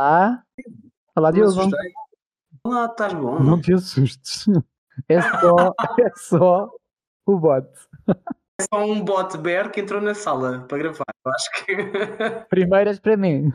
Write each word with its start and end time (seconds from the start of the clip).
Olá. 0.00 0.42
Olá, 1.14 1.30
Diogo. 1.30 1.60
Olá, 2.64 2.86
estás 2.86 3.12
bom? 3.12 3.38
Não 3.38 3.60
te 3.60 3.74
assustes. 3.74 4.46
É 5.06 5.20
só, 5.20 5.74
é 6.00 6.10
só 6.16 6.70
o 7.26 7.38
bot. 7.38 7.68
É 8.08 8.62
só 8.62 8.82
um 8.82 9.04
bot 9.04 9.36
bear 9.36 9.70
que 9.70 9.82
entrou 9.82 10.00
na 10.00 10.14
sala 10.14 10.64
para 10.66 10.78
gravar. 10.78 11.04
Eu 11.22 11.32
acho 11.32 11.50
que. 11.52 11.76
Primeiras 12.48 12.98
para 12.98 13.14
mim. 13.14 13.52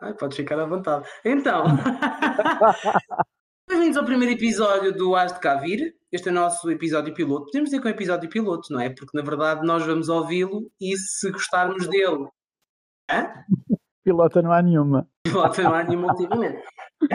Ai, 0.00 0.14
podes 0.14 0.38
ficar 0.38 0.58
à 0.58 0.64
vontade. 0.64 1.06
Então. 1.22 1.64
Bem-vindos 3.68 3.98
ao 3.98 4.06
primeiro 4.06 4.32
episódio 4.32 4.96
do 4.96 5.14
As 5.14 5.34
de 5.34 5.40
Cá 5.40 5.56
Vir. 5.56 5.96
Este 6.10 6.30
é 6.30 6.32
o 6.32 6.34
nosso 6.34 6.70
episódio 6.70 7.12
piloto. 7.12 7.44
Podemos 7.44 7.68
dizer 7.68 7.82
que 7.82 7.88
é 7.88 7.90
um 7.90 7.94
episódio 7.94 8.30
piloto, 8.30 8.72
não 8.72 8.80
é? 8.80 8.88
Porque 8.88 9.14
na 9.14 9.22
verdade 9.22 9.66
nós 9.66 9.84
vamos 9.84 10.08
ouvi-lo 10.08 10.72
e 10.80 10.96
se 10.96 11.30
gostarmos 11.30 11.86
dele. 11.86 12.26
Hã? 13.10 13.44
Pilota 14.08 14.40
não 14.40 14.52
há 14.52 14.62
nenhuma. 14.62 15.06
Piloto 15.22 15.62
não 15.62 15.74
há 15.74 15.84
nenhum 15.84 16.06
ultimamente. 16.06 16.62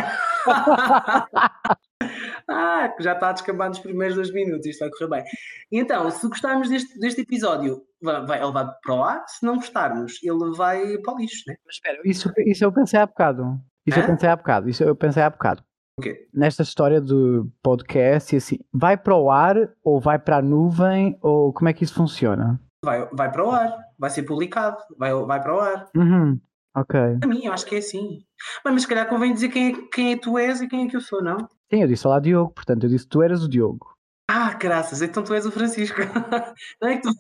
ah, 2.50 2.90
que 2.96 3.04
já 3.04 3.14
está 3.14 3.30
a 3.30 3.34
descambar 3.34 3.70
nos 3.70 3.80
primeiros 3.80 4.16
dois 4.16 4.32
minutos, 4.32 4.66
isto 4.68 4.80
vai 4.80 4.90
correr 4.92 5.10
bem. 5.10 5.24
Então, 5.72 6.10
se 6.12 6.28
gostarmos 6.28 6.70
deste, 6.70 7.00
deste 7.00 7.22
episódio, 7.22 7.82
vai, 8.02 8.26
vai- 8.26 8.44
ele 8.44 8.52
vai 8.52 8.68
para 8.84 8.96
o 8.96 9.04
ar, 9.04 9.24
se 9.28 9.46
não 9.46 9.56
gostarmos, 9.56 10.20
ele 10.24 10.56
vai 10.56 10.98
para 11.00 11.14
o 11.14 11.18
lixo, 11.18 11.44
né? 11.48 11.56
Mas 11.66 11.76
espera, 11.76 11.98
isso, 12.06 12.32
isso 12.46 12.64
eu 12.64 12.72
pensei 12.72 13.00
há 13.00 13.06
bocado. 13.08 13.60
Isso 13.86 14.00
eu 14.00 14.04
Hã? 14.04 14.08
pensei 14.08 14.30
há 14.30 14.36
bocado. 14.36 14.70
Isso 14.70 14.84
eu 14.84 14.96
pensei 14.96 15.24
há 15.24 15.30
bocado. 15.30 15.64
O 16.00 16.02
quê? 16.02 16.28
Nesta 16.34 16.64
história 16.64 17.00
do 17.02 17.52
podcast 17.62 18.34
e 18.34 18.38
assim, 18.38 18.60
vai 18.74 18.98
para 18.98 19.16
o 19.16 19.30
ar 19.30 19.56
ou 19.84 20.00
vai 20.00 20.18
para 20.18 20.38
a 20.38 20.42
nuvem 20.42 21.18
ou 21.22 21.52
como 21.54 21.70
é 21.70 21.74
que 21.74 21.84
isso 21.84 21.94
funciona? 21.94 22.60
Vai, 22.84 23.08
vai 23.14 23.32
para 23.32 23.46
o 23.46 23.52
ar, 23.52 23.78
vai 23.98 24.10
ser 24.10 24.24
publicado, 24.24 24.78
vai, 24.98 25.14
vai 25.14 25.42
para 25.42 25.56
o 25.56 25.60
ar. 25.60 25.86
Uhum. 25.96 26.40
Ok. 26.76 27.00
Para 27.20 27.30
mim, 27.30 27.46
eu 27.46 27.54
acho 27.54 27.66
que 27.66 27.76
é 27.76 27.78
assim. 27.78 28.26
Mas, 28.64 28.74
mas 28.74 28.82
se 28.84 28.88
calhar 28.88 29.08
convém 29.08 29.34
dizer 29.34 29.50
quem 29.50 29.72
é, 29.72 29.88
quem 29.94 30.14
é 30.14 30.18
tu 30.18 30.38
és 30.38 30.62
e 30.62 30.68
quem 30.68 30.86
é 30.86 30.90
que 30.90 30.96
eu 30.96 31.02
sou, 31.02 31.24
não? 31.24 31.38
Sim, 31.72 31.82
eu 31.82 31.88
disse 31.88 32.08
olá 32.08 32.20
Diogo, 32.20 32.52
portanto 32.54 32.84
eu 32.84 32.90
disse 32.90 33.08
tu 33.08 33.22
eras 33.22 33.44
o 33.44 33.50
Diogo. 33.50 33.94
Ah, 34.28 34.54
graças, 34.54 35.02
então 35.02 35.24
tu 35.24 35.34
és 35.34 35.46
o 35.46 35.52
Francisco. 35.52 36.00
Não 36.82 36.90
é 36.90 36.96
que 36.96 37.02
tu, 37.04 37.14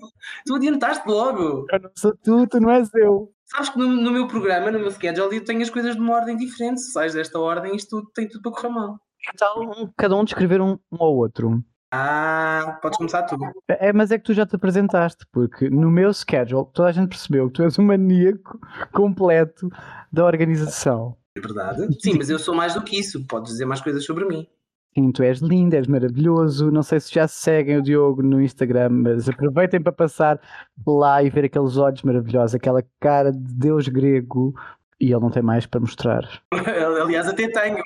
tu 0.46 0.56
adiantaste 0.56 1.08
logo. 1.08 1.66
Eu 1.70 1.80
não 1.80 1.92
sou 1.98 2.16
tu, 2.16 2.48
tu 2.48 2.59
não 2.59 2.72
és 2.72 2.90
eu. 2.94 3.31
Sabes 3.46 3.70
que 3.70 3.78
no, 3.78 3.88
no 3.88 4.09
meu 4.09 4.28
programa, 4.28 4.72
no 4.72 4.80
meu 4.80 4.90
schedule, 4.90 5.36
eu 5.36 5.44
tenho 5.44 5.62
as 5.62 5.70
coisas 5.70 5.96
de 5.96 6.02
uma 6.02 6.16
ordem 6.16 6.38
diferente. 6.38 6.81
Se 6.81 6.92
sais 6.92 7.14
desta 7.14 7.38
ordem, 7.40 7.76
isto 7.76 7.98
tudo, 7.98 8.12
tem 8.14 8.28
tudo 8.28 8.42
para 8.42 8.52
correr 8.54 8.74
mal. 8.74 9.00
Então, 9.34 9.94
cada 9.98 10.16
um 10.16 10.24
descrever 10.24 10.62
um, 10.62 10.78
um 10.92 11.04
ao 11.04 11.16
outro. 11.16 11.64
Ah, 11.96 12.80
podes 12.82 12.98
começar 12.98 13.22
tu. 13.22 13.38
É, 13.68 13.94
mas 13.94 14.10
é 14.10 14.18
que 14.18 14.24
tu 14.24 14.34
já 14.34 14.48
te 14.48 14.56
apresentaste, 14.56 15.28
porque 15.32 15.70
no 15.70 15.92
meu 15.92 16.12
schedule 16.12 16.66
toda 16.74 16.90
a 16.90 16.92
gente 16.92 17.10
percebeu 17.10 17.46
que 17.48 17.54
tu 17.54 17.64
és 17.64 17.78
um 17.78 17.84
maníaco 17.84 18.60
completo 18.92 19.70
da 20.12 20.26
organização. 20.26 21.16
É 21.38 21.40
verdade? 21.40 21.88
Sim, 22.02 22.16
mas 22.18 22.32
eu 22.32 22.40
sou 22.40 22.56
mais 22.56 22.74
do 22.74 22.82
que 22.82 23.00
isso. 23.00 23.24
Podes 23.28 23.52
dizer 23.52 23.66
mais 23.66 23.80
coisas 23.80 24.04
sobre 24.04 24.26
mim. 24.26 24.48
Sim, 24.96 25.12
tu 25.12 25.22
és 25.22 25.38
lindo, 25.40 25.76
és 25.76 25.86
maravilhoso. 25.86 26.72
Não 26.72 26.82
sei 26.82 27.00
se 27.00 27.14
já 27.14 27.28
seguem 27.28 27.78
o 27.78 27.84
Diogo 27.84 28.24
no 28.24 28.42
Instagram, 28.42 28.90
mas 28.90 29.30
aproveitem 29.30 29.80
para 29.80 29.92
passar 29.92 30.42
lá 30.88 31.22
e 31.22 31.30
ver 31.30 31.46
aqueles 31.46 31.78
olhos 31.78 32.02
maravilhosos, 32.02 32.56
aquela 32.56 32.84
cara 33.00 33.32
de 33.32 33.54
Deus 33.54 33.88
grego. 33.88 34.56
E 35.00 35.12
ele 35.12 35.22
não 35.22 35.30
tem 35.30 35.44
mais 35.44 35.68
para 35.68 35.80
mostrar. 35.80 36.28
Aliás, 37.04 37.28
até 37.28 37.48
tenho. 37.48 37.84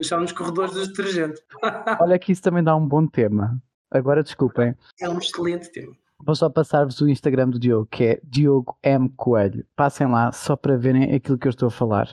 Estão 0.00 0.20
nos 0.20 0.32
corredores 0.32 0.74
do 0.74 0.86
detergente. 0.86 1.40
Olha 2.00 2.18
que 2.18 2.32
isso 2.32 2.42
também 2.42 2.62
dá 2.62 2.74
um 2.76 2.86
bom 2.86 3.06
tema. 3.06 3.60
Agora 3.90 4.22
desculpem, 4.22 4.74
É 5.00 5.08
um 5.08 5.18
excelente 5.18 5.70
tema. 5.72 5.92
vou 6.24 6.34
só 6.34 6.50
passar-vos 6.50 7.00
o 7.00 7.08
Instagram 7.08 7.48
do 7.50 7.58
Diogo, 7.58 7.86
que 7.90 8.04
é 8.04 8.20
Diogo 8.24 8.76
M. 8.82 9.08
Coelho. 9.16 9.64
Passem 9.76 10.06
lá 10.08 10.32
só 10.32 10.56
para 10.56 10.76
verem 10.76 11.14
aquilo 11.14 11.38
que 11.38 11.46
eu 11.46 11.50
estou 11.50 11.68
a 11.68 11.70
falar. 11.70 12.12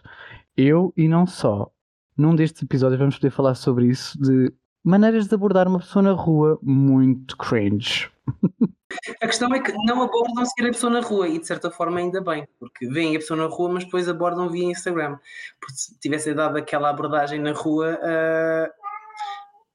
Eu 0.56 0.94
e 0.96 1.08
não 1.08 1.26
só. 1.26 1.70
Num 2.16 2.36
destes 2.36 2.62
episódios 2.62 3.00
vamos 3.00 3.16
poder 3.16 3.32
falar 3.32 3.56
sobre 3.56 3.88
isso, 3.88 4.20
de 4.22 4.54
maneiras 4.84 5.28
de 5.28 5.36
abordar 5.36 5.68
uma 5.68 5.80
pessoa 5.80 6.04
na 6.04 6.12
rua 6.12 6.60
muito 6.62 7.38
cringe. 7.38 8.12
A 9.22 9.28
questão 9.28 9.54
é 9.54 9.60
que 9.60 9.72
não 9.86 10.04
abordam 10.04 10.46
sequer 10.46 10.68
a 10.68 10.72
pessoa 10.72 10.92
na 10.92 11.02
rua 11.02 11.28
e 11.28 11.40
de 11.40 11.48
certa 11.48 11.72
forma 11.72 12.00
ainda 12.00 12.22
bem, 12.22 12.48
porque 12.60 12.88
veem 12.88 13.16
a 13.16 13.20
pessoa 13.20 13.38
na 13.38 13.48
rua, 13.48 13.70
mas 13.70 13.86
depois 13.86 14.08
abordam 14.08 14.50
via 14.50 14.66
Instagram. 14.66 15.18
Porque 15.60 15.76
se 15.76 16.00
tivessem 16.00 16.36
dado 16.36 16.58
aquela 16.58 16.90
abordagem 16.90 17.40
na 17.40 17.54
rua, 17.54 18.00
ah, 18.02 18.72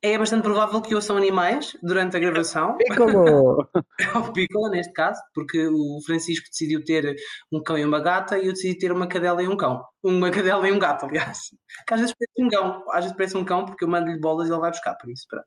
é 0.03 0.17
bastante 0.17 0.43
provável 0.43 0.81
que 0.81 0.95
ouçam 0.95 1.17
animais 1.17 1.77
durante 1.83 2.17
a 2.17 2.21
gravação. 2.21 2.77
Piccolo! 2.79 3.69
o 4.15 4.33
Piccola, 4.33 4.71
neste 4.71 4.93
caso, 4.93 5.21
porque 5.35 5.67
o 5.67 6.01
Francisco 6.07 6.47
decidiu 6.51 6.85
ter 6.85 7.17
um 7.53 7.63
cão 7.63 7.77
e 7.77 7.85
uma 7.85 8.01
gata 8.01 8.39
e 8.39 8.47
eu 8.47 8.53
decidi 8.53 8.79
ter 8.79 8.93
uma 8.93 9.09
cadela 9.09 9.43
e 9.43 9.49
um 9.49 9.57
cão. 9.57 9.83
Uma 10.03 10.31
cadela 10.31 10.69
e 10.69 10.73
um 10.73 10.79
gato, 10.79 11.07
aliás. 11.07 11.39
Que 11.87 11.95
às 11.95 12.01
vezes 12.01 12.15
parece 12.17 12.47
um 12.47 12.49
cão, 12.49 12.85
às 12.91 13.05
vezes 13.05 13.17
parece 13.17 13.37
um 13.37 13.45
cão 13.45 13.65
porque 13.65 13.85
eu 13.85 13.89
mando-lhe 13.89 14.21
bolas 14.21 14.49
e 14.49 14.53
ele 14.53 14.61
vai 14.61 14.71
buscar, 14.71 14.95
por 14.95 15.11
isso, 15.11 15.27
pronto. 15.29 15.47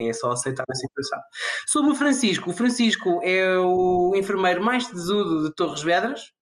É 0.00 0.12
só 0.12 0.32
aceitar 0.32 0.64
a 0.68 0.74
situação. 0.74 1.20
Sobre 1.68 1.92
o 1.92 1.94
Francisco, 1.94 2.50
o 2.50 2.52
Francisco 2.52 3.20
é 3.22 3.56
o 3.58 4.14
enfermeiro 4.16 4.62
mais 4.62 4.86
tesudo 4.86 5.44
de 5.44 5.54
Torres 5.54 5.82
Vedras. 5.82 6.32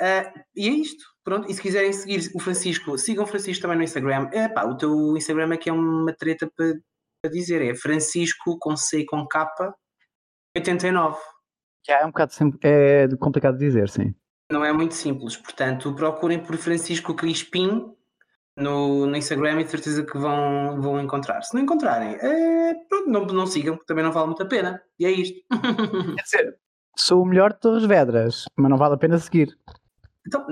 Ah, 0.00 0.32
e 0.56 0.68
é 0.68 0.72
isto, 0.72 1.04
pronto. 1.22 1.50
E 1.50 1.54
se 1.54 1.60
quiserem 1.60 1.92
seguir 1.92 2.30
o 2.34 2.40
Francisco, 2.40 2.96
sigam 2.96 3.24
o 3.24 3.26
Francisco 3.26 3.62
também 3.62 3.76
no 3.76 3.84
Instagram. 3.84 4.30
É 4.32 4.48
pá, 4.48 4.64
o 4.64 4.76
teu 4.76 5.16
Instagram 5.16 5.52
é 5.52 5.56
que 5.56 5.68
é 5.68 5.72
uma 5.72 6.12
treta 6.14 6.50
para, 6.56 6.74
para 7.22 7.30
dizer, 7.30 7.62
é 7.62 7.74
Francisco 7.74 8.58
com 8.58 8.76
C 8.76 9.00
e 9.00 9.06
com 9.06 9.26
K 9.26 9.48
89. 10.56 11.18
Já 11.86 12.00
é 12.00 12.04
um 12.04 12.08
bocado 12.08 12.32
é 12.62 13.08
complicado 13.18 13.56
de 13.56 13.64
dizer, 13.64 13.88
sim. 13.88 14.12
Não 14.50 14.64
é 14.64 14.72
muito 14.72 14.94
simples, 14.94 15.36
portanto, 15.36 15.94
procurem 15.94 16.40
por 16.40 16.56
Francisco 16.56 17.14
Crispim 17.14 17.94
no, 18.56 19.06
no 19.06 19.16
Instagram 19.16 19.60
e 19.60 19.64
de 19.64 19.70
certeza 19.70 20.04
que 20.04 20.18
vão, 20.18 20.80
vão 20.80 21.00
encontrar. 21.00 21.42
Se 21.42 21.54
não 21.54 21.62
encontrarem, 21.62 22.16
é, 22.20 22.74
pronto, 22.88 23.08
não, 23.08 23.24
não 23.26 23.46
sigam, 23.46 23.76
porque 23.76 23.86
também 23.86 24.04
não 24.04 24.12
vale 24.12 24.26
muito 24.26 24.42
a 24.42 24.46
pena. 24.46 24.82
E 24.98 25.06
é 25.06 25.10
isto. 25.10 25.40
Quer 26.16 26.22
dizer, 26.22 26.58
sou 26.98 27.22
o 27.22 27.26
melhor 27.26 27.52
de 27.52 27.60
Torres 27.60 27.84
Vedras, 27.84 28.44
mas 28.56 28.70
não 28.70 28.76
vale 28.76 28.94
a 28.94 28.98
pena 28.98 29.18
seguir. 29.18 29.56
então, 30.26 30.44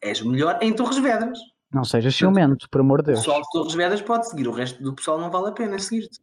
és 0.00 0.20
o 0.20 0.30
melhor 0.30 0.58
em 0.62 0.74
Torres 0.74 0.98
Vedras. 0.98 1.38
Não 1.72 1.84
sejas 1.84 2.14
ciumento, 2.14 2.68
por 2.70 2.80
amor 2.80 3.02
de 3.02 3.10
O 3.10 3.14
Deus. 3.14 3.18
pessoal 3.20 3.42
de 3.42 3.48
Torres 3.52 3.74
Vedras 3.74 4.02
pode 4.02 4.28
seguir, 4.28 4.48
o 4.48 4.52
resto 4.52 4.82
do 4.82 4.94
pessoal 4.94 5.18
não 5.20 5.30
vale 5.30 5.48
a 5.48 5.52
pena 5.52 5.78
seguir-te. 5.78 6.18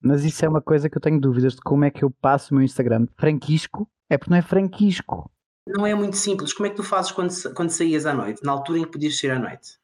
Mas 0.00 0.24
isso 0.24 0.44
é 0.44 0.48
uma 0.48 0.60
coisa 0.60 0.88
que 0.88 0.96
eu 0.96 1.00
tenho 1.02 1.20
dúvidas 1.20 1.54
de 1.54 1.60
como 1.62 1.84
é 1.84 1.90
que 1.90 2.04
eu 2.04 2.10
passo 2.10 2.52
o 2.52 2.56
meu 2.56 2.64
Instagram. 2.64 3.06
Franquisco? 3.16 3.88
É 4.10 4.18
porque 4.18 4.30
não 4.30 4.38
é 4.38 4.42
franquisco. 4.42 5.30
Não 5.66 5.86
é 5.86 5.94
muito 5.94 6.16
simples. 6.16 6.52
Como 6.52 6.66
é 6.66 6.70
que 6.70 6.76
tu 6.76 6.82
fazes 6.82 7.10
quando, 7.10 7.32
quando 7.54 7.70
saías 7.70 8.04
à 8.04 8.12
noite, 8.12 8.44
na 8.44 8.52
altura 8.52 8.80
em 8.80 8.84
que 8.84 8.90
podias 8.90 9.18
sair 9.18 9.30
à 9.30 9.38
noite? 9.38 9.78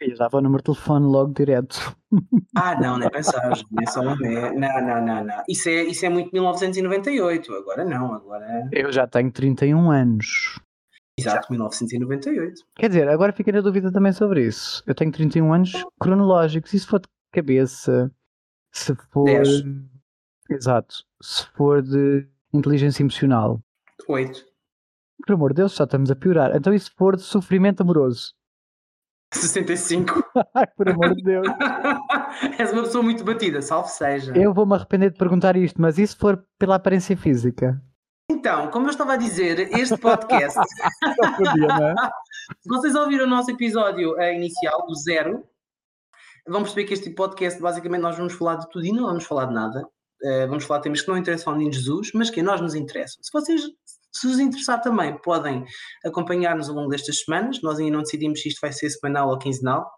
Eu 0.00 0.16
dava 0.16 0.38
o 0.38 0.40
número 0.40 0.62
de 0.62 0.64
telefone 0.72 1.06
logo 1.06 1.32
direto. 1.34 1.96
Ah, 2.56 2.74
não, 2.80 2.96
é 3.02 3.10
mensagem, 3.12 3.64
não 3.70 3.82
é 3.82 3.86
só 3.86 4.00
uma 4.00 4.16
é, 4.26 4.50
Não, 4.52 4.80
não, 4.86 5.04
não, 5.06 5.24
não. 5.24 5.42
Isso 5.46 5.68
é, 5.68 5.82
isso 5.84 6.06
é 6.06 6.08
muito 6.08 6.32
1998. 6.32 7.54
Agora 7.54 7.84
não, 7.84 8.14
agora. 8.14 8.68
Eu 8.72 8.90
já 8.90 9.06
tenho 9.06 9.30
31 9.30 9.90
anos. 9.90 10.58
Exato, 11.18 11.48
1998. 11.50 12.62
Quer 12.76 12.88
dizer, 12.88 13.08
agora 13.08 13.32
fiquei 13.32 13.52
na 13.52 13.60
dúvida 13.60 13.90
também 13.90 14.12
sobre 14.12 14.46
isso. 14.46 14.82
Eu 14.86 14.94
tenho 14.94 15.10
31 15.10 15.52
anos 15.52 15.72
cronológicos. 15.98 16.72
E 16.72 16.78
se 16.78 16.86
for 16.86 17.00
de 17.00 17.08
cabeça? 17.32 18.10
Se 18.72 18.94
for. 19.10 19.24
Dez. 19.24 19.48
Exato. 20.50 20.94
Se 21.20 21.46
for 21.56 21.82
de 21.82 22.26
inteligência 22.52 23.02
emocional. 23.02 23.60
8. 24.06 24.44
Por 25.26 25.34
amor 25.34 25.50
de 25.50 25.56
Deus, 25.56 25.74
já 25.74 25.84
estamos 25.84 26.10
a 26.10 26.16
piorar. 26.16 26.54
Então, 26.56 26.72
e 26.72 26.78
se 26.78 26.90
for 26.90 27.16
de 27.16 27.22
sofrimento 27.22 27.82
amoroso? 27.82 28.32
65. 29.34 30.24
Ai, 30.54 30.66
por 30.76 30.88
amor 30.88 31.14
de 31.14 31.22
Deus. 31.22 31.46
És 32.58 32.72
uma 32.72 32.82
pessoa 32.84 33.02
muito 33.02 33.24
batida, 33.24 33.60
salve 33.60 33.90
seja. 33.90 34.32
Eu 34.36 34.54
vou-me 34.54 34.74
arrepender 34.74 35.10
de 35.10 35.18
perguntar 35.18 35.56
isto, 35.56 35.80
mas 35.80 35.98
e 35.98 36.06
se 36.06 36.16
for 36.16 36.42
pela 36.58 36.76
aparência 36.76 37.16
física? 37.16 37.82
Então, 38.38 38.70
como 38.70 38.86
eu 38.86 38.90
estava 38.90 39.14
a 39.14 39.16
dizer, 39.16 39.58
este 39.76 39.96
podcast, 39.96 40.60
podia, 41.36 41.66
não 41.66 41.88
é? 41.88 41.94
se 42.60 42.68
vocês 42.68 42.94
ouviram 42.94 43.24
o 43.24 43.28
nosso 43.28 43.50
episódio 43.50 44.16
eh, 44.16 44.32
inicial, 44.36 44.86
o 44.88 44.94
zero, 44.94 45.44
vão 46.46 46.62
perceber 46.62 46.84
que 46.84 46.94
este 46.94 47.10
podcast, 47.10 47.60
basicamente, 47.60 48.00
nós 48.00 48.16
vamos 48.16 48.34
falar 48.34 48.54
de 48.54 48.70
tudo 48.70 48.86
e 48.86 48.92
não 48.92 49.06
vamos 49.06 49.24
falar 49.24 49.46
de 49.46 49.54
nada. 49.54 49.84
Eh, 50.22 50.46
vamos 50.46 50.64
falar 50.64 50.78
de 50.78 50.84
temas 50.84 51.02
que 51.02 51.08
não 51.08 51.18
interessam 51.18 51.52
ao 51.52 51.58
Menino 51.58 51.74
Jesus, 51.74 52.12
mas 52.14 52.30
que 52.30 52.38
a 52.38 52.42
nós 52.44 52.60
nos 52.60 52.76
interessam. 52.76 53.20
Se 53.20 53.32
vocês 53.32 53.60
se 54.12 54.28
vos 54.28 54.38
interessar 54.38 54.80
também, 54.80 55.18
podem 55.20 55.64
acompanhar-nos 56.04 56.68
ao 56.68 56.76
longo 56.76 56.90
destas 56.90 57.24
semanas. 57.24 57.60
Nós 57.60 57.80
ainda 57.80 57.96
não 57.96 58.02
decidimos 58.02 58.40
se 58.40 58.50
isto 58.50 58.60
vai 58.60 58.72
ser 58.72 58.88
semanal 58.88 59.30
ou 59.30 59.38
quinzenal. 59.38 59.90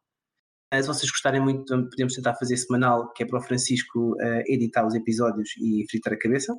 Eh, 0.72 0.80
se 0.80 0.88
vocês 0.88 1.10
gostarem 1.10 1.42
muito, 1.42 1.66
podemos 1.90 2.14
tentar 2.14 2.34
fazer 2.36 2.56
semanal, 2.56 3.12
que 3.12 3.22
é 3.22 3.26
para 3.26 3.38
o 3.38 3.42
Francisco 3.42 4.16
editar 4.46 4.86
os 4.86 4.94
episódios 4.94 5.50
e 5.58 5.84
fritar 5.90 6.14
a 6.14 6.18
cabeça. 6.18 6.54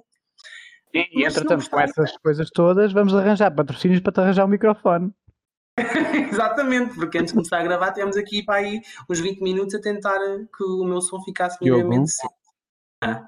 E, 0.94 1.04
se 1.04 1.14
não 1.16 1.22
entretanto, 1.28 1.70
com 1.70 1.80
essas 1.80 2.18
coisas 2.18 2.50
todas, 2.50 2.92
vamos 2.92 3.14
arranjar 3.16 3.52
patrocínios 3.56 4.00
para 4.02 4.12
te 4.14 4.20
arranjar 4.22 4.46
um 4.46 4.50
microfone. 4.50 5.12
Exatamente, 6.32 6.96
porque 6.96 7.18
antes 7.18 7.32
de 7.32 7.36
começar 7.36 7.60
a 7.60 7.64
gravar 7.64 7.92
temos 7.92 8.18
aqui 8.18 8.44
para 8.44 8.56
aí 8.56 8.82
uns 9.10 9.20
20 9.20 9.42
minutos 9.42 9.74
a 9.76 9.80
tentar 9.82 10.18
eh, 10.18 10.46
que 10.56 10.64
o 10.64 10.84
meu 10.84 11.02
som 11.02 11.22
ficasse 11.24 11.58
minimamente 11.62 12.02
decente. 12.12 12.34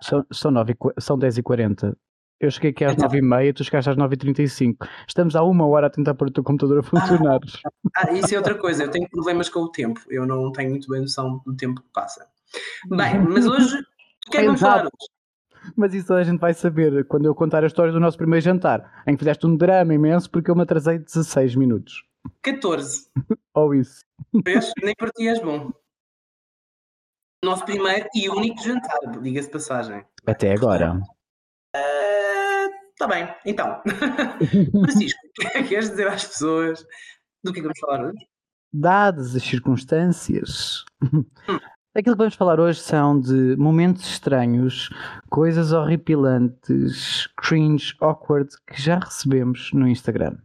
São, 0.01 0.25
são, 0.31 0.51
9 0.51 0.71
e 0.71 0.75
qu- 0.75 0.93
são 0.99 1.17
10h40. 1.17 1.95
Eu 2.39 2.51
cheguei 2.51 2.71
aqui 2.71 2.83
às 2.83 2.93
Então. 2.93 3.07
9h30, 3.09 3.53
tu 3.55 3.63
chegaste 3.63 3.89
às 3.89 3.95
9h35. 3.95 4.75
Estamos 5.07 5.35
há 5.35 5.43
uma 5.43 5.65
hora 5.65 5.87
a 5.87 5.89
tentar 5.89 6.13
pôr 6.13 6.27
o 6.27 6.31
teu 6.31 6.43
computador 6.43 6.79
a 6.79 6.83
funcionar. 6.83 7.39
Ah, 7.95 8.11
isso 8.11 8.33
é 8.35 8.37
outra 8.37 8.55
coisa, 8.55 8.83
eu 8.83 8.91
tenho 8.91 9.09
problemas 9.09 9.47
com 9.49 9.61
o 9.61 9.71
tempo. 9.71 10.01
Eu 10.09 10.25
não 10.27 10.51
tenho 10.51 10.69
muito 10.71 10.89
bem 10.89 10.99
noção 11.01 11.41
do 11.45 11.55
tempo 11.55 11.81
que 11.81 11.89
passa. 11.93 12.27
Bem, 12.89 13.19
mas 13.19 13.47
hoje, 13.47 13.77
o 14.27 14.31
que 14.31 14.37
é 14.37 14.39
que 14.41 14.45
vamos 14.45 14.59
falar 14.61 14.81
hoje? 14.83 14.91
Mas 15.75 15.93
isso 15.93 16.13
a 16.13 16.23
gente 16.23 16.39
vai 16.39 16.53
saber 16.53 17.05
quando 17.05 17.25
eu 17.25 17.35
contar 17.35 17.63
a 17.63 17.67
história 17.67 17.91
do 17.91 17.99
nosso 17.99 18.17
primeiro 18.17 18.43
jantar, 18.43 19.03
em 19.07 19.13
que 19.13 19.19
fizeste 19.19 19.45
um 19.45 19.55
drama 19.55 19.93
imenso 19.93 20.29
porque 20.29 20.49
eu 20.49 20.55
me 20.55 20.63
atrasei 20.63 20.99
16 20.99 21.55
minutos. 21.55 22.03
14. 22.41 23.07
Ou 23.53 23.75
isso. 23.75 24.01
Vês? 24.43 24.71
Nem 24.81 24.95
para 24.95 25.09
ti 25.11 25.27
és 25.27 25.39
bom. 25.39 25.71
Nosso 27.43 27.65
primeiro 27.65 28.07
e 28.15 28.29
único 28.29 28.61
jantar, 28.63 28.99
diga-se 29.21 29.49
passagem. 29.49 30.05
Até 30.25 30.53
agora. 30.53 31.01
Está 33.03 33.07
bem, 33.07 33.35
então. 33.45 33.81
Francisco, 34.71 35.19
o 35.27 35.41
que 35.41 35.47
é 35.47 35.63
que 35.63 35.69
queres 35.69 35.89
dizer 35.89 36.07
às 36.07 36.23
pessoas 36.23 36.85
do 37.43 37.51
que 37.51 37.59
é 37.59 37.61
que 37.61 37.67
vamos 37.67 37.79
falar 37.79 38.05
hoje? 38.05 38.25
Dadas 38.71 39.35
as 39.35 39.43
circunstâncias, 39.43 40.85
aquilo 41.95 42.15
que 42.15 42.19
vamos 42.19 42.35
falar 42.35 42.59
hoje 42.59 42.79
são 42.79 43.19
de 43.19 43.55
momentos 43.57 44.07
estranhos, 44.07 44.89
coisas 45.29 45.71
horripilantes, 45.71 47.27
cringe, 47.37 47.95
awkward, 47.99 48.49
que 48.67 48.81
já 48.81 48.99
recebemos 48.99 49.71
no 49.73 49.87
Instagram. 49.87 50.37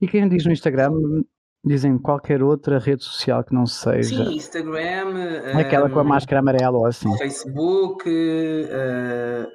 E 0.00 0.08
quem 0.08 0.28
diz 0.28 0.44
no 0.44 0.52
Instagram, 0.52 0.92
dizem 1.64 1.96
qualquer 1.96 2.42
outra 2.42 2.78
rede 2.78 3.04
social 3.04 3.44
que 3.44 3.54
não 3.54 3.66
seja 3.66 4.24
Sim, 4.24 4.34
Instagram, 4.34 5.14
aquela 5.58 5.88
com 5.88 6.00
a 6.00 6.04
máscara 6.04 6.40
amarela 6.40 6.78
ou 6.78 6.86
assim. 6.86 7.16
Facebook, 7.16 8.04
eh, 8.08 9.46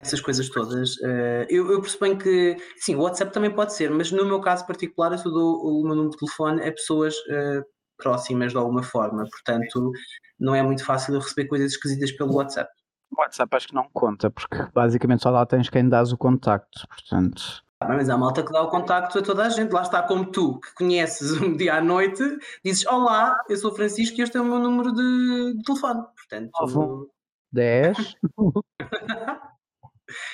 essas 0.00 0.20
coisas 0.20 0.48
todas. 0.48 0.96
Eh, 1.02 1.46
eu, 1.48 1.70
eu 1.70 1.80
pressuponho 1.80 2.18
que, 2.18 2.56
sim, 2.78 2.96
o 2.96 3.02
WhatsApp 3.02 3.32
também 3.32 3.50
pode 3.50 3.74
ser, 3.74 3.90
mas 3.90 4.10
no 4.10 4.24
meu 4.24 4.40
caso 4.40 4.66
particular, 4.66 5.12
eu 5.12 5.18
só 5.18 5.30
dou 5.30 5.60
o 5.62 5.84
meu 5.84 5.94
número 5.94 6.10
de 6.10 6.18
telefone 6.18 6.66
a 6.66 6.72
pessoas 6.72 7.14
eh, 7.30 7.62
próximas 7.96 8.52
de 8.52 8.58
alguma 8.58 8.82
forma, 8.82 9.24
portanto, 9.30 9.92
não 10.38 10.54
é 10.54 10.62
muito 10.62 10.84
fácil 10.84 11.14
eu 11.14 11.20
receber 11.20 11.48
coisas 11.48 11.72
esquisitas 11.72 12.12
pelo 12.12 12.34
WhatsApp. 12.34 12.70
O 13.10 13.20
WhatsApp 13.20 13.56
acho 13.56 13.68
que 13.68 13.74
não 13.74 13.88
conta, 13.92 14.30
porque 14.30 14.56
basicamente 14.74 15.22
só 15.22 15.30
lá 15.30 15.46
tens 15.46 15.70
quem 15.70 15.88
dás 15.88 16.12
o 16.12 16.16
contacto, 16.16 16.86
portanto. 16.88 17.64
Ah, 17.80 17.88
Mas 17.88 18.08
há 18.08 18.16
malta 18.16 18.42
que 18.42 18.52
dá 18.52 18.62
o 18.62 18.70
contacto 18.70 19.18
a 19.18 19.22
toda 19.22 19.44
a 19.44 19.48
gente, 19.50 19.70
lá 19.70 19.82
está 19.82 20.02
como 20.02 20.30
tu, 20.30 20.58
que 20.60 20.74
conheces 20.74 21.32
um 21.40 21.54
dia 21.56 21.74
à 21.74 21.80
noite, 21.80 22.22
dizes: 22.64 22.86
Olá, 22.86 23.36
eu 23.48 23.56
sou 23.56 23.70
o 23.70 23.74
Francisco 23.74 24.18
e 24.18 24.22
este 24.22 24.36
é 24.36 24.40
o 24.40 24.44
meu 24.44 24.58
número 24.58 24.92
de, 24.92 25.54
de 25.56 25.62
telefone. 25.62 26.02
Portanto, 26.14 26.50
Nove. 26.58 27.10
10. 27.52 28.16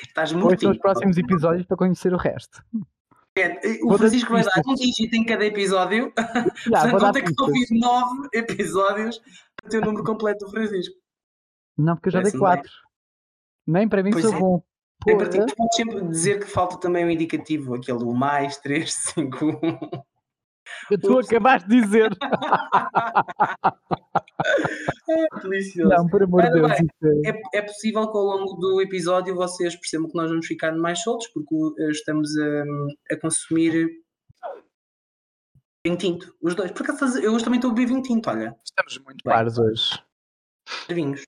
estás 0.07 0.33
mortinho. 0.33 0.61
são 0.61 0.71
os 0.71 0.79
próximos 0.79 1.17
episódios 1.17 1.67
para 1.67 1.77
conhecer 1.77 2.15
o 2.15 2.17
resto. 2.17 2.63
É, 3.37 3.61
o 3.83 3.97
Francisco 3.97 4.31
vai 4.33 4.45
dar 4.45 4.63
um 4.67 4.75
dígito 4.75 5.17
em 5.17 5.25
cada 5.25 5.45
episódio, 5.47 6.13
Já, 6.71 6.91
portanto 6.91 7.13
ter 7.15 7.23
que 7.23 7.29
pistas. 7.29 7.47
ouvir 7.49 7.67
nove 7.71 8.29
episódios 8.35 9.19
para 9.57 9.71
ter 9.71 9.79
o 9.79 9.85
número 9.87 10.05
completo 10.05 10.45
do 10.45 10.51
Francisco. 10.51 10.95
Não, 11.79 11.97
porque 11.97 12.09
eu 12.09 12.13
já 12.13 12.21
dei 12.21 12.33
bem. 12.33 12.41
4. 12.41 12.71
Nem 13.67 13.89
para 13.89 14.03
mim 14.03 14.11
Pois 14.11 14.25
sou 14.25 14.35
é. 14.35 14.39
bom. 14.39 14.63
Porra. 15.01 15.17
partido. 15.19 15.47
Tu 15.47 15.57
podes 15.57 15.77
sempre 15.77 16.09
dizer 16.09 16.41
que 16.41 16.47
falta 16.47 16.77
também 16.79 17.05
o 17.05 17.11
indicativo, 17.11 17.75
aquele 17.75 18.05
mais 18.05 18.59
3, 18.59 18.93
5, 18.93 19.47
1. 19.47 20.03
Que 20.89 20.97
tu 20.99 21.19
Ups. 21.19 21.29
acabaste 21.29 21.69
de 21.69 21.81
dizer. 21.81 22.11
É 25.09 25.41
delicioso. 25.41 25.91
Não, 25.95 26.07
por 26.09 26.23
amor 26.23 26.43
de 26.43 26.51
Deus. 26.53 26.71
é- 26.73 27.31
É, 27.31 27.59
é 27.59 27.63
possível 27.63 28.11
que 28.11 28.17
ao 28.17 28.25
longo 28.25 28.55
do 28.57 28.81
episódio 28.81 29.35
vocês 29.35 29.75
percebam 29.77 30.09
que 30.09 30.17
nós 30.17 30.29
vamos 30.31 30.47
ficar 30.47 30.73
mais 30.73 31.01
soltos 31.03 31.29
porque 31.29 31.55
uh, 31.55 31.91
estamos 31.91 32.31
a, 32.39 33.15
a 33.15 33.17
consumir 33.21 33.89
vinho 35.85 35.97
tinto, 35.99 36.35
os 36.43 36.55
dois. 36.55 36.71
Por 36.73 36.83
acaso 36.83 37.19
eu 37.21 37.33
hoje 37.33 37.45
também 37.45 37.59
estou 37.59 37.71
a 37.71 37.75
beber 37.75 37.89
vinho 37.89 38.03
tinto, 38.03 38.31
olha, 38.31 38.57
Estamos 38.65 38.99
muito 39.05 39.23
Bem. 39.25 39.35
pares 39.35 39.59
hoje. 39.59 40.03
vinhos. 40.89 41.23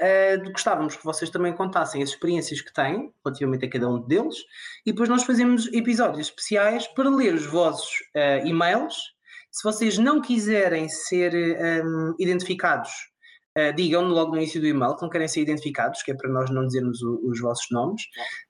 eh, 0.00 0.36
gostávamos 0.52 0.94
que 0.96 1.04
vocês 1.04 1.30
também 1.30 1.54
contassem 1.54 2.02
as 2.02 2.10
experiências 2.10 2.60
que 2.60 2.72
têm 2.72 3.12
relativamente 3.24 3.64
a 3.64 3.70
cada 3.70 3.88
um 3.88 4.00
deles 4.06 4.36
e 4.84 4.92
depois 4.92 5.08
nós 5.08 5.24
fazemos 5.24 5.72
episódios 5.72 6.26
especiais 6.28 6.86
para 6.88 7.08
ler 7.08 7.34
os 7.34 7.46
vossos 7.46 7.90
eh, 8.14 8.42
e-mails. 8.46 8.94
Se 9.50 9.62
vocês 9.64 9.96
não 9.96 10.20
quiserem 10.20 10.86
ser 10.88 11.32
um, 11.82 12.14
identificados, 12.18 12.90
eh, 13.54 13.72
digam 13.72 14.04
logo 14.04 14.32
no 14.32 14.36
início 14.36 14.60
do 14.60 14.66
e-mail 14.66 14.96
que 14.96 15.02
não 15.02 15.08
querem 15.08 15.28
ser 15.28 15.40
identificados, 15.40 16.02
que 16.02 16.10
é 16.10 16.14
para 16.14 16.28
nós 16.28 16.50
não 16.50 16.66
dizermos 16.66 17.00
o- 17.02 17.20
os 17.24 17.40
vossos 17.40 17.66
nomes, 17.70 18.02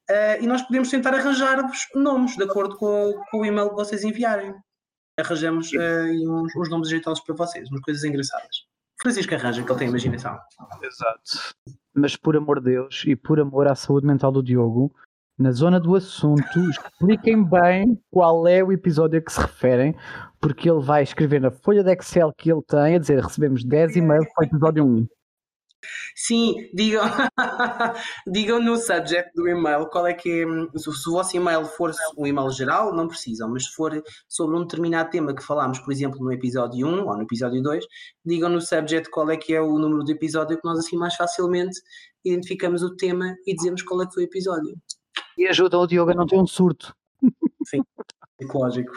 Eh, 0.09 0.39
e 0.43 0.47
nós 0.47 0.63
podemos 0.63 0.89
tentar 0.91 1.15
arranjar-vos 1.15 1.79
nomes 1.95 2.37
de 2.37 2.43
acordo 2.45 2.77
com, 2.77 3.13
com 3.31 3.39
o 3.41 3.45
e-mail 3.47 3.69
que 3.71 3.75
vocês 3.77 4.03
enviarem 4.05 4.53
arranjamos 5.19 5.73
aí 5.75 6.29
uns, 6.29 6.55
uns 6.57 6.71
nomes 6.71 6.89
ajeitosos 6.89 7.25
para 7.25 7.35
vocês, 7.35 7.69
umas 7.71 7.81
coisas 7.81 8.05
engraçadas. 8.05 8.67
Francisco 9.01 9.35
arranja, 9.35 9.63
que 9.63 9.71
ele 9.71 9.79
tem 9.79 9.89
imaginação. 9.89 10.39
Exato. 10.83 11.55
Mas 11.95 12.17
por 12.17 12.37
amor 12.37 12.61
de 12.61 12.73
Deus 12.73 13.05
e 13.07 13.15
por 13.15 13.41
amor 13.41 13.69
à 13.69 13.75
saúde 13.75 14.07
mental 14.07 14.33
do 14.33 14.43
Diogo, 14.43 14.95
na 15.39 15.53
zona 15.53 15.79
do 15.79 15.95
assunto, 15.95 16.43
expliquem 16.71 17.45
bem 17.45 18.01
qual 18.11 18.47
é 18.49 18.63
o 18.63 18.73
episódio 18.73 19.19
a 19.19 19.23
que 19.23 19.33
se 19.33 19.41
referem, 19.41 19.95
porque 20.41 20.71
ele 20.71 20.81
vai 20.81 21.03
escrever 21.03 21.41
na 21.41 21.51
folha 21.51 21.85
de 21.85 21.93
Excel 21.93 22.33
que 22.33 22.51
ele 22.51 22.63
tem 22.63 22.95
a 22.95 22.99
dizer 22.99 23.23
recebemos 23.23 23.65
10 23.65 23.97
e-mails 23.97 24.27
para 24.35 24.45
o 24.45 24.47
episódio 24.47 24.85
1. 24.85 25.07
Sim, 26.15 26.55
digam, 26.73 27.05
digam 28.27 28.61
no 28.61 28.77
subject 28.77 29.31
do 29.35 29.49
e-mail 29.49 29.87
qual 29.87 30.07
é 30.07 30.15
que 30.15 30.43
é. 30.43 30.79
Se, 30.79 30.89
o 30.89 31.13
vosso 31.13 31.37
e-mail 31.37 31.65
for 31.65 31.93
um 32.17 32.27
e-mail 32.27 32.51
geral, 32.51 32.95
não 32.95 33.09
precisam, 33.09 33.49
mas 33.51 33.65
se 33.65 33.73
for 33.73 34.03
sobre 34.29 34.57
um 34.57 34.63
determinado 34.63 35.11
tema 35.11 35.35
que 35.35 35.43
falámos, 35.43 35.79
por 35.81 35.93
exemplo, 35.93 36.19
no 36.21 36.33
episódio 36.33 36.87
1 36.87 37.07
ou 37.07 37.17
no 37.17 37.23
episódio 37.23 37.63
2, 37.63 37.85
digam 38.25 38.49
no 38.49 38.61
subject 38.61 39.11
qual 39.11 39.31
é 39.31 39.37
que 39.37 39.55
é 39.55 39.61
o 39.61 39.79
número 39.79 40.05
do 40.05 40.11
episódio, 40.11 40.57
que 40.57 40.65
nós 40.67 40.79
assim 40.79 40.97
mais 40.97 41.15
facilmente 41.15 41.81
identificamos 42.25 42.83
o 42.83 42.97
tema 42.97 43.35
e 43.47 43.55
dizemos 43.55 43.83
qual 43.83 44.03
é 44.03 44.07
que 44.07 44.15
foi 44.15 44.25
o 44.25 44.27
episódio. 44.27 44.77
E 45.39 45.47
ajuda 45.47 45.79
o 45.79 45.87
Diogo 45.87 46.11
a 46.11 46.15
não 46.15 46.27
ter 46.27 46.39
um 46.39 46.47
surto. 46.47 46.95
Ecológico. 48.41 48.93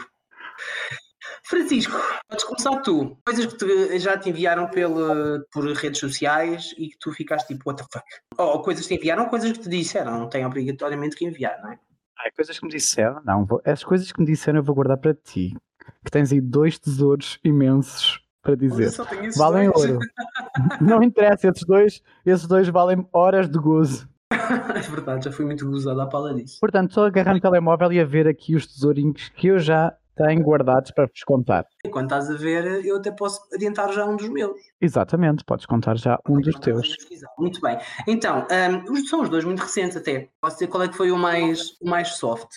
Francisco, 1.44 1.92
podes 2.28 2.44
começar 2.44 2.76
tu. 2.82 3.16
Coisas 3.24 3.46
que 3.46 3.56
te- 3.58 3.98
já 3.98 4.16
te 4.18 4.30
enviaram 4.30 4.68
pela, 4.68 5.42
por 5.52 5.64
redes 5.72 5.98
sociais 6.00 6.74
e 6.78 6.88
que 6.88 6.98
tu 6.98 7.12
ficaste 7.12 7.48
tipo, 7.48 7.68
what 7.68 7.82
the 7.82 7.88
fuck? 7.92 8.04
Ou 8.38 8.62
coisas 8.62 8.86
que 8.86 8.94
te 8.94 9.00
enviaram, 9.00 9.28
coisas 9.28 9.52
que 9.52 9.58
te 9.60 9.68
disseram, 9.68 10.18
não 10.18 10.28
tem 10.28 10.44
obrigatoriamente 10.46 11.16
que 11.16 11.24
enviar, 11.24 11.60
não 11.62 11.72
é? 11.72 11.78
Ai, 12.18 12.30
coisas 12.36 12.58
que 12.58 12.66
me 12.66 12.70
disseram, 12.72 13.20
não, 13.24 13.44
vou, 13.46 13.62
as 13.64 13.82
coisas 13.82 14.12
que 14.12 14.20
me 14.20 14.26
disseram 14.26 14.58
eu 14.58 14.62
vou 14.62 14.74
guardar 14.74 14.98
para 14.98 15.14
ti. 15.14 15.56
Que 16.04 16.10
tens 16.10 16.30
aí 16.32 16.40
dois 16.40 16.78
tesouros 16.78 17.38
imensos 17.42 18.20
para 18.42 18.54
dizer. 18.54 18.90
só 18.90 19.04
tenho 19.04 19.24
esses 19.24 19.36
Valem 19.38 19.70
dois. 19.70 19.90
ouro. 19.90 19.98
Não 20.80 21.02
interessa, 21.02 21.48
esses 21.48 21.64
dois, 21.64 22.02
esses 22.24 22.46
dois 22.46 22.68
valem 22.68 23.06
horas 23.12 23.48
de 23.48 23.58
gozo. 23.58 24.08
É 24.32 24.80
verdade, 24.90 25.24
já 25.26 25.32
fui 25.32 25.44
muito 25.44 25.66
gozado 25.68 26.00
à 26.00 26.06
pala 26.06 26.34
disso. 26.34 26.58
Portanto, 26.60 26.92
só 26.94 27.06
agarrar 27.06 27.34
no 27.34 27.40
telemóvel 27.40 27.92
e 27.92 28.00
a 28.00 28.04
ver 28.04 28.26
aqui 28.26 28.54
os 28.56 28.66
tesourinhos 28.66 29.28
que 29.36 29.48
eu 29.48 29.58
já 29.58 29.94
tenho 30.16 30.42
guardados 30.42 30.90
para 30.90 31.06
vos 31.06 31.22
contar. 31.24 31.66
Enquanto 31.84 32.04
estás 32.12 32.30
a 32.30 32.34
ver, 32.36 32.84
eu 32.84 32.96
até 32.96 33.10
posso 33.10 33.40
adiantar 33.54 33.92
já 33.92 34.04
um 34.06 34.16
dos 34.16 34.28
meus. 34.28 34.52
Exatamente, 34.80 35.44
podes 35.44 35.66
contar 35.66 35.96
já 35.96 36.18
um 36.28 36.40
dos 36.40 36.58
teus. 36.60 36.94
Muito 37.38 37.60
bem. 37.60 37.78
Então, 38.06 38.46
hum, 38.50 38.92
os- 38.92 39.08
são 39.08 39.22
os 39.22 39.28
dois 39.28 39.44
muito 39.44 39.60
recentes 39.60 39.96
até. 39.96 40.28
Posso 40.40 40.56
dizer 40.56 40.66
qual 40.68 40.82
é 40.82 40.88
que 40.88 40.96
foi 40.96 41.10
o 41.10 41.16
mais, 41.18 41.76
o 41.80 41.88
mais 41.88 42.08
soft? 42.16 42.50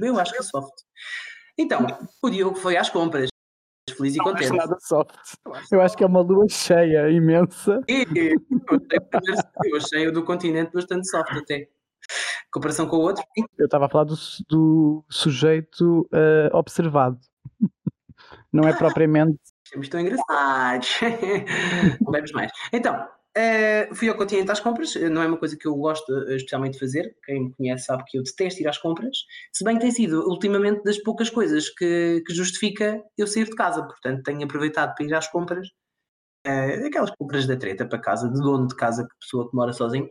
Eu 0.00 0.18
acho 0.18 0.32
que 0.32 0.38
é 0.38 0.42
soft. 0.42 0.74
Então, 1.58 1.86
o 2.22 2.30
Diogo 2.30 2.56
foi 2.56 2.76
às 2.76 2.90
compras. 2.90 3.28
Feliz 3.96 4.14
e 4.14 4.18
Não 4.18 4.24
contente. 4.26 4.44
acho 4.46 4.54
nada 4.56 4.76
soft. 4.80 5.14
Eu 5.72 5.80
acho 5.80 5.96
que 5.96 6.04
é 6.04 6.06
uma 6.06 6.20
lua 6.20 6.46
cheia 6.48 7.08
imensa. 7.08 7.80
E 7.88 8.04
eu 9.64 9.76
achei 9.76 10.06
o 10.08 10.12
do 10.12 10.24
continente 10.24 10.72
bastante 10.72 11.08
soft 11.08 11.30
até. 11.32 11.68
Comparação 12.56 12.88
com 12.88 12.96
o 12.96 13.00
outro. 13.00 13.22
Eu 13.58 13.66
estava 13.66 13.84
a 13.84 13.88
falar 13.90 14.04
do, 14.04 14.14
do 14.48 15.04
sujeito 15.10 16.08
eh, 16.10 16.48
observado. 16.54 17.18
Não 18.50 18.66
é 18.66 18.72
propriamente. 18.72 19.38
Estamos 19.62 19.90
tão 19.90 20.00
engraçados. 20.00 20.88
não 22.00 22.10
bebes 22.10 22.32
mais. 22.32 22.50
Então, 22.72 22.96
uh, 22.96 23.94
fui 23.94 24.08
ao 24.08 24.16
continente 24.16 24.50
às 24.50 24.60
compras. 24.60 24.94
Não 24.94 25.20
é 25.20 25.26
uma 25.26 25.36
coisa 25.36 25.54
que 25.54 25.68
eu 25.68 25.74
gosto 25.74 26.10
uh, 26.10 26.30
especialmente 26.30 26.74
de 26.74 26.78
fazer. 26.78 27.14
Quem 27.26 27.44
me 27.44 27.52
conhece 27.52 27.84
sabe 27.84 28.04
que 28.06 28.16
eu 28.16 28.22
detesto 28.22 28.62
ir 28.62 28.68
às 28.68 28.78
compras. 28.78 29.18
Se 29.52 29.62
bem 29.62 29.74
que 29.74 29.82
tem 29.82 29.90
sido, 29.90 30.26
ultimamente, 30.26 30.82
das 30.82 30.96
poucas 30.96 31.28
coisas 31.28 31.68
que, 31.68 32.22
que 32.26 32.32
justifica 32.32 33.02
eu 33.18 33.26
sair 33.26 33.44
de 33.44 33.54
casa. 33.54 33.82
Portanto, 33.82 34.22
tenho 34.22 34.42
aproveitado 34.42 34.94
para 34.94 35.04
ir 35.04 35.12
às 35.12 35.28
compras. 35.28 35.68
Uh, 36.46 36.86
aquelas 36.86 37.10
compras 37.18 37.46
da 37.46 37.54
treta 37.54 37.86
para 37.86 38.00
casa, 38.00 38.30
de 38.30 38.40
dono 38.40 38.66
de 38.66 38.76
casa, 38.76 39.02
que 39.02 39.14
pessoa 39.20 39.50
que 39.50 39.54
mora 39.54 39.74
sozinho. 39.74 40.08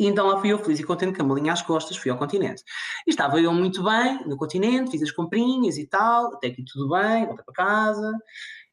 E 0.00 0.06
então 0.06 0.26
lá 0.26 0.40
fui 0.40 0.50
eu 0.50 0.58
feliz 0.58 0.80
e 0.80 0.82
contente 0.82 1.14
com 1.18 1.22
a 1.22 1.26
malinha 1.26 1.52
às 1.52 1.60
costas, 1.60 1.98
fui 1.98 2.10
ao 2.10 2.16
continente. 2.16 2.62
E 3.06 3.10
estava 3.10 3.38
eu 3.38 3.52
muito 3.52 3.84
bem 3.84 4.26
no 4.26 4.34
continente, 4.34 4.90
fiz 4.90 5.02
as 5.02 5.10
comprinhas 5.10 5.76
e 5.76 5.86
tal, 5.86 6.34
até 6.34 6.48
que 6.48 6.64
tudo 6.64 6.88
bem, 6.88 7.26
voltei 7.26 7.44
para 7.44 7.54
casa. 7.54 8.18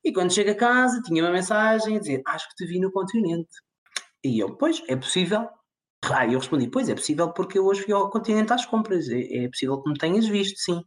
E 0.05 0.13
quando 0.13 0.34
chego 0.34 0.51
a 0.51 0.55
casa, 0.55 1.01
tinha 1.01 1.22
uma 1.22 1.31
mensagem 1.31 1.98
a 1.98 2.00
dizer: 2.00 2.22
Acho 2.25 2.48
que 2.48 2.55
te 2.55 2.65
vi 2.65 2.79
no 2.79 2.89
continente. 2.93 3.50
E 4.24 4.39
eu, 4.39 4.55
pois, 4.55 4.81
é 4.88 4.96
possível. 4.96 5.50
Ah, 6.05 6.25
eu 6.25 6.39
respondi: 6.39 6.69
Pois, 6.69 6.88
é 6.88 6.96
possível 6.96 7.34
porque 7.34 7.60
eu 7.60 7.65
hoje 7.65 7.84
fui 7.84 7.93
ao 7.93 8.10
continente 8.10 8.53
às 8.53 8.65
compras. 8.65 9.10
É, 9.10 9.43
é 9.43 9.50
possível 9.50 9.81
que 9.84 9.89
me 9.89 9.98
tenhas 9.98 10.25
visto, 10.29 10.57
sim. 10.57 10.81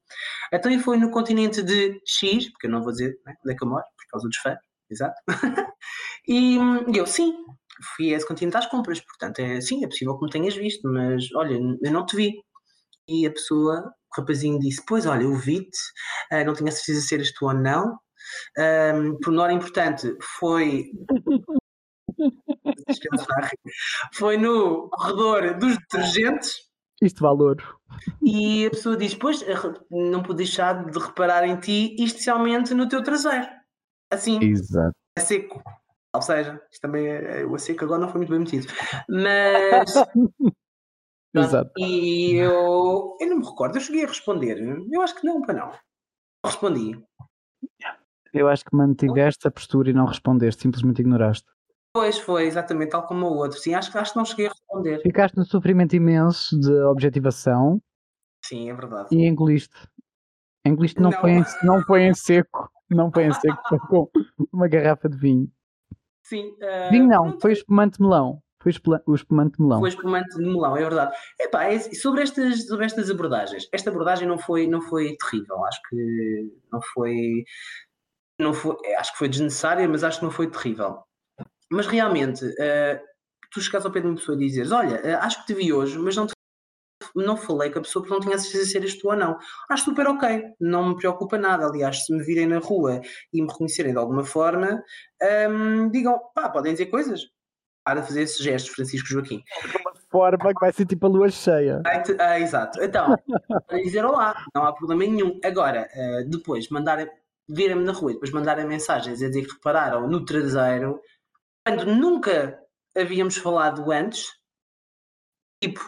Então 0.50 0.72
eu 0.72 0.80
fui 0.80 0.96
no 0.96 1.10
continente 1.10 1.62
de 1.62 2.00
X, 2.06 2.50
porque 2.50 2.66
eu 2.66 2.70
não 2.70 2.82
vou 2.82 2.92
dizer 2.92 3.14
né, 3.26 3.34
onde 3.44 3.54
é 3.54 3.56
que 3.58 3.62
eu 3.62 3.68
moro, 3.68 3.84
por 3.94 4.06
causa 4.10 4.26
dos 4.26 4.38
fãs, 4.38 4.58
exato. 4.90 5.20
e, 6.26 6.56
e 6.56 6.96
eu, 6.96 7.06
sim, 7.06 7.34
fui 7.96 8.12
a 8.12 8.16
esse 8.16 8.26
continente 8.26 8.56
às 8.56 8.66
compras, 8.66 9.00
portanto, 9.00 9.40
é, 9.40 9.60
sim, 9.60 9.84
é 9.84 9.88
possível 9.88 10.18
que 10.18 10.24
me 10.24 10.30
tenhas 10.30 10.56
visto, 10.56 10.88
mas 10.88 11.32
olha, 11.34 11.58
eu 11.82 11.92
não 11.92 12.04
te 12.06 12.16
vi. 12.16 12.32
E 13.08 13.26
a 13.26 13.32
pessoa, 13.32 13.92
o 14.12 14.20
rapazinho 14.20 14.58
disse: 14.58 14.82
Pois, 14.86 15.06
olha, 15.06 15.24
eu 15.24 15.34
vi-te, 15.34 15.78
uh, 16.32 16.44
não 16.44 16.54
tinha 16.54 16.70
certeza 16.70 17.00
se 17.00 17.14
eras 17.14 17.32
tu 17.32 17.46
ou 17.46 17.54
não. 17.54 17.98
Um, 18.56 19.18
por 19.18 19.30
menor 19.30 19.50
importante, 19.50 20.16
foi. 20.38 20.84
foi 24.14 24.36
no 24.36 24.88
corredor 24.90 25.58
dos 25.58 25.76
detergentes. 25.78 26.54
Isto 27.02 27.22
valor. 27.22 27.56
E 28.22 28.66
a 28.66 28.70
pessoa 28.70 28.96
diz: 28.96 29.14
Pois, 29.14 29.44
não 29.90 30.22
pude 30.22 30.38
deixar 30.38 30.84
de 30.84 30.98
reparar 30.98 31.44
em 31.44 31.58
ti, 31.58 31.96
especialmente 31.98 32.74
no 32.74 32.88
teu 32.88 33.02
traseiro. 33.02 33.48
Assim, 34.10 34.38
Exato. 34.42 34.94
é 35.16 35.20
seco. 35.20 35.62
Ou 36.14 36.22
seja, 36.22 36.60
isto 36.70 36.82
também 36.82 37.06
é, 37.06 37.40
é, 37.40 37.46
o 37.46 37.56
seco 37.58 37.84
agora 37.84 38.00
não 38.00 38.08
foi 38.08 38.18
muito 38.18 38.30
bem 38.30 38.40
metido. 38.40 38.66
Mas. 39.08 39.94
Exato. 41.32 41.70
E 41.78 42.34
eu, 42.34 43.16
eu 43.20 43.28
não 43.28 43.38
me 43.38 43.46
recordo, 43.46 43.76
eu 43.76 43.80
cheguei 43.80 44.04
a 44.04 44.08
responder. 44.08 44.58
Eu 44.90 45.00
acho 45.00 45.14
que 45.14 45.24
não, 45.24 45.40
para 45.40 45.54
não. 45.54 45.72
Respondi. 46.44 47.00
Eu 48.32 48.48
acho 48.48 48.64
que 48.64 48.74
mantiveste 48.74 49.46
a 49.46 49.50
postura 49.50 49.90
e 49.90 49.92
não 49.92 50.06
respondeste, 50.06 50.62
simplesmente 50.62 51.00
ignoraste. 51.00 51.46
Pois 51.92 52.18
foi, 52.18 52.46
exatamente, 52.46 52.90
tal 52.90 53.06
como 53.06 53.26
o 53.26 53.36
outro. 53.36 53.58
Sim, 53.58 53.74
acho, 53.74 53.96
acho 53.96 54.12
que 54.12 54.18
não 54.18 54.24
cheguei 54.24 54.46
a 54.46 54.50
responder. 54.50 55.02
Ficaste 55.02 55.36
no 55.36 55.44
sofrimento 55.44 55.94
imenso 55.94 56.58
de 56.58 56.72
objetivação. 56.82 57.80
Sim, 58.44 58.70
é 58.70 58.74
verdade. 58.74 59.08
E 59.12 59.26
engoliste. 59.26 59.76
Engoliste 60.64 61.00
não, 61.00 61.10
não. 61.10 61.20
Foi, 61.20 61.30
em, 61.32 61.44
não 61.62 61.82
foi 61.82 62.02
em 62.02 62.14
seco. 62.14 62.70
Não 62.88 63.12
foi 63.12 63.24
em 63.24 63.32
seco, 63.32 63.60
foi 63.68 63.78
com 63.88 64.10
uma 64.52 64.68
garrafa 64.68 65.08
de 65.08 65.16
vinho. 65.16 65.50
Sim. 66.30 66.50
Uh, 66.62 66.90
vinho 66.90 67.08
não, 67.08 67.24
pronto. 67.24 67.40
foi 67.40 67.52
espumante 67.52 68.00
melão. 68.00 68.40
Foi 68.62 68.72
o 69.06 69.14
espumante 69.14 69.56
de 69.56 69.62
melão. 69.62 69.80
Foi 69.80 69.88
espumante 69.88 70.36
de 70.36 70.44
melão, 70.44 70.76
é 70.76 70.80
verdade. 70.80 71.16
Epá, 71.40 71.64
é, 71.64 71.78
sobre, 71.78 72.22
estas, 72.22 72.66
sobre 72.66 72.84
estas 72.84 73.10
abordagens, 73.10 73.66
esta 73.72 73.88
abordagem 73.88 74.28
não 74.28 74.38
foi, 74.38 74.66
não 74.66 74.82
foi 74.82 75.16
terrível. 75.16 75.64
Acho 75.64 75.80
que 75.88 76.52
não 76.70 76.80
foi 76.80 77.44
não 78.38 78.54
foi, 78.54 78.76
acho 78.96 79.12
que 79.12 79.18
foi 79.18 79.28
desnecessária, 79.28 79.88
mas 79.88 80.04
acho 80.04 80.18
que 80.18 80.24
não 80.24 80.30
foi 80.30 80.48
terrível. 80.48 81.02
Mas 81.70 81.86
realmente, 81.86 82.44
uh, 82.44 83.00
tu 83.50 83.60
chegaste 83.60 83.86
ao 83.86 83.92
pé 83.92 84.00
de 84.00 84.06
uma 84.06 84.16
pessoa 84.16 84.36
e 84.36 84.46
dizes: 84.46 84.70
Olha, 84.72 85.00
uh, 85.02 85.24
acho 85.24 85.40
que 85.40 85.46
te 85.46 85.54
vi 85.54 85.72
hoje, 85.72 85.98
mas 85.98 86.14
não, 86.14 86.26
te, 86.26 86.32
não 87.14 87.36
falei 87.36 87.70
com 87.70 87.78
a 87.78 87.82
pessoa 87.82 88.02
porque 88.02 88.14
não 88.14 88.20
tinha 88.20 88.38
certeza 88.38 88.70
se 88.70 88.76
eras 88.76 88.94
tu 88.94 89.08
ou 89.08 89.16
não. 89.16 89.38
Acho 89.68 89.84
super 89.84 90.06
ok, 90.06 90.44
não 90.60 90.90
me 90.90 90.96
preocupa 90.96 91.38
nada. 91.38 91.66
Aliás, 91.66 92.04
se 92.04 92.12
me 92.12 92.22
virem 92.22 92.46
na 92.46 92.58
rua 92.58 93.00
e 93.32 93.42
me 93.42 93.48
reconhecerem 93.48 93.92
de 93.92 93.98
alguma 93.98 94.24
forma, 94.24 94.82
um, 95.22 95.26
ehm, 95.26 95.90
digam: 95.90 96.18
pá, 96.34 96.48
podem 96.48 96.72
dizer 96.72 96.86
coisas. 96.86 97.22
Para 97.82 98.02
fazer 98.02 98.22
esses 98.22 98.38
gestos, 98.38 98.72
Francisco 98.72 99.08
Joaquim. 99.08 99.42
De 99.62 99.76
uma 99.78 99.94
forma 100.10 100.54
que 100.54 100.60
vai 100.60 100.72
ser 100.72 100.86
tipo 100.86 101.06
a 101.06 101.08
lua 101.08 101.30
cheia. 101.30 101.82
Ah, 102.18 102.38
exato. 102.38 102.80
Então, 102.82 103.16
dizer 103.82 104.04
olá, 104.04 104.44
não 104.54 104.64
há 104.64 104.72
problema 104.72 105.02
nenhum. 105.02 105.40
Agora, 105.42 105.88
uh, 105.94 106.28
depois, 106.28 106.68
mandar 106.68 107.08
virem-me 107.50 107.84
na 107.84 107.92
rua 107.92 108.12
e 108.12 108.14
depois 108.14 108.30
mandarem 108.30 108.66
mensagens 108.66 109.22
a 109.22 109.26
dizer 109.26 109.44
que 109.44 109.52
repararam 109.52 110.06
no 110.06 110.24
traseiro, 110.24 111.00
quando 111.66 111.86
nunca 111.86 112.58
havíamos 112.96 113.36
falado 113.36 113.90
antes, 113.90 114.28
tipo, 115.62 115.80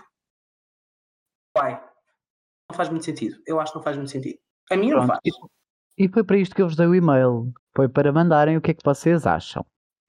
uai, 1.57 1.81
não 2.71 2.77
faz 2.77 2.89
muito 2.89 3.05
sentido. 3.05 3.41
Eu 3.47 3.61
acho 3.61 3.73
que 3.73 3.79
não 3.79 3.83
faz 3.83 3.97
muito 3.97 4.11
sentido. 4.11 4.39
A 4.71 4.77
mim 4.77 4.91
Pronto. 4.91 5.01
não 5.01 5.07
faz. 5.09 5.21
E 5.99 6.09
foi 6.09 6.25
para 6.25 6.39
isto 6.39 6.55
que 6.55 6.63
eu 6.63 6.67
vos 6.67 6.77
dei 6.77 6.87
o 6.87 6.95
e-mail. 6.95 7.53
Foi 7.75 7.89
para 7.89 8.13
mandarem 8.13 8.57
o 8.57 8.61
que 8.61 8.71
é 8.71 8.75
que 8.75 8.85
vocês 8.85 9.27
acham. 9.27 9.65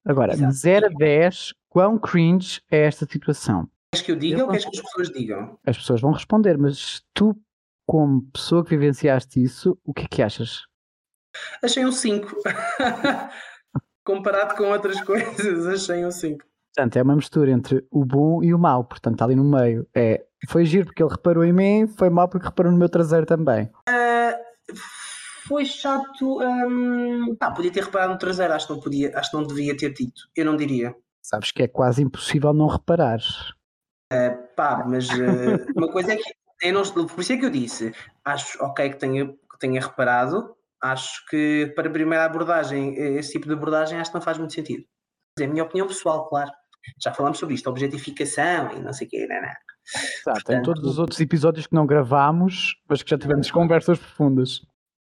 Agora, 0.06 0.34
Exato. 0.34 0.52
de 0.52 0.58
0 0.58 0.86
a 0.88 0.90
10, 0.90 1.54
quão 1.70 1.98
cringe 1.98 2.62
é 2.70 2.86
esta 2.86 3.06
situação? 3.06 3.70
Queres 3.92 4.06
que 4.06 4.12
eu 4.12 4.16
diga 4.16 4.40
eu 4.40 4.46
ou 4.46 4.52
queres 4.52 4.66
que 4.66 4.78
as 4.78 4.84
pessoas 4.84 5.10
digam? 5.12 5.60
As 5.66 5.78
pessoas 5.78 6.02
vão 6.02 6.12
responder, 6.12 6.58
mas 6.58 7.02
tu, 7.14 7.36
como 7.86 8.24
pessoa 8.32 8.64
que 8.64 8.72
vivenciaste 8.72 9.42
isso, 9.42 9.78
o 9.84 9.94
que 9.94 10.04
é 10.04 10.08
que 10.08 10.22
achas? 10.22 10.64
Achei 11.62 11.86
um 11.86 11.92
5. 11.92 12.28
Comparado 14.06 14.56
com 14.56 14.64
outras 14.72 15.00
coisas, 15.04 15.68
achei 15.68 16.06
um 16.06 16.12
5. 16.12 16.44
Portanto, 16.76 16.98
é 16.98 17.04
uma 17.04 17.16
mistura 17.16 17.52
entre 17.52 17.86
o 17.92 18.04
bom 18.04 18.44
e 18.44 18.52
o 18.52 18.58
mau, 18.58 18.84
portanto, 18.84 19.14
está 19.14 19.26
ali 19.26 19.36
no 19.36 19.44
meio. 19.44 19.88
É, 19.96 20.26
foi 20.50 20.66
giro 20.66 20.88
porque 20.88 21.04
ele 21.04 21.12
reparou 21.12 21.46
em 21.46 21.54
mim, 21.54 21.88
foi 21.88 22.10
mau 22.10 22.28
porque 22.28 22.48
reparou 22.48 22.72
no 22.72 22.78
meu 22.80 22.90
traseiro 22.90 23.28
também. 23.28 23.66
Uh, 23.88 24.74
foi 25.48 25.66
chato. 25.66 26.42
Um... 26.42 27.36
Ah, 27.40 27.52
podia 27.52 27.72
ter 27.72 27.84
reparado 27.84 28.14
no 28.14 28.18
traseiro, 28.18 28.54
acho 28.54 28.66
que 28.66 28.74
não 28.74 28.80
podia, 28.80 29.18
acho 29.18 29.30
que 29.30 29.38
não 29.38 29.44
devia 29.44 29.78
ter 29.78 29.94
dito. 29.94 30.24
Eu 30.36 30.46
não 30.46 30.58
diria. 30.58 30.96
Sabes 31.22 31.52
que 31.52 31.62
é 31.62 31.68
quase 31.68 32.02
impossível 32.02 32.54
não 32.54 32.68
reparar. 32.68 33.20
Uh, 34.12 34.56
pá, 34.56 34.84
mas 34.84 35.08
uh, 35.10 35.72
uma 35.78 35.92
coisa 35.92 36.14
é 36.14 36.16
que 36.16 36.24
eu 36.64 36.74
não, 36.74 36.84
por 37.08 37.20
isso 37.20 37.34
é 37.34 37.38
que 37.38 37.46
eu 37.46 37.50
disse, 37.50 37.94
acho 38.26 38.64
ok 38.64 38.90
que 38.90 38.98
tenha, 38.98 39.28
que 39.28 39.60
tenha 39.60 39.82
reparado, 39.82 40.56
acho 40.82 41.26
que 41.28 41.72
para 41.76 41.90
a 41.90 41.92
primeira 41.92 42.26
abordagem, 42.26 42.96
esse 43.18 43.34
tipo 43.34 43.48
de 43.48 43.54
abordagem, 43.54 44.00
acho 44.00 44.12
que 44.12 44.16
não 44.16 44.22
faz 44.22 44.38
muito 44.38 44.54
sentido. 44.54 44.84
É 45.40 45.44
a 45.46 45.48
minha 45.48 45.64
opinião 45.64 45.88
pessoal, 45.88 46.28
claro. 46.30 46.52
Já 47.02 47.14
falámos 47.14 47.40
sobre 47.40 47.56
isto, 47.56 47.70
objetificação 47.70 48.72
e 48.72 48.80
não 48.80 48.94
sei 48.94 49.08
o 49.08 49.10
quê. 49.10 49.28
Não, 49.28 49.42
não. 49.42 49.50
Exato, 49.50 50.24
Portanto, 50.24 50.52
em 50.52 50.62
todos 50.62 50.84
os 50.86 51.00
outros 51.00 51.20
episódios 51.20 51.68
que 51.68 51.76
não 51.76 51.86
gravámos, 51.86 52.76
mas 52.88 53.04
que 53.04 53.10
já 53.10 53.18
tivemos 53.18 53.52
conversas 53.52 54.00
profundas. 54.00 54.62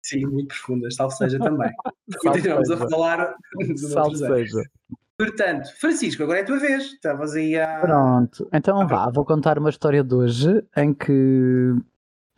Sim, 0.03 0.25
muito 0.25 0.47
profundas, 0.47 0.95
salve 0.95 1.15
seja 1.15 1.37
também. 1.39 1.71
Continuamos 2.21 2.71
a 2.71 2.77
falar. 2.89 3.35
Salve 3.75 4.17
seja. 4.17 4.63
Portanto, 5.17 5.69
Francisco, 5.79 6.23
agora 6.23 6.39
é 6.39 6.41
a 6.41 6.45
tua 6.45 6.57
vez. 6.57 6.93
Estavas 6.93 7.35
aí 7.35 7.55
a. 7.55 7.79
Pronto, 7.81 8.49
então 8.51 8.87
vá, 8.87 9.09
vou 9.11 9.23
contar 9.23 9.59
uma 9.59 9.69
história 9.69 10.03
de 10.03 10.15
hoje 10.15 10.65
em 10.75 10.93
que 10.93 11.75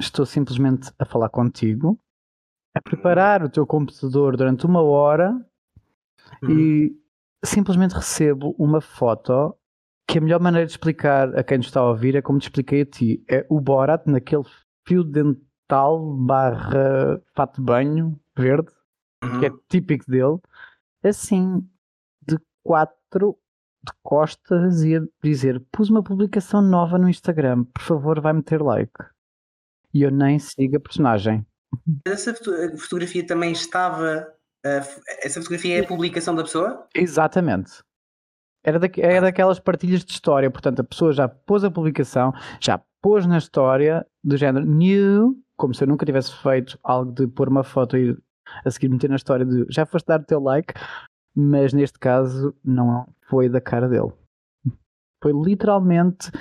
estou 0.02 0.25
simplesmente 0.25 0.92
a 1.00 1.06
falar 1.06 1.30
contigo 1.30 1.98
a 2.75 2.82
preparar 2.82 3.44
o 3.44 3.50
teu 3.50 3.66
computador 3.66 4.36
durante 4.36 4.66
uma 4.66 4.82
hora 4.82 5.32
uhum. 6.42 6.60
e 6.60 7.02
simplesmente 7.43 7.93
recebo 7.93 8.55
uma 8.57 8.81
foto 8.81 9.55
que 10.07 10.17
a 10.17 10.21
melhor 10.21 10.39
maneira 10.39 10.65
de 10.65 10.71
explicar 10.71 11.38
a 11.38 11.43
quem 11.43 11.57
nos 11.57 11.67
está 11.67 11.79
a 11.79 11.89
ouvir 11.89 12.15
é 12.15 12.21
como 12.21 12.39
te 12.39 12.43
expliquei 12.43 12.81
a 12.81 12.85
ti. 12.85 13.23
É 13.29 13.45
o 13.50 13.59
Borat 13.59 14.05
naquele 14.05 14.43
fio 14.88 15.03
dental 15.03 16.15
barra 16.17 17.21
fato 17.35 17.55
de 17.55 17.62
banho 17.62 18.19
verde, 18.38 18.71
uhum. 19.23 19.39
que 19.39 19.45
é 19.45 19.51
típico 19.69 20.09
dele, 20.09 20.39
assim, 21.03 21.67
de 22.21 22.38
quatro 22.63 23.38
de 23.83 23.91
costas 24.01 24.83
e 24.83 24.95
a 24.95 25.01
dizer 25.21 25.62
pus 25.71 25.89
uma 25.89 26.01
publicação 26.01 26.62
nova 26.62 26.97
no 26.97 27.09
Instagram, 27.09 27.65
por 27.65 27.81
favor 27.81 28.21
vai 28.21 28.33
meter 28.33 28.62
like. 28.62 28.93
E 29.93 30.01
eu 30.01 30.12
nem 30.12 30.39
sigo 30.39 30.77
a 30.77 30.79
personagem. 30.79 31.45
Essa 32.05 32.33
fotografia 32.33 33.25
também 33.25 33.51
estava. 33.51 34.33
Essa 34.63 35.39
fotografia 35.39 35.77
é 35.77 35.82
a 35.82 35.88
publicação 35.88 36.34
da 36.36 36.43
pessoa? 36.43 36.88
Exatamente. 36.96 37.84
Era, 38.63 38.79
da, 38.79 38.88
era 38.98 39.22
daquelas 39.22 39.60
partilhas 39.60 40.05
de 40.05 40.12
história, 40.12 40.50
portanto 40.50 40.79
a 40.79 40.84
pessoa 40.84 41.12
já 41.12 41.27
pôs 41.27 41.63
a 41.63 41.72
publicação, 41.72 42.32
já 42.62 42.82
pôs 43.01 43.25
na 43.25 43.38
história 43.38 44.05
do 44.24 44.38
género 44.38 44.65
new, 44.65 45.36
como 45.58 45.74
se 45.74 45.84
eu 45.84 45.88
nunca 45.88 46.05
tivesse 46.05 46.34
feito 46.41 46.79
algo 46.82 47.12
de 47.12 47.27
pôr 47.27 47.50
uma 47.50 47.63
foto 47.63 47.98
e 47.98 48.17
a 48.65 48.72
seguir 48.72 48.88
meter 48.88 49.10
na 49.10 49.17
história 49.17 49.46
de 49.46 49.65
já 49.70 49.86
foste 49.86 50.08
dar 50.08 50.22
o 50.22 50.25
teu 50.25 50.39
like, 50.39 50.74
mas 51.36 51.74
neste 51.74 52.00
caso 52.00 52.55
não 52.63 53.05
foi 53.27 53.50
da 53.50 53.60
cara 53.60 53.89
dele. 53.89 54.13
Foi 55.22 55.34
literalmente 55.34 56.32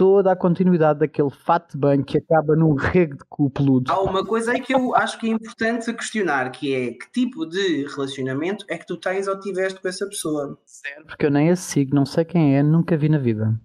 toda 0.00 0.32
a 0.32 0.36
continuidade 0.36 1.00
daquele 1.00 1.28
fato 1.28 1.76
bem 1.76 2.02
que 2.02 2.16
acaba 2.16 2.56
num 2.56 2.72
rego 2.72 3.18
de 3.18 3.24
cu 3.28 3.50
peludo. 3.50 3.92
Há 3.92 4.00
uma 4.00 4.24
coisa 4.24 4.52
aí 4.52 4.58
que 4.62 4.74
eu 4.74 4.96
acho 4.96 5.18
que 5.18 5.26
é 5.26 5.30
importante 5.30 5.92
questionar, 5.92 6.50
que 6.50 6.74
é 6.74 6.92
que 6.94 7.12
tipo 7.12 7.44
de 7.44 7.84
relacionamento 7.84 8.64
é 8.70 8.78
que 8.78 8.86
tu 8.86 8.96
tens 8.96 9.28
ou 9.28 9.38
tiveste 9.38 9.78
com 9.78 9.86
essa 9.86 10.06
pessoa? 10.06 10.58
Porque 11.04 11.26
eu 11.26 11.30
nem 11.30 11.50
a 11.50 11.56
sigo, 11.56 11.94
não 11.94 12.06
sei 12.06 12.24
quem 12.24 12.56
é, 12.56 12.62
nunca 12.62 12.96
vi 12.96 13.10
na 13.10 13.18
vida. 13.18 13.60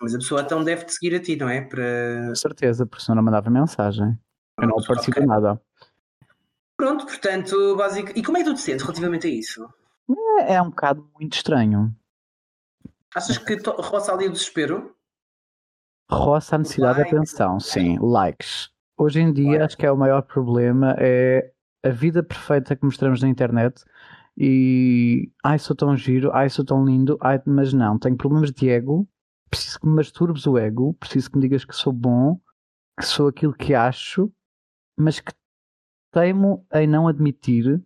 Mas 0.00 0.16
a 0.16 0.18
pessoa 0.18 0.40
então 0.40 0.64
deve 0.64 0.84
te 0.84 0.94
seguir 0.94 1.14
a 1.14 1.20
ti, 1.20 1.36
não 1.36 1.48
é? 1.48 1.60
Para... 1.60 2.24
Com 2.26 2.34
certeza, 2.34 2.84
porque 2.84 3.04
senão 3.04 3.14
não 3.14 3.22
mandava 3.22 3.48
mensagem. 3.48 4.18
Eu 4.60 4.66
não 4.66 4.82
participo 4.84 5.18
okay. 5.18 5.26
nada. 5.26 5.62
Pronto, 6.76 7.06
portanto, 7.06 7.76
básico. 7.76 8.10
E 8.16 8.22
como 8.24 8.36
é 8.36 8.42
que 8.42 8.50
tu 8.50 8.54
te 8.54 8.62
sentes 8.62 8.82
relativamente 8.82 9.28
a 9.28 9.30
isso? 9.30 9.64
É, 10.40 10.54
é 10.54 10.62
um 10.62 10.70
bocado 10.70 11.08
muito 11.14 11.34
estranho. 11.34 11.94
Achas 13.14 13.38
que 13.38 13.56
roça 13.64 14.12
ali 14.12 14.26
o 14.26 14.32
desespero? 14.32 14.92
Roça 16.12 16.56
a 16.56 16.58
necessidade 16.58 17.02
de 17.02 17.08
atenção, 17.08 17.58
sim, 17.58 17.98
likes. 17.98 18.70
Hoje 18.98 19.20
em 19.20 19.32
dia 19.32 19.52
like. 19.52 19.64
acho 19.64 19.76
que 19.78 19.86
é 19.86 19.90
o 19.90 19.96
maior 19.96 20.22
problema 20.22 20.94
é 20.98 21.52
a 21.82 21.88
vida 21.88 22.22
perfeita 22.22 22.76
que 22.76 22.84
mostramos 22.84 23.22
na 23.22 23.28
internet 23.28 23.82
e 24.36 25.30
ai 25.42 25.58
sou 25.58 25.74
tão 25.74 25.96
giro, 25.96 26.30
ai 26.32 26.48
sou 26.50 26.64
tão 26.64 26.84
lindo, 26.84 27.18
ai, 27.20 27.40
mas 27.46 27.72
não, 27.72 27.98
tenho 27.98 28.16
problemas 28.16 28.52
de 28.52 28.68
ego, 28.68 29.08
preciso 29.50 29.80
que 29.80 29.86
me 29.86 29.94
masturbes 29.94 30.46
o 30.46 30.58
ego, 30.58 30.94
preciso 30.94 31.30
que 31.30 31.36
me 31.36 31.42
digas 31.42 31.64
que 31.64 31.74
sou 31.74 31.92
bom, 31.92 32.38
que 32.98 33.06
sou 33.06 33.28
aquilo 33.28 33.54
que 33.54 33.74
acho, 33.74 34.30
mas 34.96 35.18
que 35.18 35.32
teimo 36.12 36.66
em 36.74 36.86
não 36.86 37.08
admitir 37.08 37.82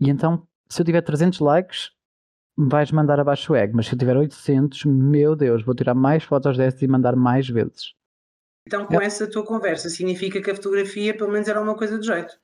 e 0.00 0.10
então 0.10 0.46
se 0.68 0.80
eu 0.80 0.86
tiver 0.86 1.02
300 1.02 1.40
likes 1.40 1.90
vais 2.56 2.90
mandar 2.90 3.20
abaixo 3.20 3.52
o 3.52 3.56
ego, 3.56 3.76
mas 3.76 3.86
se 3.86 3.94
eu 3.94 3.98
tiver 3.98 4.16
800, 4.16 4.84
meu 4.86 5.36
Deus, 5.36 5.62
vou 5.62 5.74
tirar 5.74 5.94
mais 5.94 6.24
fotos 6.24 6.56
dessas 6.56 6.80
e 6.80 6.88
mandar 6.88 7.14
mais 7.14 7.48
vezes. 7.48 7.94
Então, 8.66 8.86
com 8.86 9.00
essa 9.00 9.30
tua 9.30 9.44
conversa, 9.44 9.88
significa 9.88 10.42
que 10.42 10.50
a 10.50 10.54
fotografia 10.54 11.16
pelo 11.16 11.30
menos 11.30 11.46
era 11.46 11.60
uma 11.60 11.76
coisa 11.76 11.98
de 11.98 12.06
jeito? 12.06 12.36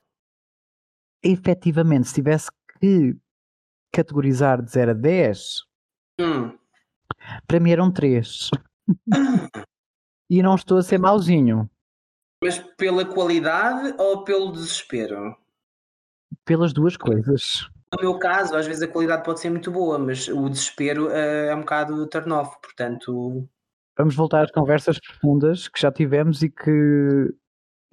Efetivamente, 1.23 2.09
se 2.09 2.15
tivesse 2.15 2.51
que 2.81 3.17
categorizar 3.93 4.63
de 4.63 4.71
0 4.71 4.91
a 4.93 4.95
10, 4.95 5.63
hum. 6.21 6.57
para 7.47 7.59
mim 7.59 7.71
eram 7.71 7.91
3. 7.91 8.51
e 10.31 10.43
não 10.43 10.55
estou 10.55 10.79
a 10.79 10.83
ser 10.83 10.99
mauzinho. 10.99 11.69
Mas 12.43 12.59
pela 12.77 13.05
qualidade 13.05 13.95
ou 13.99 14.25
pelo 14.25 14.53
desespero? 14.53 15.37
Pelas 16.45 16.73
duas 16.73 16.97
coisas. 16.97 17.69
No 17.95 18.01
meu 18.01 18.19
caso, 18.19 18.57
às 18.57 18.67
vezes 18.67 18.83
a 18.83 18.89
qualidade 18.89 19.23
pode 19.23 19.41
ser 19.41 19.51
muito 19.51 19.71
boa, 19.71 19.99
mas 19.99 20.27
o 20.29 20.49
desespero 20.49 21.09
uh, 21.09 21.11
é 21.11 21.55
um 21.55 21.61
bocado 21.61 22.07
turn 22.07 22.33
off, 22.33 22.57
portanto. 22.63 23.47
Vamos 23.99 24.15
voltar 24.15 24.43
às 24.45 24.51
conversas 24.51 24.99
profundas 24.99 25.69
que 25.69 25.79
já 25.79 25.93
tivemos 25.93 26.43
e 26.43 26.49
que, 26.49 27.35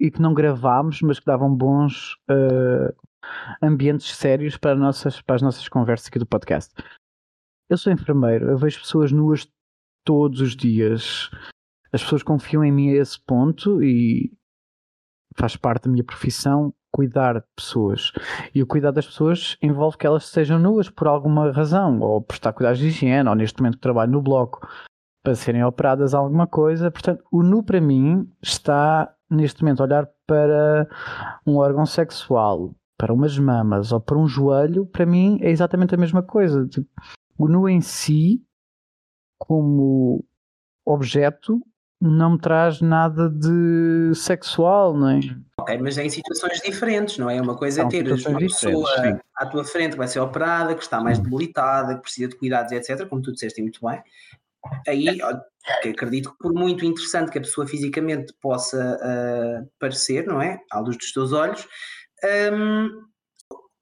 e 0.00 0.10
que 0.10 0.20
não 0.20 0.32
gravámos, 0.32 1.02
mas 1.02 1.20
que 1.20 1.26
davam 1.26 1.54
bons 1.54 2.14
uh, 2.30 2.94
ambientes 3.62 4.16
sérios 4.16 4.56
para, 4.56 4.74
nossas, 4.74 5.20
para 5.20 5.36
as 5.36 5.42
nossas 5.42 5.68
conversas 5.68 6.08
aqui 6.08 6.18
do 6.18 6.26
podcast. 6.26 6.72
Eu 7.68 7.76
sou 7.76 7.92
enfermeiro, 7.92 8.50
eu 8.50 8.56
vejo 8.56 8.80
pessoas 8.80 9.12
nuas 9.12 9.46
todos 10.04 10.40
os 10.40 10.56
dias. 10.56 11.30
As 11.92 12.02
pessoas 12.02 12.22
confiam 12.22 12.64
em 12.64 12.72
mim 12.72 12.90
a 12.90 13.02
esse 13.02 13.20
ponto 13.20 13.82
e 13.82 14.32
faz 15.36 15.56
parte 15.56 15.84
da 15.84 15.90
minha 15.90 16.04
profissão 16.04 16.74
cuidar 16.92 17.40
de 17.40 17.46
pessoas. 17.56 18.12
E 18.54 18.62
o 18.62 18.66
cuidar 18.66 18.90
das 18.90 19.06
pessoas 19.06 19.56
envolve 19.62 19.96
que 19.96 20.06
elas 20.06 20.26
sejam 20.26 20.58
nuas 20.58 20.88
por 20.88 21.06
alguma 21.06 21.50
razão, 21.52 22.00
ou 22.00 22.20
prestar 22.20 22.52
cuidados 22.52 22.78
de 22.78 22.88
higiene, 22.88 23.28
ou 23.28 23.34
neste 23.34 23.60
momento 23.60 23.78
trabalho 23.78 24.12
no 24.12 24.22
bloco 24.22 24.66
para 25.22 25.34
serem 25.34 25.64
operadas 25.64 26.14
alguma 26.14 26.46
coisa. 26.46 26.90
Portanto, 26.90 27.24
o 27.30 27.42
nu 27.42 27.62
para 27.62 27.80
mim 27.80 28.30
está 28.42 29.14
neste 29.30 29.62
momento 29.62 29.80
a 29.80 29.84
olhar 29.84 30.08
para 30.26 30.88
um 31.46 31.56
órgão 31.56 31.86
sexual, 31.86 32.74
para 32.98 33.14
umas 33.14 33.38
mamas 33.38 33.92
ou 33.92 34.00
para 34.00 34.18
um 34.18 34.26
joelho, 34.26 34.86
para 34.86 35.06
mim 35.06 35.38
é 35.40 35.50
exatamente 35.50 35.94
a 35.94 35.98
mesma 35.98 36.22
coisa. 36.22 36.66
Tipo, 36.66 36.88
o 37.38 37.48
nu 37.48 37.68
em 37.68 37.80
si, 37.80 38.44
como 39.38 40.24
objeto, 40.84 41.60
não 42.00 42.32
me 42.32 42.38
traz 42.38 42.80
nada 42.80 43.28
de 43.28 44.12
sexual, 44.14 44.96
não 44.96 45.10
é? 45.10 45.20
Ok, 45.58 45.78
mas 45.78 45.98
é 45.98 46.04
em 46.04 46.10
situações 46.10 46.60
diferentes, 46.60 47.18
não 47.18 47.28
é? 47.28 47.40
Uma 47.40 47.56
coisa 47.56 47.82
é 47.82 47.88
ter 47.88 48.10
uma 48.10 48.38
pessoa 48.38 48.88
sim. 48.96 49.18
à 49.36 49.46
tua 49.46 49.64
frente 49.64 49.92
que 49.92 49.98
vai 49.98 50.08
ser 50.08 50.20
operada, 50.20 50.74
que 50.74 50.82
está 50.82 51.00
mais 51.00 51.18
debilitada, 51.18 51.96
que 51.96 52.02
precisa 52.02 52.28
de 52.28 52.36
cuidados, 52.36 52.72
etc., 52.72 53.06
como 53.06 53.20
tu 53.20 53.32
disseste 53.32 53.60
muito 53.60 53.80
bem. 53.86 54.02
Aí, 54.88 55.18
acredito 55.90 56.32
que 56.32 56.38
por 56.38 56.54
muito 56.54 56.84
interessante 56.86 57.30
que 57.30 57.38
a 57.38 57.42
pessoa 57.42 57.66
fisicamente 57.66 58.32
possa 58.40 58.96
uh, 58.96 59.70
parecer, 59.78 60.26
não 60.26 60.40
é? 60.40 60.58
À 60.70 60.80
luz 60.80 60.96
dos 60.96 61.12
teus 61.12 61.32
olhos, 61.32 61.68
um, 62.52 62.88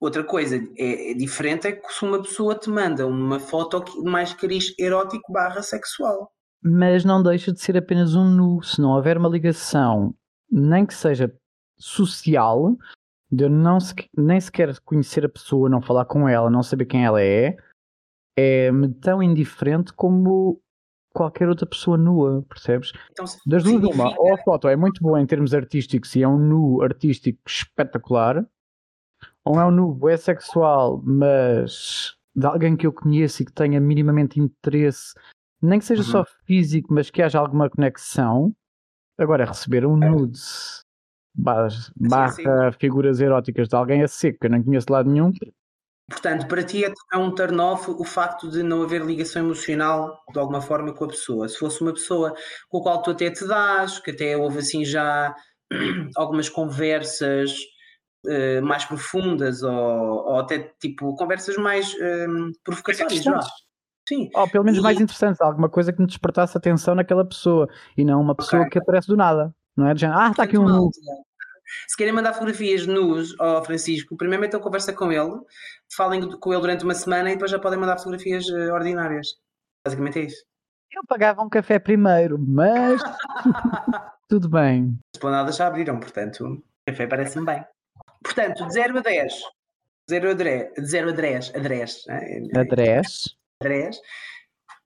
outra 0.01 0.25
coisa 0.25 0.57
é, 0.77 1.13
é, 1.13 1.15
diferente 1.15 1.69
é 1.69 1.73
que 1.73 1.93
se 1.93 2.05
uma 2.05 2.21
pessoa 2.21 2.57
te 2.57 2.69
manda 2.69 3.07
uma 3.07 3.39
foto 3.39 3.85
mais 4.05 4.33
cariz 4.33 4.75
erótico 4.79 5.33
barra 5.33 5.63
sexual 5.63 6.33
mas 6.62 7.05
não 7.05 7.23
deixa 7.23 7.53
de 7.53 7.61
ser 7.61 7.77
apenas 7.77 8.14
um 8.14 8.25
nu. 8.25 8.62
Se 8.62 8.81
não 8.81 8.90
houver 8.90 9.16
uma 9.16 9.29
ligação, 9.29 10.14
nem 10.51 10.85
que 10.85 10.94
seja 10.94 11.33
social, 11.79 12.77
de 13.31 13.44
eu 13.44 13.51
não 13.51 13.79
se, 13.79 13.94
nem 14.16 14.40
sequer 14.40 14.79
conhecer 14.81 15.25
a 15.25 15.29
pessoa, 15.29 15.68
não 15.68 15.83
falar 15.83 16.05
com 16.05 16.29
ela, 16.29 16.51
não 16.51 16.62
saber 16.62 16.87
quem 16.87 17.05
ela 17.05 17.23
é, 17.23 17.57
é-me 18.37 18.88
tão 18.94 19.23
indiferente 19.23 19.92
como 19.92 20.61
qualquer 21.12 21.49
outra 21.49 21.66
pessoa 21.66 21.97
nua, 21.97 22.44
percebes? 22.49 22.92
Então, 23.12 23.25
das 23.47 23.62
duas, 23.62 23.75
significa... 23.75 23.94
uma, 23.94 24.14
ou 24.18 24.35
a 24.35 24.38
foto 24.38 24.68
é 24.68 24.77
muito 24.77 25.03
boa 25.03 25.21
em 25.21 25.27
termos 25.27 25.53
artísticos 25.55 26.14
e 26.14 26.23
é 26.23 26.29
um 26.29 26.38
nu 26.38 26.83
artístico 26.83 27.40
espetacular, 27.47 28.47
ou 29.44 29.61
é 29.61 29.64
um 29.64 29.71
nu 29.71 30.09
é 30.09 30.16
sexual, 30.16 31.03
mas 31.05 32.16
de 32.35 32.47
alguém 32.47 32.77
que 32.77 32.87
eu 32.87 32.92
conheço 32.92 33.42
e 33.42 33.47
que 33.47 33.53
tenha 33.53 33.81
minimamente 33.81 34.38
interesse 34.38 35.14
nem 35.61 35.79
que 35.79 35.85
seja 35.85 36.03
uhum. 36.03 36.09
só 36.09 36.25
físico, 36.44 36.92
mas 36.92 37.11
que 37.11 37.23
haja 37.23 37.38
alguma 37.38 37.68
conexão. 37.68 38.55
Agora, 39.18 39.44
receber 39.44 39.85
um 39.85 40.03
é. 40.03 40.09
nudes 40.09 40.85
barra, 41.35 41.68
barra 41.97 42.33
sim, 42.33 42.42
sim. 42.42 42.79
figuras 42.79 43.21
eróticas 43.21 43.68
de 43.68 43.77
alguém 43.77 44.03
a 44.03 44.09
seco, 44.09 44.38
que 44.40 44.47
eu 44.47 44.51
não 44.51 44.62
conheço 44.62 44.87
de 44.87 44.92
lado 44.92 45.11
nenhum. 45.11 45.33
Portanto, 46.11 46.49
para 46.49 46.62
ti 46.62 46.85
é, 46.85 46.92
é 47.12 47.18
um 47.18 47.35
turn 47.35 47.61
off 47.61 47.90
o 47.90 48.05
facto 48.05 48.51
de 48.51 48.62
não 48.62 48.83
haver 48.83 49.05
ligação 49.05 49.44
emocional 49.44 50.23
de 50.33 50.38
alguma 50.38 50.61
forma 50.61 50.92
com 50.94 51.05
a 51.05 51.09
pessoa. 51.09 51.49
Se 51.49 51.59
fosse 51.59 51.83
uma 51.83 51.92
pessoa 51.92 52.35
com 52.68 52.79
a 52.79 52.83
qual 52.83 53.03
tu 53.03 53.11
até 53.11 53.31
te 53.31 53.47
dás, 53.47 53.99
que 53.99 54.11
até 54.11 54.37
houve 54.37 54.59
assim 54.59 54.85
já 54.85 55.35
algumas 56.16 56.49
conversas 56.49 57.53
uh, 58.27 58.62
mais 58.62 58.87
profundas 58.87 59.62
ou, 59.62 59.73
ou, 59.73 60.38
até 60.38 60.73
tipo 60.81 61.14
conversas 61.14 61.57
mais 61.57 61.92
uh, 61.94 62.53
provocatórias, 62.64 63.25
não 63.27 63.38
Sim. 64.09 64.31
Ou 64.35 64.49
pelo 64.49 64.64
menos 64.64 64.81
e... 64.81 64.83
mais 64.83 64.99
interessante, 64.99 65.42
alguma 65.42 65.68
coisa 65.68 65.92
que 65.92 66.01
me 66.01 66.07
despertasse 66.07 66.57
atenção 66.57 66.94
naquela 66.94 67.27
pessoa 67.27 67.68
e 67.94 68.03
não 68.03 68.23
uma 68.23 68.35
pessoa 68.35 68.62
okay. 68.62 68.73
que 68.73 68.79
aparece 68.79 69.07
do 69.07 69.16
nada. 69.16 69.55
Não 69.77 69.87
é? 69.87 69.94
Género, 69.94 70.18
ah, 70.18 70.31
está 70.31 70.44
aqui 70.44 70.57
um 70.57 70.66
nu. 70.66 70.90
Se 71.87 71.94
querem 71.99 72.14
mandar 72.14 72.33
fotografias 72.33 72.87
nus 72.87 73.38
ao 73.38 73.62
Francisco, 73.62 74.16
primeiro 74.16 74.40
metam 74.40 74.59
conversa 74.61 74.94
com 74.94 75.12
ele, 75.12 75.38
falem 75.94 76.27
com 76.38 76.53
ele 76.53 76.62
durante 76.62 76.85
uma 76.85 76.94
semana 76.94 77.29
e 77.29 77.35
depois 77.35 77.51
já 77.51 77.59
podem 77.59 77.79
mandar 77.79 77.99
fotografias 77.99 78.49
uh, 78.49 78.73
ordinárias. 78.73 79.35
Basicamente 79.85 80.18
é 80.21 80.23
isso. 80.23 80.42
Eu 80.90 81.03
pagava 81.07 81.42
um 81.42 81.51
café 81.51 81.79
primeiro, 81.79 82.38
mas 82.38 83.03
tudo 84.27 84.49
bem. 84.49 84.99
As 85.14 85.21
planadas 85.21 85.57
já 85.57 85.66
abriram, 85.66 86.01
portanto, 86.01 86.64
café 86.87 87.07
parece-me 87.07 87.44
bem. 87.44 87.62
Portanto, 88.25 88.66
de 88.66 88.73
0 88.73 88.99
a 88.99 89.03
10. 89.03 89.33
0 90.11 90.31
a 90.31 90.35
10. 90.35 90.68
0 90.81 91.09
a 91.11 91.12
10. 91.12 91.53
A 91.55 91.59
10. 91.59 92.05
A 92.09 92.64
10. 92.64 93.38
10. 93.62 94.01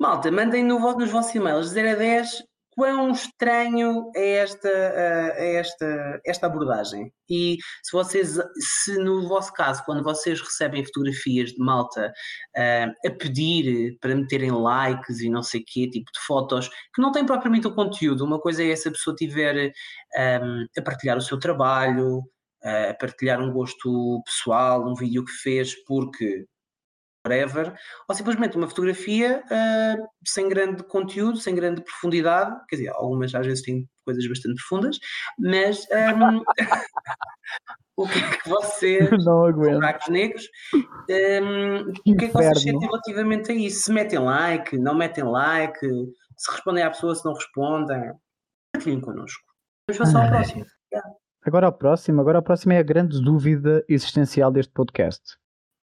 Malta, 0.01 0.31
mandem 0.31 0.65
no, 0.65 0.79
nos 0.97 1.11
vossos 1.11 1.35
e-mails 1.35 1.69
de 1.69 1.75
0 1.75 1.91
a 1.91 1.95
10 1.95 2.43
quão 2.75 3.13
estranho 3.13 4.11
é 4.17 4.37
esta, 4.37 4.69
é 4.69 5.57
esta, 5.57 6.21
esta 6.25 6.47
abordagem. 6.47 7.13
E 7.29 7.59
se 7.83 7.93
vocês, 7.93 8.39
se 8.57 8.97
no 8.97 9.29
vosso 9.29 9.53
caso, 9.53 9.85
quando 9.85 10.03
vocês 10.03 10.41
recebem 10.41 10.83
fotografias 10.87 11.51
de 11.51 11.59
malta 11.59 12.11
uh, 12.57 13.09
a 13.09 13.11
pedir 13.11 13.99
para 14.01 14.15
meterem 14.15 14.51
likes 14.51 15.21
e 15.21 15.29
não 15.29 15.43
sei 15.43 15.61
o 15.61 15.65
quê, 15.67 15.91
tipo 15.91 16.11
de 16.11 16.21
fotos, 16.21 16.71
que 16.95 17.03
não 17.03 17.13
têm 17.13 17.27
propriamente 17.27 17.67
o 17.67 17.75
conteúdo, 17.75 18.25
uma 18.25 18.41
coisa 18.41 18.65
é 18.65 18.75
se 18.75 18.89
a 18.89 18.93
pessoa 18.93 19.15
tiver 19.15 19.71
um, 20.17 20.67
a 20.79 20.83
partilhar 20.83 21.19
o 21.19 21.23
seu 21.23 21.39
trabalho, 21.39 22.23
a 22.65 22.95
partilhar 22.95 23.39
um 23.39 23.53
gosto 23.53 24.23
pessoal, 24.25 24.89
um 24.89 24.95
vídeo 24.95 25.25
que 25.27 25.33
fez 25.33 25.75
porque 25.85 26.47
whatever, 27.27 27.75
ou 28.09 28.15
simplesmente 28.15 28.57
uma 28.57 28.69
fotografia 28.69 29.43
uh, 29.47 30.09
sem 30.27 30.49
grande 30.49 30.83
conteúdo, 30.85 31.39
sem 31.39 31.55
grande 31.55 31.83
profundidade, 31.83 32.55
quer 32.69 32.77
dizer, 32.77 32.89
algumas 32.91 33.35
às 33.35 33.47
vezes 33.47 33.63
têm 33.63 33.89
coisas 34.05 34.27
bastante 34.29 34.57
profundas, 34.57 34.99
mas 35.39 35.87
um, 35.91 36.43
o 37.97 38.09
que 38.09 38.19
é 38.19 38.37
que 38.37 38.49
vocês, 38.49 39.09
não 39.25 39.45
aguento. 39.47 39.75
buracos 39.75 40.09
negros, 40.09 40.49
um, 40.75 41.91
o 41.91 41.93
que 42.17 42.25
é 42.25 42.29
que 42.29 42.33
vocês 42.33 42.63
sentem 42.63 42.81
relativamente 42.81 43.53
a 43.53 43.55
isso? 43.55 43.85
Se 43.85 43.93
metem 43.93 44.19
like, 44.19 44.77
não 44.77 44.95
metem 44.95 45.25
like, 45.25 45.79
Se 46.37 46.51
respondem 46.51 46.83
à 46.83 46.91
pessoa, 46.91 47.15
se 47.15 47.25
não 47.25 47.35
respondem, 47.35 48.13
partilhem 48.75 49.01
connosco. 49.01 49.43
Vamos 49.89 49.99
passar 49.99 50.23
ao 50.23 50.27
Ah. 50.27 50.31
próximo. 50.31 50.67
Agora 51.45 51.67
ao 51.67 51.73
próximo, 51.73 52.21
agora 52.21 52.39
ao 52.39 52.43
próximo 52.43 52.73
é 52.73 52.79
a 52.79 52.83
grande 52.85 53.21
dúvida 53.21 53.85
existencial 53.89 54.51
deste 54.53 54.73
podcast. 54.73 55.37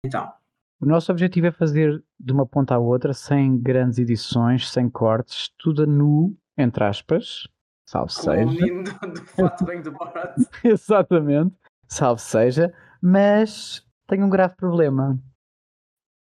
Então, 0.04 0.32
O 0.86 0.88
nosso 0.88 1.12
objetivo 1.12 1.48
é 1.48 1.52
fazer 1.52 2.06
de 2.20 2.32
uma 2.32 2.46
ponta 2.46 2.76
à 2.76 2.78
outra, 2.78 3.12
sem 3.12 3.58
grandes 3.60 3.98
edições, 3.98 4.70
sem 4.70 4.88
cortes, 4.88 5.50
tudo 5.58 5.82
a 5.82 5.86
nu, 5.88 6.38
entre 6.56 6.84
aspas, 6.84 7.48
salve 7.88 8.12
o 8.12 8.14
seja. 8.14 8.46
do, 8.46 8.84
do 9.12 9.26
fato 9.26 9.66
bem 9.66 9.82
do 9.82 9.92
Borat. 9.92 10.36
Exatamente, 10.64 11.56
salve 11.88 12.22
seja, 12.22 12.72
mas 13.02 13.84
tenho 14.06 14.28
um 14.28 14.30
grave 14.30 14.56
problema. 14.56 15.20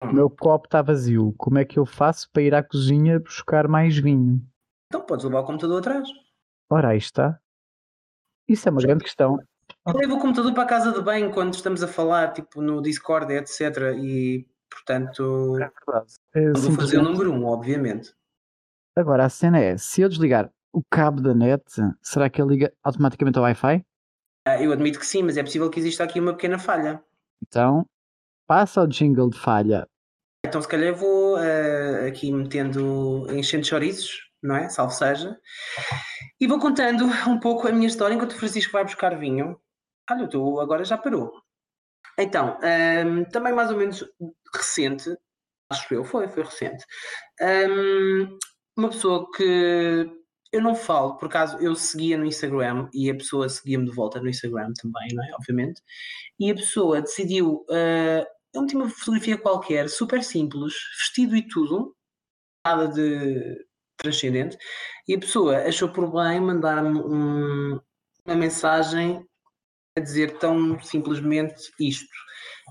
O 0.02 0.12
meu 0.12 0.28
copo 0.28 0.66
está 0.66 0.82
vazio. 0.82 1.34
Como 1.38 1.56
é 1.56 1.64
que 1.64 1.78
eu 1.78 1.86
faço 1.86 2.30
para 2.30 2.42
ir 2.42 2.54
à 2.54 2.62
cozinha 2.62 3.18
buscar 3.18 3.66
mais 3.66 3.96
vinho? 3.96 4.46
Então 4.88 5.00
podes 5.06 5.24
levar 5.24 5.40
o 5.40 5.46
computador 5.46 5.78
atrás. 5.78 6.06
Ora, 6.68 6.88
aí 6.88 6.98
está. 6.98 7.40
Isso 8.46 8.68
é 8.68 8.72
uma 8.72 8.82
grande 8.82 9.04
questão. 9.04 9.38
Eu 9.86 9.94
levo 9.94 10.16
o 10.16 10.20
computador 10.20 10.52
para 10.52 10.64
a 10.64 10.66
casa 10.66 10.92
de 10.92 11.02
banho 11.02 11.32
quando 11.32 11.54
estamos 11.54 11.82
a 11.82 11.88
falar, 11.88 12.32
tipo 12.32 12.60
no 12.60 12.82
Discord, 12.82 13.32
etc. 13.32 13.94
E, 13.98 14.46
portanto, 14.70 15.56
É 15.56 15.70
verdade. 15.86 16.14
É 16.34 16.50
vou 16.52 16.72
fazer 16.72 16.98
o 16.98 17.02
número 17.02 17.32
um, 17.32 17.46
obviamente. 17.46 18.14
Agora, 18.96 19.24
a 19.24 19.28
cena 19.30 19.58
é, 19.58 19.78
se 19.78 20.02
eu 20.02 20.08
desligar 20.08 20.50
o 20.72 20.82
cabo 20.90 21.22
da 21.22 21.34
net, 21.34 21.64
será 22.02 22.28
que 22.28 22.40
ele 22.40 22.50
liga 22.50 22.72
automaticamente 22.82 23.38
ao 23.38 23.44
Wi-Fi? 23.44 23.84
Ah, 24.46 24.62
Eu 24.62 24.72
admito 24.72 24.98
que 24.98 25.06
sim, 25.06 25.22
mas 25.22 25.36
é 25.36 25.42
possível 25.42 25.70
que 25.70 25.80
exista 25.80 26.04
aqui 26.04 26.20
uma 26.20 26.32
pequena 26.32 26.58
falha. 26.58 27.02
Então, 27.42 27.86
passa 28.46 28.82
o 28.82 28.86
jingle 28.86 29.30
de 29.30 29.38
falha. 29.38 29.86
Então, 30.44 30.60
se 30.60 30.68
calhar, 30.68 30.88
eu 30.88 30.96
vou 30.96 31.36
ah, 31.36 32.06
aqui 32.06 32.30
metendo, 32.30 33.26
enchendo 33.30 33.66
chouriços, 33.66 34.30
não 34.42 34.56
é? 34.56 34.68
Salve 34.68 34.94
seja. 34.94 35.38
E 36.38 36.46
vou 36.46 36.58
contando 36.58 37.04
um 37.28 37.40
pouco 37.40 37.66
a 37.66 37.72
minha 37.72 37.86
história 37.86 38.14
enquanto 38.14 38.32
o 38.32 38.38
Francisco 38.38 38.72
vai 38.72 38.84
buscar 38.84 39.18
vinho. 39.18 39.58
Olha, 40.10 40.28
tu 40.28 40.60
agora 40.60 40.84
já 40.84 40.98
parou. 40.98 41.32
Então, 42.18 42.58
ahm, 42.62 43.24
também 43.32 43.52
mais 43.54 43.70
ou 43.70 43.76
menos 43.78 44.04
recente, 44.54 45.16
acho 45.70 45.94
eu, 45.94 46.04
foi, 46.04 46.28
foi 46.28 46.44
recente. 46.44 46.84
Ahm, 47.40 48.38
uma 48.76 48.90
pessoa 48.90 49.30
que 49.36 50.10
eu 50.52 50.62
não 50.62 50.74
falo, 50.74 51.16
por 51.18 51.26
acaso 51.28 51.58
eu 51.60 51.74
seguia 51.76 52.18
no 52.18 52.24
Instagram 52.26 52.88
e 52.94 53.10
a 53.10 53.14
pessoa 53.16 53.48
seguia-me 53.48 53.86
de 53.86 53.92
volta 53.94 54.20
no 54.20 54.28
Instagram 54.28 54.72
também, 54.80 55.08
não 55.14 55.24
é? 55.24 55.32
Obviamente. 55.34 55.82
E 56.40 56.50
a 56.50 56.54
pessoa 56.54 57.02
decidiu. 57.02 57.64
ah, 57.70 58.26
eu 58.54 58.62
meti 58.62 58.76
uma 58.76 58.88
fotografia 58.90 59.38
qualquer, 59.38 59.88
super 59.88 60.22
simples, 60.24 60.74
vestido 60.98 61.36
e 61.36 61.46
tudo, 61.48 61.94
nada 62.66 62.88
de 62.88 63.64
transcendente, 63.98 64.58
e 65.08 65.14
a 65.14 65.20
pessoa 65.20 65.58
achou 65.68 65.88
por 65.92 66.10
bem 66.12 66.40
mandar-me 66.40 66.98
um- 67.00 67.80
uma 68.26 68.36
mensagem 68.36 69.24
dizer 70.00 70.38
tão 70.38 70.80
simplesmente 70.82 71.70
isto. 71.78 72.08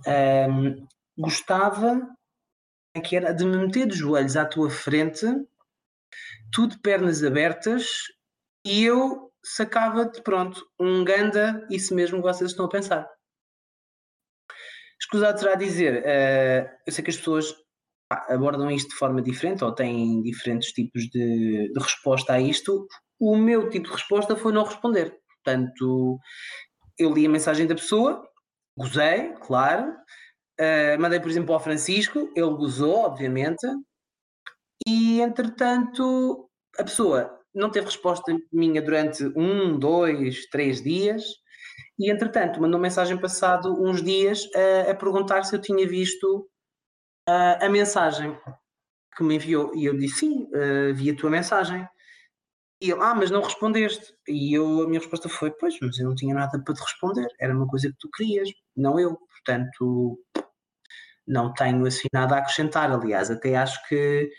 Ahm, 0.06 0.88
gostava 1.18 2.02
que 3.04 3.16
era 3.16 3.34
de 3.34 3.46
me 3.46 3.58
meter 3.58 3.88
de 3.88 3.96
joelhos 3.96 4.36
à 4.36 4.46
tua 4.46 4.70
frente, 4.70 5.26
tu 6.52 6.68
de 6.68 6.80
pernas 6.80 7.24
abertas, 7.24 7.86
e 8.66 8.84
eu 8.84 9.32
sacava-te, 9.44 10.22
pronto, 10.22 10.66
um 10.80 11.04
ganda, 11.04 11.66
isso 11.70 11.96
mesmo 11.96 12.18
que 12.18 12.24
vocês 12.24 12.52
estão 12.52 12.66
a 12.66 12.70
pensar. 12.70 13.08
Escusado 15.02 15.40
será 15.40 15.56
dizer, 15.56 16.04
eh, 16.06 16.70
eu 16.86 16.92
sei 16.92 17.04
que 17.04 17.10
as 17.10 17.18
pessoas 17.18 17.56
abordam 18.10 18.70
isto 18.72 18.90
de 18.90 18.96
forma 18.96 19.22
diferente 19.22 19.64
ou 19.64 19.74
têm 19.74 20.22
diferentes 20.22 20.72
tipos 20.72 21.04
de, 21.10 21.72
de 21.72 21.80
resposta 21.80 22.34
a 22.34 22.42
isto. 22.42 22.88
O 23.20 23.38
meu 23.38 23.70
tipo 23.70 23.88
de 23.88 23.94
resposta 23.94 24.36
foi 24.36 24.52
não 24.52 24.64
responder. 24.64 25.16
Portanto, 25.44 26.20
eu 27.00 27.14
li 27.14 27.26
a 27.26 27.30
mensagem 27.30 27.66
da 27.66 27.76
pessoa, 27.76 28.28
gozei, 28.78 29.34
claro, 29.42 29.96
eh, 30.60 30.98
mandei, 30.98 31.20
por 31.20 31.30
exemplo, 31.30 31.54
ao 31.54 31.60
Francisco, 31.60 32.32
ele 32.36 32.50
gozou, 32.52 32.98
obviamente, 32.98 33.66
e 34.86 35.22
entretanto 35.22 36.50
a 36.78 36.84
pessoa 36.84 37.40
não 37.54 37.70
teve 37.70 37.88
resposta 37.88 38.38
minha 38.52 38.82
durante 38.82 39.24
um, 39.36 39.78
dois, 39.78 40.46
três 40.48 40.82
dias, 40.82 41.24
e 41.98 42.12
entretanto 42.12 42.62
mandou 42.62 42.80
mensagem 42.80 43.18
passado 43.18 43.82
uns 43.82 44.02
dias 44.02 44.48
a, 44.56 44.92
a 44.92 44.96
perguntar 44.96 45.44
se 45.44 45.56
eu 45.56 45.62
tinha 45.62 45.88
visto 45.88 46.50
ah, 47.28 47.66
a 47.66 47.70
mensagem 47.70 48.38
que 49.16 49.24
me 49.24 49.36
enviou. 49.36 49.76
E 49.76 49.86
eu 49.86 49.98
disse 49.98 50.20
sim, 50.20 50.50
ah, 50.54 50.94
vi 50.94 51.10
a 51.10 51.16
tua 51.16 51.30
mensagem. 51.30 51.88
E 52.82 52.92
ele, 52.92 53.02
ah, 53.02 53.14
mas 53.14 53.30
não 53.30 53.42
respondeste. 53.42 54.14
E 54.28 54.54
eu, 54.54 54.84
a 54.84 54.88
minha 54.88 55.00
resposta 55.00 55.28
foi, 55.28 55.52
pois, 55.52 55.78
mas 55.82 56.00
eu 56.00 56.08
não 56.08 56.16
tinha 56.16 56.34
nada 56.34 56.62
para 56.64 56.74
te 56.74 56.82
responder. 56.82 57.28
Era 57.40 57.56
uma 57.56 57.68
coisa 57.68 57.90
que 57.90 57.98
tu 58.00 58.10
querias, 58.10 58.50
não 58.76 58.98
eu. 59.00 59.18
Portanto, 59.18 60.18
não 61.28 61.54
tenho 61.54 61.86
assim 61.86 62.08
nada 62.14 62.36
a 62.36 62.40
acrescentar. 62.40 62.92
Aliás, 62.92 63.30
até 63.30 63.56
acho 63.56 63.86
que 63.88 64.32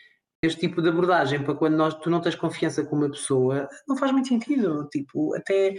este 0.42 0.60
tipo 0.60 0.80
de 0.80 0.88
abordagem 0.88 1.42
para 1.44 1.54
quando 1.54 1.76
nós, 1.76 1.94
tu 1.94 2.08
não 2.08 2.20
tens 2.20 2.34
confiança 2.34 2.82
com 2.84 2.96
uma 2.96 3.10
pessoa 3.10 3.68
não 3.86 3.96
faz 3.96 4.10
muito 4.10 4.28
sentido. 4.28 4.88
Tipo, 4.88 5.36
até, 5.36 5.76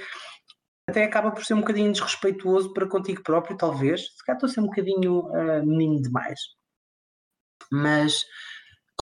até 0.88 1.04
acaba 1.04 1.32
por 1.32 1.44
ser 1.44 1.56
um 1.56 1.62
bocadinho 1.62 1.92
desrespeituoso 1.92 2.74
para 2.74 2.88
contigo 2.88 3.24
próprio, 3.24 3.58
talvez. 3.58 4.02
Se 4.16 4.24
calhar 4.24 4.38
estou 4.38 4.50
a 4.50 4.54
ser 4.54 4.60
um 4.62 4.68
bocadinho 4.68 5.28
ah, 5.36 5.66
menino 5.66 6.02
demais. 6.02 6.40
Mas 7.72 8.26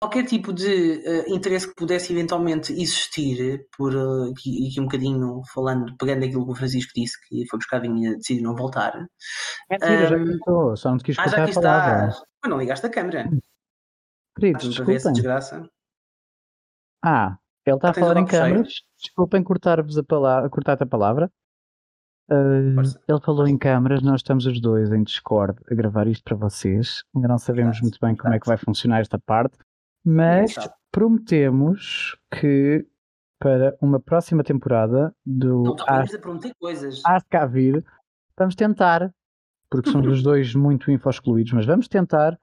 qualquer 0.01 0.25
tipo 0.25 0.53
de 0.53 1.03
ah, 1.05 1.25
interesse 1.27 1.67
que 1.67 1.75
pudesse 1.75 2.13
eventualmente 2.13 2.71
existir, 2.73 3.67
por 3.77 3.95
ah, 3.95 4.29
aqui, 4.31 4.67
aqui 4.69 4.79
um 4.79 4.83
bocadinho 4.85 5.41
falando, 5.53 5.95
pegando 5.97 6.25
aquilo 6.25 6.45
que 6.45 6.51
o 6.51 6.55
Francisco 6.55 6.91
disse, 6.95 7.17
que 7.27 7.45
foi 7.47 7.59
buscar 7.59 7.79
vinho 7.79 8.13
e 8.13 8.17
decidiu 8.17 8.43
não 8.43 8.55
voltar. 8.55 8.93
Mentira, 9.69 10.07
já 10.07 10.17
contou, 10.19 10.77
só 10.77 10.91
não 10.91 10.97
te 10.97 11.03
quis 11.03 11.19
Ah, 11.19 11.27
já 11.27 11.31
palavra. 11.31 11.49
estás. 11.49 12.23
Mas 12.41 12.49
não 12.49 12.57
ligaste 12.57 12.85
a 12.85 12.89
câmera. 12.89 13.29
Queridos, 14.37 14.61
essa 14.63 14.69
desculpem. 14.69 15.13
desgraça. 15.13 15.69
Ah, 17.03 17.37
ele 17.65 17.75
está 17.75 17.89
a 17.89 17.93
falar 17.93 18.17
em 18.17 18.25
câmaras. 18.25 18.73
Desculpem 18.97 19.43
cortar-vos 19.43 19.97
a 19.97 20.03
palavra, 20.03 20.49
cortar-te 20.49 20.83
a 20.83 20.87
palavra. 20.87 21.31
Força. 22.75 23.01
ele 23.07 23.19
falou 23.21 23.47
em 23.47 23.57
câmaras, 23.57 24.03
nós 24.03 24.19
estamos 24.19 24.45
os 24.45 24.61
dois 24.61 24.91
em 24.91 25.03
Discord 25.03 25.59
a 25.69 25.73
gravar 25.73 26.07
isto 26.07 26.23
para 26.23 26.35
vocês. 26.35 27.03
Ainda 27.15 27.27
não 27.27 27.37
sabemos 27.39 27.77
Verdade, 27.77 27.81
muito 27.83 27.97
bem 27.99 28.15
como 28.15 28.33
é 28.33 28.39
que 28.39 28.45
vai 28.47 28.55
funcionar 28.57 29.01
esta 29.01 29.17
parte, 29.17 29.57
mas 30.05 30.55
prometemos 30.91 32.17
que 32.31 32.85
para 33.39 33.77
uma 33.81 33.99
próxima 33.99 34.43
temporada 34.43 35.15
do 35.25 35.63
Não 35.63 35.75
a 35.79 36.19
prometer 36.19 36.53
coisas. 36.59 37.01
Há 37.05 37.19
de 37.19 37.25
cá 37.25 37.45
vir, 37.45 37.83
vamos 38.37 38.55
tentar, 38.55 39.13
porque 39.69 39.89
somos 39.89 40.07
os 40.07 40.21
dois 40.23 40.53
muito 40.53 40.91
info-excluídos, 40.91 41.53
mas 41.53 41.65
vamos 41.65 41.87
tentar 41.87 42.37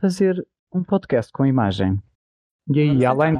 fazer 0.00 0.44
um 0.74 0.82
podcast 0.82 1.30
com 1.32 1.46
imagem. 1.46 2.02
E 2.68 2.80
aí, 2.80 3.04
além, 3.04 3.34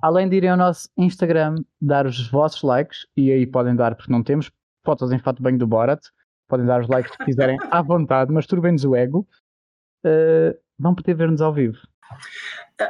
além 0.00 0.28
de 0.28 0.36
irem 0.36 0.50
ao 0.50 0.56
nosso 0.56 0.88
Instagram 0.96 1.56
dar 1.80 2.06
os 2.06 2.28
vossos 2.30 2.62
likes, 2.62 3.06
e 3.16 3.30
aí 3.30 3.46
podem 3.46 3.74
dar, 3.74 3.94
porque 3.94 4.12
não 4.12 4.22
temos 4.22 4.50
fotos 4.84 5.12
em 5.12 5.18
fato 5.18 5.42
banho 5.42 5.58
do 5.58 5.66
Borat, 5.66 6.00
podem 6.48 6.66
dar 6.66 6.80
os 6.80 6.88
likes 6.88 7.16
que 7.16 7.24
quiserem 7.24 7.58
à 7.70 7.80
vontade, 7.80 8.32
mas 8.32 8.46
turbem-nos 8.46 8.84
o 8.84 8.94
ego, 8.94 9.26
eh, 10.04 10.58
vão 10.78 10.94
poder 10.94 11.14
ver-nos 11.14 11.40
ao 11.40 11.52
vivo. 11.52 11.78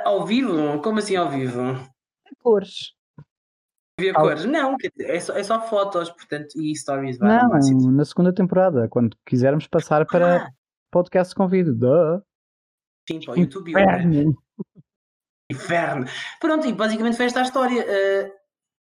Ao 0.04 0.24
vivo? 0.26 0.80
Como 0.82 0.98
assim 0.98 1.16
ao 1.16 1.28
vivo? 1.28 1.60
Cores. 2.38 2.94
Via 4.00 4.12
Ao- 4.14 4.22
cores? 4.22 4.44
Não, 4.44 4.76
é 4.98 5.20
só, 5.20 5.34
é 5.36 5.42
só 5.42 5.60
fotos, 5.68 6.10
portanto, 6.10 6.60
e 6.60 6.74
stories. 6.74 7.18
vá, 7.18 7.26
no 7.26 7.42
Não, 7.42 7.48
máximo. 7.50 7.90
na 7.92 8.04
segunda 8.04 8.32
temporada, 8.34 8.88
quando 8.88 9.16
quisermos 9.26 9.66
passar 9.66 10.06
para 10.06 10.44
Ah, 10.46 10.50
podcast 10.90 11.34
convido. 11.34 11.74
Duh. 11.74 12.22
sim, 13.08 13.20
para 13.20 13.34
o 13.34 13.38
YouTube. 13.38 13.70
e 13.70 13.74
o- 13.74 13.78
Inferno. 13.78 14.42
Inferno. 15.50 16.06
Pronto, 16.40 16.66
e 16.66 16.72
basicamente 16.72 17.16
foi 17.16 17.26
esta 17.26 17.40
a 17.40 17.42
história. 17.42 17.82
Uh, 17.84 18.32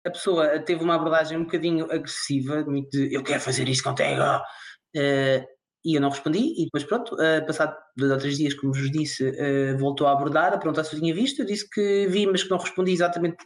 a 0.07 0.11
pessoa 0.11 0.59
teve 0.61 0.83
uma 0.85 0.95
abordagem 0.95 1.39
um 1.39 1.45
bocadinho 1.45 1.85
agressiva, 1.87 2.65
muito 2.65 2.91
de 2.91 3.13
eu 3.15 3.23
quero 3.23 3.41
fazer 3.41 3.69
isso 3.69 3.83
contigo. 3.83 4.21
Uh, 4.95 5.45
e 5.85 5.95
eu 5.97 6.01
não 6.01 6.11
respondi, 6.11 6.39
e 6.61 6.65
depois 6.67 6.85
pronto, 6.85 7.15
uh, 7.15 7.47
passado 7.47 7.77
dois 7.97 8.13
ou 8.13 8.19
três 8.19 8.37
dias, 8.39 8.55
como 8.55 8.73
vos 8.73 8.91
disse, 8.91 9.29
uh, 9.31 9.79
voltou 9.79 10.07
a 10.07 10.13
abordar, 10.13 10.53
a 10.55 10.59
perguntar 10.59 10.85
se 10.85 10.95
eu 10.95 11.01
tinha 11.01 11.15
visto, 11.15 11.41
eu 11.41 11.47
disse 11.47 11.69
que 11.69 12.07
vi, 12.09 12.27
mas 12.27 12.43
que 12.45 12.51
não 12.51 12.59
respondi 12.59 12.93
exatamente. 12.93 13.39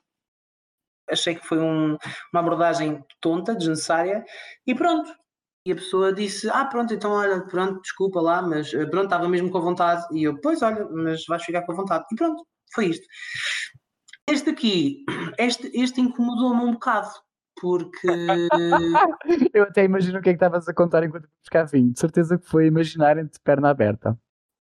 Achei 1.08 1.36
que 1.36 1.46
foi 1.46 1.58
um- 1.60 1.96
uma 2.32 2.40
abordagem 2.40 3.04
tonta, 3.20 3.54
desnecessária, 3.54 4.24
e 4.66 4.74
pronto. 4.74 5.10
E 5.66 5.72
a 5.72 5.76
pessoa 5.76 6.12
disse: 6.12 6.48
Ah, 6.50 6.64
pronto, 6.66 6.92
então 6.94 7.12
olha, 7.12 7.44
pronto, 7.46 7.80
desculpa 7.80 8.20
lá, 8.20 8.42
mas 8.42 8.72
uh, 8.72 8.88
pronto, 8.90 9.04
estava 9.04 9.28
mesmo 9.28 9.50
com 9.50 9.60
vontade. 9.60 10.04
E 10.16 10.24
eu, 10.24 10.40
pois 10.40 10.62
olha, 10.62 10.84
mas 10.90 11.24
vais 11.26 11.44
ficar 11.44 11.62
com 11.62 11.74
vontade. 11.74 12.04
E 12.12 12.16
pronto, 12.16 12.44
foi 12.74 12.86
isto. 12.86 13.06
Este 14.28 14.50
aqui, 14.50 15.04
este, 15.38 15.70
este 15.74 16.00
incomodou-me 16.00 16.62
um 16.64 16.72
bocado, 16.72 17.10
porque 17.60 18.08
Eu 19.54 19.64
até 19.64 19.84
imagino 19.84 20.18
o 20.18 20.22
que 20.22 20.30
é 20.30 20.32
que 20.32 20.36
estavas 20.36 20.68
a 20.68 20.74
contar 20.74 21.04
enquanto 21.04 21.28
buscar 21.42 21.64
vinho. 21.64 21.92
De 21.92 22.00
certeza 22.00 22.38
que 22.38 22.48
foi 22.48 22.66
imaginarem 22.66 23.24
de 23.24 23.38
perna 23.40 23.70
aberta. 23.70 24.18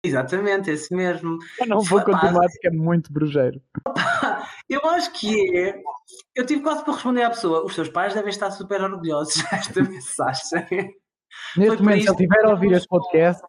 Exatamente, 0.04 0.72
esse 0.72 0.96
mesmo. 0.96 1.38
Eu 1.60 1.68
não 1.68 1.82
vou 1.82 2.04
continuar 2.04 2.48
porque 2.48 2.68
é 2.68 2.72
muito 2.72 3.14
brujeiro. 3.14 3.62
Eu 4.68 4.84
acho 4.90 5.12
que 5.14 5.58
é. 5.58 5.80
Eu 6.36 6.46
tive 6.46 6.64
quase 6.64 6.84
para 6.84 6.94
responder 6.94 7.22
à 7.22 7.30
pessoa. 7.30 7.64
Os 7.64 7.76
seus 7.76 7.90
pais 7.90 8.14
devem 8.14 8.30
estar 8.30 8.50
super 8.52 8.82
orgulhosos 8.82 9.36
desta 9.52 9.84
mensagem. 9.84 10.96
Neste 11.56 11.84
momento, 11.84 12.02
se 12.02 12.08
ele 12.08 12.12
estiver 12.12 12.46
a 12.46 12.50
ouvir 12.50 12.72
este 12.72 12.88
podcast, 12.88 13.46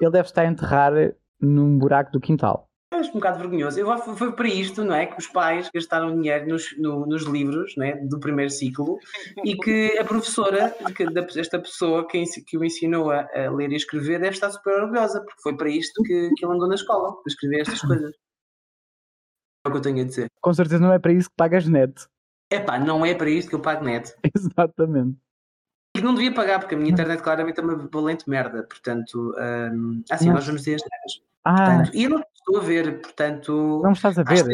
ele 0.00 0.10
deve 0.12 0.28
estar 0.28 0.42
a 0.42 0.46
enterrar 0.46 0.92
num 1.40 1.76
buraco 1.76 2.12
do 2.12 2.20
quintal. 2.20 2.70
Acho 2.94 3.10
um 3.10 3.14
bocado 3.14 3.38
vergonhoso. 3.38 3.78
Eu, 3.78 3.98
foi 4.16 4.32
para 4.32 4.48
isto, 4.48 4.84
não 4.84 4.94
é? 4.94 5.06
Que 5.06 5.18
os 5.18 5.26
pais 5.26 5.68
gastaram 5.74 6.14
dinheiro 6.14 6.48
nos, 6.48 6.76
no, 6.78 7.06
nos 7.06 7.24
livros 7.24 7.74
não 7.76 7.84
é? 7.84 7.96
do 7.96 8.20
primeiro 8.20 8.50
ciclo 8.50 8.98
e 9.44 9.56
que 9.56 9.98
a 9.98 10.04
professora, 10.04 10.74
que, 10.94 11.04
esta 11.38 11.58
pessoa 11.58 12.06
que, 12.06 12.22
que 12.46 12.56
o 12.56 12.64
ensinou 12.64 13.10
a, 13.10 13.28
a, 13.34 13.50
ler 13.50 13.72
e 13.72 13.76
escrever, 13.76 14.20
deve 14.20 14.34
estar 14.34 14.50
super 14.50 14.82
orgulhosa, 14.82 15.20
porque 15.20 15.42
foi 15.42 15.56
para 15.56 15.68
isto 15.68 16.02
que, 16.02 16.30
que 16.36 16.44
ele 16.44 16.54
andou 16.54 16.68
na 16.68 16.76
escola, 16.76 17.12
para 17.12 17.30
escrever 17.30 17.60
estas 17.62 17.80
coisas. 17.82 18.14
É 19.64 19.68
o 19.68 19.72
que 19.72 19.78
eu 19.78 19.82
tenho 19.82 20.02
a 20.02 20.04
dizer. 20.04 20.28
Com 20.40 20.54
certeza 20.54 20.80
não 20.80 20.92
é 20.92 20.98
para 20.98 21.12
isso 21.12 21.28
que 21.28 21.36
pagas 21.36 21.66
net. 21.66 22.06
É 22.50 22.60
pá, 22.60 22.78
não 22.78 23.04
é 23.04 23.14
para 23.14 23.30
isto 23.30 23.48
que 23.48 23.54
eu 23.54 23.60
pago 23.60 23.84
net. 23.84 24.14
Exatamente. 24.34 25.18
E 25.96 26.00
não 26.00 26.14
devia 26.14 26.34
pagar, 26.34 26.58
porque 26.58 26.74
a 26.74 26.78
minha 26.78 26.90
internet 26.90 27.22
claramente 27.22 27.60
é 27.60 27.62
uma 27.62 27.76
valente 27.90 28.28
merda. 28.28 28.64
Portanto, 28.64 29.34
um, 29.38 30.02
assim, 30.10 30.28
nós 30.28 30.46
vamos 30.46 30.62
ter 30.62 30.74
as. 30.74 30.82
Ah. 31.44 31.54
Portanto, 31.54 31.90
e 31.94 32.04
eu 32.04 32.10
não 32.10 32.20
estou 32.20 32.58
a 32.58 32.60
ver, 32.60 33.00
portanto. 33.00 33.80
Não 33.82 33.90
me 33.90 33.96
estás 33.96 34.18
a 34.18 34.22
ver? 34.22 34.44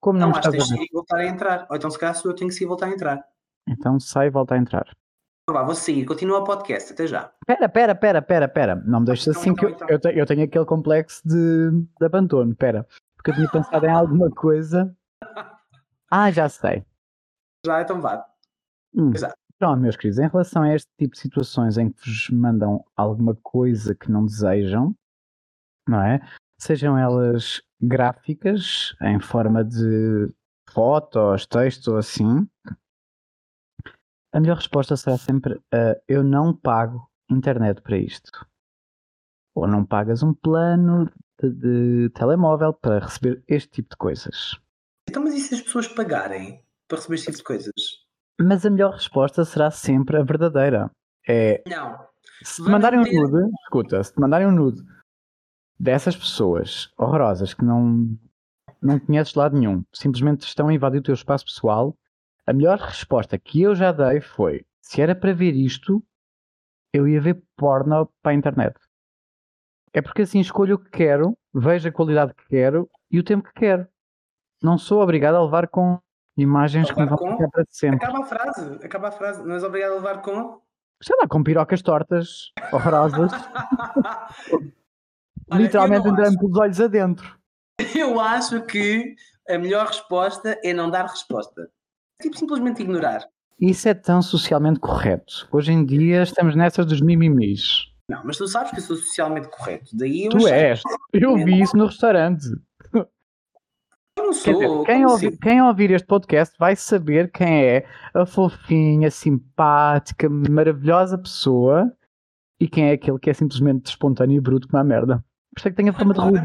Como 0.00 0.18
não, 0.18 0.26
não 0.26 0.32
me 0.32 0.38
estás 0.38 0.54
a 0.54 0.74
ver? 0.74 0.86
que 0.86 0.92
voltar 0.92 1.18
a 1.18 1.26
entrar. 1.26 1.66
Ou 1.70 1.76
então, 1.76 1.90
se 1.90 1.98
calhar, 1.98 2.16
eu 2.24 2.34
tenho 2.34 2.48
que 2.48 2.54
sair 2.56 2.64
e 2.64 2.68
voltar 2.68 2.86
a 2.86 2.90
entrar. 2.90 3.24
Então 3.68 4.00
sai 4.00 4.26
e 4.26 4.30
volta 4.30 4.54
a 4.54 4.58
entrar. 4.58 4.86
Então 5.44 5.54
vá, 5.54 5.62
vou 5.64 5.74
sair, 5.74 6.04
continua 6.04 6.40
o 6.40 6.44
podcast, 6.44 6.92
até 6.92 7.06
já. 7.06 7.32
Pera, 7.46 7.68
pera, 7.68 7.94
pera, 7.94 8.22
pera, 8.22 8.48
pera. 8.48 8.76
Não 8.84 9.00
me 9.00 9.06
deixes 9.06 9.28
então, 9.28 9.40
assim 9.40 9.50
então, 9.50 9.68
que 9.68 9.74
então. 9.74 9.88
Eu, 9.88 10.00
eu, 10.04 10.10
eu, 10.18 10.26
tenho 10.26 10.44
aquele 10.44 10.64
complexo 10.64 11.20
de, 11.24 11.70
de 11.70 12.06
abandono. 12.06 12.54
Pera, 12.54 12.86
porque 13.16 13.30
eu 13.30 13.34
tinha 13.34 13.48
pensado 13.48 13.86
em 13.86 13.90
alguma 13.90 14.30
coisa. 14.30 14.94
Ah, 16.14 16.30
já 16.30 16.46
sei. 16.46 16.84
Já, 17.64 17.80
então 17.80 17.98
vá. 17.98 18.22
Hum. 18.94 19.12
Pronto, 19.58 19.80
meus 19.80 19.96
queridos, 19.96 20.18
em 20.18 20.28
relação 20.28 20.62
a 20.62 20.74
este 20.74 20.90
tipo 20.98 21.14
de 21.14 21.20
situações 21.20 21.78
em 21.78 21.88
que 21.88 22.06
vos 22.06 22.28
mandam 22.28 22.84
alguma 22.94 23.34
coisa 23.42 23.94
que 23.94 24.12
não 24.12 24.26
desejam, 24.26 24.94
não 25.88 26.02
é? 26.02 26.20
Sejam 26.58 26.96
elas 26.96 27.60
gráficas, 27.80 28.94
em 29.02 29.20
forma 29.20 29.64
de 29.64 30.32
fotos, 30.70 31.46
texto 31.46 31.88
ou 31.88 31.96
assim, 31.98 32.48
a 34.32 34.40
melhor 34.40 34.56
resposta 34.56 34.96
será 34.96 35.18
sempre 35.18 35.54
uh, 35.54 36.00
eu 36.08 36.22
não 36.22 36.56
pago 36.56 37.06
internet 37.30 37.82
para 37.82 37.98
isto. 37.98 38.30
Ou 39.54 39.66
não 39.66 39.84
pagas 39.84 40.22
um 40.22 40.32
plano 40.32 41.10
de, 41.40 41.50
de, 41.50 42.10
telemóvel 42.10 42.72
para 42.72 43.00
receber 43.00 43.42
este 43.46 43.70
tipo 43.70 43.90
de 43.90 43.96
coisas. 43.96 44.58
Então, 45.08 45.22
mas 45.22 45.34
e 45.34 45.40
se 45.40 45.54
as 45.54 45.60
pessoas 45.60 45.88
pagarem 45.88 46.64
para 46.88 46.96
receber 46.96 47.16
este 47.16 47.26
tipo 47.26 47.38
de 47.38 47.44
coisas? 47.44 47.74
Mas 48.40 48.64
a 48.64 48.70
melhor 48.70 48.92
resposta 48.92 49.44
será 49.44 49.70
sempre 49.70 50.16
a 50.16 50.22
verdadeira. 50.22 50.90
É. 51.28 51.62
Não. 51.66 52.06
Se 52.42 52.64
te 52.64 52.70
mandarem 52.70 53.00
um 53.00 53.02
nude, 53.02 53.50
escuta, 53.64 54.02
se 54.02 54.14
te 54.14 54.20
mandarem 54.20 54.46
um 54.46 54.52
nude 54.52 54.82
dessas 55.78 56.16
pessoas 56.16 56.92
horrorosas 56.96 57.54
que 57.54 57.64
não, 57.64 58.16
não 58.80 58.98
conheces 58.98 59.32
de 59.32 59.38
lado 59.38 59.58
nenhum, 59.58 59.84
simplesmente 59.92 60.42
estão 60.42 60.68
a 60.68 60.74
invadir 60.74 61.00
o 61.00 61.02
teu 61.02 61.14
espaço 61.14 61.44
pessoal, 61.44 61.96
a 62.46 62.52
melhor 62.52 62.78
resposta 62.78 63.38
que 63.38 63.62
eu 63.62 63.74
já 63.74 63.92
dei 63.92 64.20
foi: 64.20 64.64
se 64.80 65.00
era 65.00 65.14
para 65.14 65.32
ver 65.32 65.54
isto, 65.54 66.02
eu 66.92 67.06
ia 67.06 67.20
ver 67.20 67.42
porno 67.56 68.10
para 68.22 68.32
a 68.32 68.34
internet. 68.34 68.78
É 69.92 70.00
porque 70.00 70.22
assim 70.22 70.40
escolho 70.40 70.76
o 70.76 70.78
que 70.78 70.90
quero, 70.90 71.36
vejo 71.52 71.88
a 71.88 71.92
qualidade 71.92 72.34
que 72.34 72.46
quero 72.48 72.90
e 73.10 73.18
o 73.18 73.24
tempo 73.24 73.48
que 73.48 73.54
quero. 73.54 73.86
Não 74.62 74.78
sou 74.78 75.02
obrigado 75.02 75.34
a 75.34 75.42
levar 75.42 75.68
com 75.68 75.98
imagens 76.36 76.90
que 76.90 77.00
me 77.00 77.06
vão 77.06 77.18
ficar 77.18 77.48
para 77.50 77.64
sempre. 77.68 78.04
Acaba 78.04 78.24
a 78.24 78.26
frase, 78.26 78.74
acaba 78.84 79.08
a 79.08 79.12
frase. 79.12 79.42
Não 79.44 79.54
és 79.54 79.62
obrigado 79.62 79.92
a 79.92 79.96
levar 79.96 80.22
com. 80.22 80.60
Sei 81.02 81.16
lá, 81.20 81.26
com 81.26 81.42
pirocas 81.42 81.82
tortas, 81.82 82.52
horrorosas. 82.72 83.32
Literalmente 85.50 86.08
entrando 86.08 86.38
pelos 86.38 86.56
olhos 86.56 86.80
adentro. 86.80 87.38
Eu 87.94 88.20
acho 88.20 88.62
que 88.62 89.14
a 89.48 89.58
melhor 89.58 89.86
resposta 89.86 90.58
é 90.62 90.72
não 90.72 90.90
dar 90.90 91.06
resposta. 91.06 91.68
Tipo, 92.20 92.38
simplesmente 92.38 92.82
ignorar. 92.82 93.26
Isso 93.60 93.88
é 93.88 93.94
tão 93.94 94.22
socialmente 94.22 94.80
correto. 94.80 95.48
Hoje 95.52 95.72
em 95.72 95.84
dia 95.84 96.22
estamos 96.22 96.54
nessas 96.54 96.86
dos 96.86 97.00
mimimis. 97.00 97.92
Não, 98.08 98.22
mas 98.24 98.36
tu 98.36 98.46
sabes 98.46 98.70
que 98.72 98.78
eu 98.78 98.82
sou 98.82 98.96
socialmente 98.96 99.48
correto. 99.48 99.96
Daí 99.96 100.24
eu 100.24 100.30
tu 100.30 100.46
és. 100.48 100.82
Eu 101.12 101.36
vi 101.36 101.62
isso 101.62 101.76
no 101.76 101.86
restaurante. 101.86 102.46
Eu 102.92 103.06
não 104.18 104.32
sou. 104.32 104.52
Dizer, 104.52 104.84
quem, 104.84 105.06
ouvir, 105.06 105.38
quem 105.38 105.62
ouvir 105.62 105.90
este 105.90 106.06
podcast 106.06 106.54
vai 106.58 106.76
saber 106.76 107.30
quem 107.30 107.64
é 107.64 107.86
a 108.14 108.26
fofinha, 108.26 109.10
simpática, 109.10 110.28
maravilhosa 110.28 111.16
pessoa 111.16 111.90
e 112.60 112.68
quem 112.68 112.90
é 112.90 112.92
aquele 112.92 113.18
que 113.18 113.30
é 113.30 113.34
simplesmente 113.34 113.86
espontâneo 113.86 114.36
e 114.36 114.40
bruto 114.40 114.68
como 114.68 114.80
a 114.80 114.84
merda. 114.84 115.24
Por 115.54 115.58
isso 115.58 115.68
é 115.68 115.70
que 115.70 115.76
tenho 115.76 115.90
a 115.90 115.92
fama 115.92 116.14
de 116.14 116.20
rude. 116.20 116.38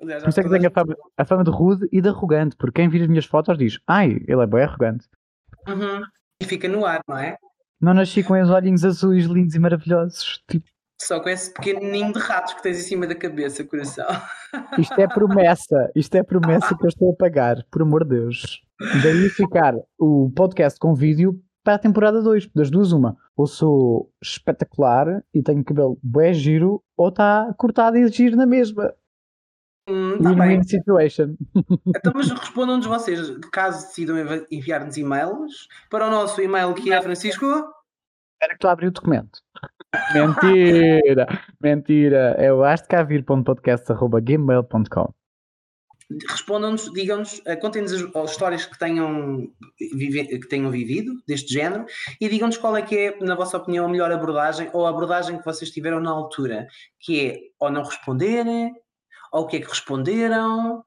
Aliás, 0.00 0.22
Por 0.22 0.28
isso 0.28 0.40
é 0.40 0.42
que 0.44 0.50
tenho 0.50 0.68
a 0.68 0.70
fama, 0.70 0.96
a 1.16 1.24
fama 1.24 1.44
de 1.44 1.50
rude 1.50 1.88
e 1.90 2.00
de 2.00 2.08
arrogante, 2.08 2.56
porque 2.56 2.80
quem 2.80 2.88
vira 2.88 3.04
as 3.04 3.10
minhas 3.10 3.26
fotos 3.26 3.58
diz, 3.58 3.78
ai, 3.88 4.20
ele 4.28 4.42
é 4.42 4.46
bem 4.46 4.62
arrogante. 4.62 5.08
Uhum. 5.68 6.02
E 6.40 6.44
fica 6.44 6.68
no 6.68 6.86
ar, 6.86 7.00
não 7.08 7.18
é? 7.18 7.36
Não 7.80 7.92
nasci 7.92 8.22
com 8.22 8.40
os 8.40 8.50
olhinhos 8.50 8.84
azuis 8.84 9.24
lindos 9.24 9.54
e 9.54 9.58
maravilhosos. 9.58 10.42
Tipo... 10.48 10.68
Só 11.00 11.18
com 11.18 11.28
esse 11.28 11.52
pequeno 11.52 11.80
ninho 11.80 12.12
de 12.12 12.18
ratos 12.18 12.54
que 12.54 12.62
tens 12.62 12.78
em 12.78 12.82
cima 12.82 13.06
da 13.06 13.14
cabeça, 13.14 13.64
coração. 13.64 14.06
Isto 14.78 15.00
é 15.00 15.08
promessa, 15.08 15.90
isto 15.94 16.14
é 16.16 16.22
promessa 16.22 16.76
que 16.76 16.84
eu 16.84 16.88
estou 16.88 17.12
a 17.12 17.16
pagar, 17.16 17.64
por 17.70 17.82
amor 17.82 18.04
de 18.04 18.10
Deus. 18.16 18.60
Daí 19.02 19.28
ficar 19.30 19.74
o 19.98 20.30
podcast 20.34 20.78
com 20.78 20.94
vídeo 20.94 21.40
para 21.62 21.74
a 21.74 21.78
temporada 21.78 22.22
2, 22.22 22.48
das 22.54 22.70
duas 22.70 22.92
uma. 22.92 23.14
Ou 23.36 23.46
sou 23.46 24.10
espetacular 24.22 25.22
e 25.32 25.42
tenho 25.42 25.64
cabelo 25.64 25.98
bem 26.02 26.34
giro, 26.34 26.82
ou 26.96 27.08
está 27.08 27.54
cortado 27.56 27.96
e 27.96 28.06
giro 28.08 28.36
na 28.36 28.46
mesma. 28.46 28.92
Hum, 29.88 30.18
tá 30.22 30.34
bem. 30.34 30.62
situation. 30.62 31.34
Então, 31.86 32.12
mas 32.14 32.30
respondam-nos 32.30 32.86
vocês, 32.86 33.30
caso 33.50 33.86
decidam 33.86 34.16
enviar-nos 34.50 34.96
e-mails, 34.96 35.68
para 35.88 36.06
o 36.06 36.10
nosso 36.10 36.40
e-mail 36.40 36.72
que 36.74 36.92
é 36.92 37.02
Francisco. 37.02 37.46
Espera 37.46 38.54
que 38.54 38.58
tu 38.58 38.68
abri 38.68 38.86
o 38.86 38.90
documento. 38.90 39.40
mentira, 40.14 41.26
mentira. 41.60 42.34
É 42.38 42.52
o 42.52 42.64
astcavir.podcast.gmail.com 42.64 45.19
respondam-nos, 46.28 46.92
digam-nos, 46.92 47.40
eh, 47.44 47.56
contem-nos 47.56 47.92
as, 47.92 48.30
histórias 48.30 48.66
que 48.66 48.78
tenham, 48.78 49.48
que 49.78 50.48
tenham 50.48 50.70
vivido 50.70 51.22
deste 51.26 51.52
género 51.52 51.86
e 52.20 52.28
digam-nos 52.28 52.56
qual 52.56 52.76
é 52.76 52.82
que 52.82 52.96
é, 52.96 53.18
na 53.20 53.34
vossa 53.34 53.56
opinião, 53.56 53.86
a 53.86 53.88
melhor 53.88 54.10
abordagem 54.10 54.68
ou 54.72 54.86
a 54.86 54.90
abordagem 54.90 55.38
que 55.38 55.44
vocês 55.44 55.70
tiveram 55.70 56.00
na 56.00 56.10
altura, 56.10 56.66
que 56.98 57.28
é 57.28 57.38
ou 57.58 57.70
não 57.70 57.84
responderem, 57.84 58.74
ou 59.32 59.42
o 59.42 59.46
que 59.46 59.58
é 59.58 59.60
que 59.60 59.68
responderam. 59.68 60.84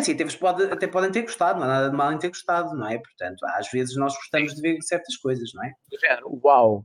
Assim, 0.00 0.12
até, 0.12 0.24
pode, 0.36 0.64
até 0.64 0.86
podem 0.86 1.10
ter 1.10 1.22
gostado, 1.22 1.60
não 1.60 1.66
há 1.66 1.68
nada 1.68 1.90
de 1.90 1.96
mal 1.96 2.12
em 2.12 2.18
ter 2.18 2.28
gostado, 2.28 2.74
não 2.74 2.88
é? 2.88 2.98
Portanto, 2.98 3.44
às 3.46 3.70
vezes 3.70 3.96
nós 3.96 4.14
gostamos 4.14 4.54
de 4.54 4.60
ver 4.60 4.82
certas 4.82 5.16
coisas, 5.16 5.52
não 5.54 5.64
é? 5.64 5.72
Uau! 6.44 6.84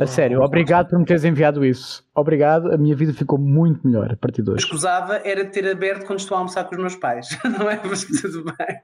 A 0.00 0.06
sério, 0.06 0.40
obrigado 0.42 0.88
por 0.88 0.98
me 0.98 1.04
teres 1.04 1.24
enviado 1.24 1.64
isso. 1.64 2.04
Obrigado, 2.14 2.72
a 2.72 2.76
minha 2.76 2.94
vida 2.96 3.12
ficou 3.12 3.38
muito 3.38 3.86
melhor 3.86 4.12
a 4.12 4.16
partir 4.16 4.42
de 4.42 4.50
hoje. 4.50 4.64
Escusava 4.64 5.16
era 5.24 5.44
ter 5.44 5.68
aberto 5.70 6.06
quando 6.06 6.18
estou 6.18 6.36
a 6.36 6.38
almoçar 6.38 6.64
com 6.64 6.74
os 6.74 6.80
meus 6.80 6.96
pais, 6.96 7.28
não 7.58 7.70
é? 7.70 7.80
Mas 7.84 8.04
tudo 8.04 8.44
bem. 8.44 8.80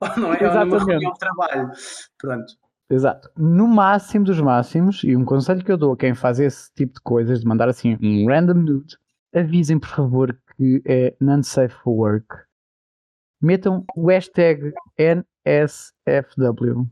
Ou 0.00 0.08
não 0.16 0.34
é? 0.34 0.36
Exatamente. 0.36 0.72
Ou 0.72 0.80
numa 0.80 0.86
reunião 0.86 1.12
de 1.12 1.18
trabalho. 1.18 1.70
Pronto. 2.18 2.52
Exato. 2.90 3.30
No 3.36 3.66
máximo 3.66 4.24
dos 4.24 4.40
máximos, 4.40 5.02
e 5.04 5.16
um 5.16 5.24
conselho 5.24 5.64
que 5.64 5.72
eu 5.72 5.76
dou 5.76 5.92
a 5.92 5.96
quem 5.96 6.14
faz 6.14 6.38
esse 6.38 6.72
tipo 6.74 6.94
de 6.94 7.00
coisas, 7.00 7.40
de 7.40 7.46
mandar 7.46 7.68
assim 7.68 7.98
um 8.02 8.26
random 8.28 8.54
nude, 8.54 8.96
avisem 9.34 9.78
por 9.78 9.88
favor 9.88 10.38
que 10.56 10.82
é 10.84 11.14
non-safe 11.20 11.74
for 11.82 11.92
work. 11.92 12.36
Metam 13.40 13.84
o 13.96 14.06
hashtag 14.08 14.72
NSFW. 14.98 16.88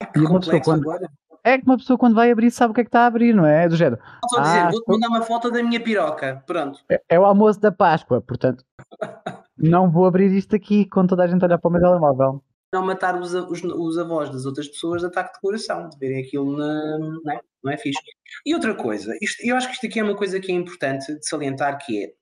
É 0.00 0.18
e 0.18 0.20
uma 0.20 0.40
pessoa 0.40 0.60
quando, 0.62 0.82
agora 0.82 1.10
é 1.44 1.58
que 1.58 1.64
uma 1.64 1.76
pessoa 1.76 1.98
quando 1.98 2.14
vai 2.14 2.30
abrir 2.30 2.50
sabe 2.50 2.70
o 2.70 2.74
que 2.74 2.80
é 2.80 2.84
que 2.84 2.88
está 2.88 3.00
a 3.00 3.06
abrir, 3.06 3.34
não 3.34 3.44
é? 3.44 3.68
Do 3.68 3.76
género. 3.76 4.00
Só 4.30 4.40
ah, 4.40 4.42
dizer, 4.42 4.70
vou-te 4.70 4.88
mandar 4.88 5.08
uma 5.08 5.22
foto 5.22 5.50
da 5.50 5.62
minha 5.62 5.80
piroca. 5.80 6.42
Pronto. 6.46 6.80
É, 6.90 7.02
é, 7.08 7.18
o 7.18 7.24
almoço 7.24 7.60
da 7.60 7.72
Páscoa, 7.72 8.20
portanto. 8.20 8.64
não 9.56 9.90
vou 9.90 10.06
abrir 10.06 10.32
isto 10.32 10.56
aqui 10.56 10.84
com 10.84 11.06
toda 11.06 11.24
a 11.24 11.26
gente 11.26 11.44
olhar 11.44 11.58
para 11.58 11.68
o 11.68 11.72
meu 11.72 11.80
telemóvel. 11.80 12.42
Não 12.72 12.84
matar 12.84 13.20
os, 13.20 13.34
os, 13.34 13.62
os, 13.62 13.98
avós 13.98 14.30
das 14.30 14.46
outras 14.46 14.66
pessoas 14.66 15.02
de 15.02 15.08
ataque 15.08 15.34
de 15.34 15.40
coração, 15.40 15.88
de 15.88 15.98
verem 15.98 16.24
aquilo 16.24 16.56
na, 16.56 16.98
não, 16.98 17.32
é? 17.32 17.40
não 17.62 17.72
é 17.72 17.76
fixe. 17.76 18.00
E 18.46 18.54
outra 18.54 18.74
coisa, 18.74 19.14
isto, 19.20 19.44
eu 19.46 19.56
acho 19.56 19.68
que 19.68 19.74
isto 19.74 19.86
aqui 19.86 20.00
é 20.00 20.02
uma 20.02 20.16
coisa 20.16 20.40
que 20.40 20.50
é 20.50 20.54
importante 20.54 21.14
de 21.14 21.28
salientar, 21.28 21.78
que 21.84 22.04
é 22.04 22.12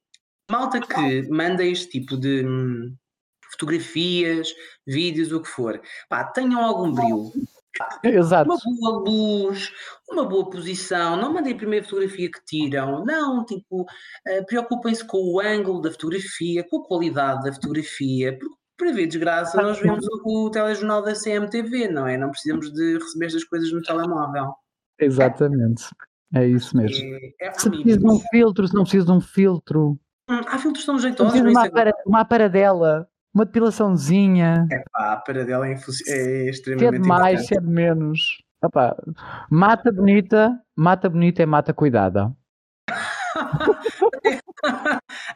malta 0.51 0.81
que 0.81 1.31
manda 1.31 1.65
este 1.65 1.89
tipo 1.89 2.17
de 2.17 2.45
hum, 2.45 2.97
fotografias, 3.53 4.49
vídeos, 4.85 5.31
o 5.31 5.41
que 5.41 5.49
for, 5.49 5.81
pá, 6.09 6.25
tenham 6.25 6.65
algum 6.65 6.93
brilho 6.93 7.31
Exato. 8.05 8.51
Uma 8.51 8.59
boa 8.59 9.05
luz, 9.05 9.73
uma 10.11 10.25
boa 10.25 10.51
posição, 10.51 11.17
não 11.17 11.33
mandem 11.33 11.55
a 11.55 11.57
primeira 11.57 11.85
fotografia 11.85 12.31
que 12.31 12.45
tiram, 12.45 13.05
não, 13.05 13.45
tipo, 13.45 13.83
uh, 13.83 14.47
preocupem-se 14.47 15.05
com 15.05 15.19
o 15.19 15.41
ângulo 15.41 15.81
da 15.81 15.91
fotografia, 15.91 16.67
com 16.69 16.79
a 16.79 16.85
qualidade 16.85 17.45
da 17.45 17.53
fotografia, 17.53 18.37
porque 18.39 18.61
para 18.77 18.93
ver 18.93 19.07
desgraça 19.07 19.61
nós 19.61 19.79
vemos 19.79 20.07
o, 20.07 20.47
o 20.47 20.51
telejornal 20.51 21.03
da 21.03 21.13
CMTV, 21.13 21.89
não 21.89 22.07
é? 22.07 22.17
Não 22.17 22.31
precisamos 22.31 22.73
de 22.73 22.95
receber 22.95 23.27
estas 23.27 23.45
coisas 23.45 23.71
no 23.71 23.83
telemóvel. 23.83 24.55
Exatamente. 24.99 25.85
É 26.35 26.47
isso 26.47 26.77
mesmo. 26.77 27.05
É, 27.41 27.49
é 27.49 27.53
se 27.53 27.69
precisa 27.69 27.99
de 27.99 28.07
um 28.07 28.19
filtro, 28.31 28.67
se 28.67 28.75
não 28.75 28.83
precisa 28.83 29.05
de 29.05 29.13
um 29.13 29.21
filtro. 29.21 29.99
Hum, 30.29 30.41
há 30.47 30.59
filtros 30.59 30.87
tão 30.87 30.99
jeitosos. 30.99 31.41
Uma, 31.41 31.67
apara, 31.67 31.93
uma 32.07 32.21
aparadela, 32.21 33.09
uma 33.35 33.45
depilaçãozinha. 33.45 34.67
É 34.71 34.83
pá, 34.93 35.05
a 35.05 35.13
aparadela 35.15 35.67
é, 35.67 35.75
é 36.09 36.51
extremamente 36.51 37.03
de 37.03 37.09
mais, 37.09 37.47
de 37.47 37.61
menos. 37.61 38.43
Opa, 38.63 38.97
mata 39.51 39.91
bonita, 39.91 40.61
mata 40.77 41.09
bonita 41.09 41.43
é 41.43 41.47
mata 41.47 41.73
cuidada. 41.73 42.31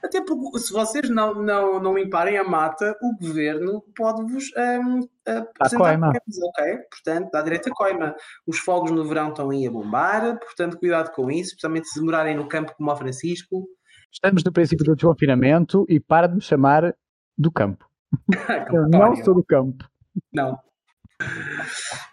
Até 0.05 0.23
porque 0.23 0.59
se 0.59 0.73
vocês 0.73 1.09
não, 1.09 1.35
não, 1.35 1.81
não 1.81 1.97
limparem 1.97 2.37
a 2.37 2.45
mata, 2.45 2.95
o 3.01 3.17
governo 3.17 3.83
pode-vos 3.97 4.45
um, 4.57 5.01
apresentar 5.27 5.99
problemas, 5.99 6.39
ok? 6.49 6.79
Portanto, 6.91 7.31
dá 7.33 7.41
direito 7.41 7.71
a 7.71 7.73
coima. 7.73 8.15
Os 8.47 8.59
fogos 8.59 8.91
no 8.91 9.09
verão 9.09 9.31
estão 9.31 9.49
aí 9.51 9.67
a 9.67 9.71
bombar, 9.71 10.39
portanto, 10.39 10.79
cuidado 10.79 11.11
com 11.13 11.31
isso, 11.31 11.51
especialmente 11.51 11.89
se 11.89 11.99
demorarem 11.99 12.37
no 12.37 12.47
campo 12.47 12.75
como 12.77 12.93
o 12.93 12.97
Francisco. 12.97 13.67
Estamos 14.13 14.45
no 14.45 14.53
princípio 14.53 14.85
do 14.85 14.95
desconfinamento 14.95 15.87
e 15.89 15.99
para 15.99 16.27
de 16.27 16.35
me 16.35 16.41
chamar 16.43 16.95
do 17.37 17.51
campo. 17.51 17.89
Eu 18.73 18.89
não 18.89 19.17
sou 19.17 19.35
do 19.35 19.45
campo. 19.45 19.89
Não. 20.33 20.59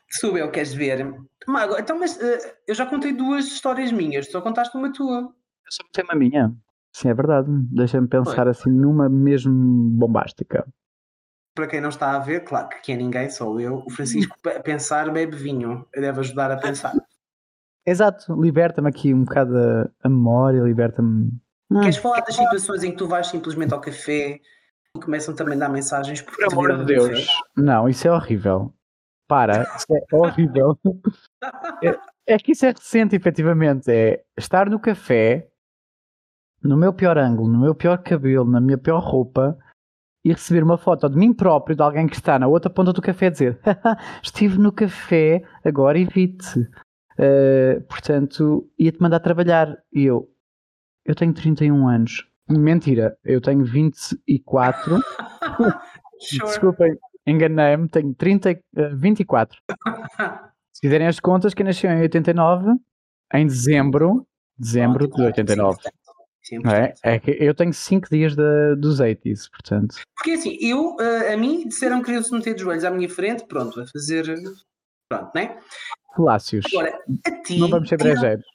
Sou 0.10 0.38
eu, 0.38 0.52
queres 0.52 0.74
ver? 0.74 1.16
Mago, 1.48 1.78
então, 1.78 1.98
mas 1.98 2.18
uh, 2.18 2.54
eu 2.68 2.76
já 2.76 2.86
contei 2.86 3.14
duas 3.14 3.46
histórias 3.46 3.92
minhas, 3.92 4.30
só 4.30 4.42
contaste 4.42 4.76
uma 4.78 4.92
tua. 4.92 5.22
Eu 5.22 5.72
só 5.72 5.84
contei 5.84 6.04
uma 6.04 6.16
minha. 6.16 6.54
Sim, 6.94 7.10
é 7.10 7.14
verdade. 7.14 7.48
Deixa-me 7.72 8.08
pensar 8.08 8.48
assim 8.48 8.70
numa 8.70 9.10
mesmo 9.10 9.54
bombástica. 9.92 10.68
Para 11.56 11.68
quem 11.68 11.82
não 11.82 11.90
está 11.90 12.16
a 12.16 12.20
ver, 12.20 12.42
claro 12.42 12.70
que 12.70 12.82
quem 12.82 12.96
é 12.96 12.98
ninguém, 12.98 13.30
sou 13.30 13.60
eu. 13.60 13.84
O 13.86 13.90
Francisco, 13.90 14.36
pensar, 14.64 15.10
bebe 15.12 15.36
vinho. 15.36 15.86
Deve 15.94 16.20
ajudar 16.20 16.52
a 16.52 16.58
pensar. 16.58 16.94
Exato, 17.86 18.40
liberta-me 18.40 18.90
aqui 18.90 19.14
um 19.14 19.24
bocado 19.24 19.58
a, 19.58 19.90
a 20.04 20.10
memória, 20.10 20.62
liberta-me. 20.62 21.32
Queres 21.82 21.98
falar 21.98 22.20
das 22.22 22.36
situações 22.36 22.84
em 22.84 22.92
que 22.92 22.98
tu 22.98 23.08
vais 23.08 23.28
simplesmente 23.28 23.74
ao 23.74 23.82
café 23.82 24.40
e 24.96 25.00
começam 25.00 25.36
também 25.36 25.56
a 25.56 25.60
dar 25.60 25.70
mensagens 25.70 26.22
por 26.22 26.44
amor 26.52 26.78
de 26.78 26.86
Deus? 26.86 27.28
Não, 27.56 27.88
isso 27.88 28.08
é 28.08 28.12
horrível. 28.12 28.74
Para, 29.28 29.64
isso 29.76 29.86
é 29.90 30.16
horrível. 30.16 30.78
é, 31.84 32.34
é 32.34 32.38
que 32.38 32.52
isso 32.52 32.66
é 32.66 32.72
recente, 32.72 33.16
efetivamente. 33.16 33.90
É 33.90 34.24
estar 34.38 34.70
no 34.70 34.80
café 34.80 35.50
no 36.64 36.78
meu 36.78 36.94
pior 36.94 37.18
ângulo, 37.18 37.50
no 37.50 37.60
meu 37.60 37.74
pior 37.74 37.98
cabelo, 37.98 38.50
na 38.50 38.62
minha 38.62 38.78
pior 38.78 39.00
roupa 39.00 39.58
e 40.24 40.32
receber 40.32 40.64
uma 40.64 40.78
foto 40.78 41.10
de 41.10 41.18
mim 41.18 41.34
próprio, 41.34 41.76
de 41.76 41.82
alguém 41.82 42.08
que 42.08 42.16
está 42.16 42.38
na 42.38 42.48
outra 42.48 42.70
ponta 42.70 42.94
do 42.94 43.02
café, 43.02 43.28
a 43.28 43.32
dizer: 43.32 43.60
Estive 44.22 44.58
no 44.58 44.72
café, 44.72 45.44
agora 45.64 45.98
evite. 45.98 46.60
Uh, 47.18 47.82
portanto, 47.88 48.70
ia-te 48.78 49.02
mandar 49.02 49.20
trabalhar. 49.20 49.78
E 49.92 50.04
eu: 50.04 50.30
Eu 51.06 51.16
tenho 51.16 51.34
31 51.34 51.88
anos. 51.88 52.28
Mentira, 52.60 53.18
eu 53.24 53.42
tenho 53.42 53.64
24. 53.64 55.00
sure. 56.20 56.46
Desculpem, 56.46 56.98
enganei-me, 57.26 57.88
tenho 57.88 58.14
30, 58.14 58.52
uh, 58.52 58.96
24. 58.96 59.60
Se 60.74 60.82
fizerem 60.82 61.08
as 61.08 61.20
contas, 61.20 61.54
que 61.54 61.64
nasceu 61.64 61.92
em 61.92 62.02
89, 62.02 62.72
em 63.34 63.46
dezembro, 63.46 64.28
dezembro 64.58 65.08
de 65.08 65.22
89. 65.22 65.80
É, 66.66 67.14
é, 67.14 67.20
que 67.20 67.38
eu 67.40 67.54
tenho 67.54 67.72
5 67.72 68.10
dias 68.10 68.36
de, 68.36 68.76
dos 68.76 69.00
80s, 69.00 69.50
portanto. 69.52 69.96
Porque 70.16 70.32
assim, 70.32 70.58
eu, 70.60 70.96
uh, 70.96 71.34
a 71.34 71.38
mim, 71.38 71.68
disseram 71.68 72.02
que 72.02 72.12
eu 72.12 72.24
se 72.24 72.34
meter 72.34 72.56
de 72.56 72.62
joelhos 72.62 72.84
à 72.84 72.92
minha 72.92 73.08
frente, 73.08 73.46
pronto, 73.46 73.80
a 73.80 73.86
fazer. 73.86 74.26
Pronto, 75.08 75.32
né? 75.36 75.58
Falácios. 76.16 76.66
Agora, 76.74 77.00
a 77.26 77.42
ti. 77.44 77.60
Não 77.60 77.70
vamos 77.70 77.88
ser 77.88 77.98
brejeiros. 77.98 78.46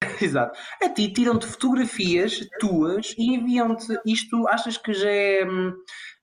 Exato. 0.22 0.58
A 0.82 0.88
ti 0.88 1.12
tiram-te 1.12 1.46
fotografias 1.46 2.46
tuas 2.60 3.14
e 3.18 3.34
enviam-te 3.34 3.98
isto. 4.06 4.46
Achas 4.48 4.76
que 4.76 4.92
já 4.92 5.10
é 5.10 5.44
hum, 5.44 5.72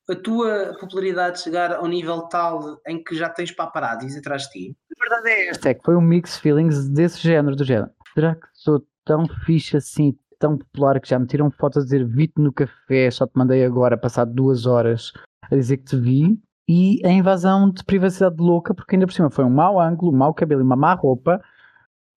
a 0.10 0.16
tua 0.16 0.76
popularidade 0.80 1.42
chegar 1.42 1.74
ao 1.74 1.88
nível 1.88 2.24
tal 2.24 2.80
em 2.88 3.04
que 3.04 3.16
já 3.16 3.30
tens 3.30 3.52
paparazzis 3.52 4.16
atrás 4.18 4.44
de 4.44 4.50
ti? 4.50 4.78
A 4.96 5.10
verdade 5.10 5.30
é 5.30 5.48
esta, 5.50 5.70
é 5.70 5.74
que 5.74 5.84
foi 5.84 5.96
um 5.96 6.02
mix 6.02 6.38
feelings 6.38 6.90
desse 6.90 7.20
género, 7.20 7.56
do 7.56 7.64
género. 7.64 7.92
Será 8.14 8.36
que 8.36 8.48
sou 8.54 8.86
tão 9.04 9.28
fixe 9.46 9.78
assim, 9.78 10.18
tão 10.40 10.58
popular 10.58 11.00
que 11.00 11.10
já 11.10 11.20
me 11.20 11.28
tiram 11.28 11.52
fotos 11.52 11.82
a 11.82 11.86
dizer 11.86 12.06
vi-te 12.06 12.40
no 12.40 12.54
café, 12.54 13.10
só 13.12 13.28
te 13.28 13.34
mandei 13.36 13.66
agora, 13.66 13.98
passado 13.98 14.34
duas 14.34 14.66
horas, 14.66 15.12
a 15.52 15.56
dizer 15.56 15.78
que 15.78 15.86
te 15.86 15.98
vi. 15.98 16.40
E 16.68 17.00
a 17.06 17.12
invasão 17.12 17.70
de 17.70 17.84
privacidade 17.84 18.38
louca, 18.40 18.74
porque 18.74 18.96
ainda 18.96 19.06
por 19.06 19.14
cima 19.14 19.30
foi 19.30 19.46
um 19.46 19.52
mau 19.52 19.80
ângulo, 19.80 20.12
um 20.12 20.18
mau 20.18 20.34
cabelo 20.34 20.62
e 20.62 20.64
uma 20.64 20.76
má 20.76 20.94
roupa. 20.94 21.40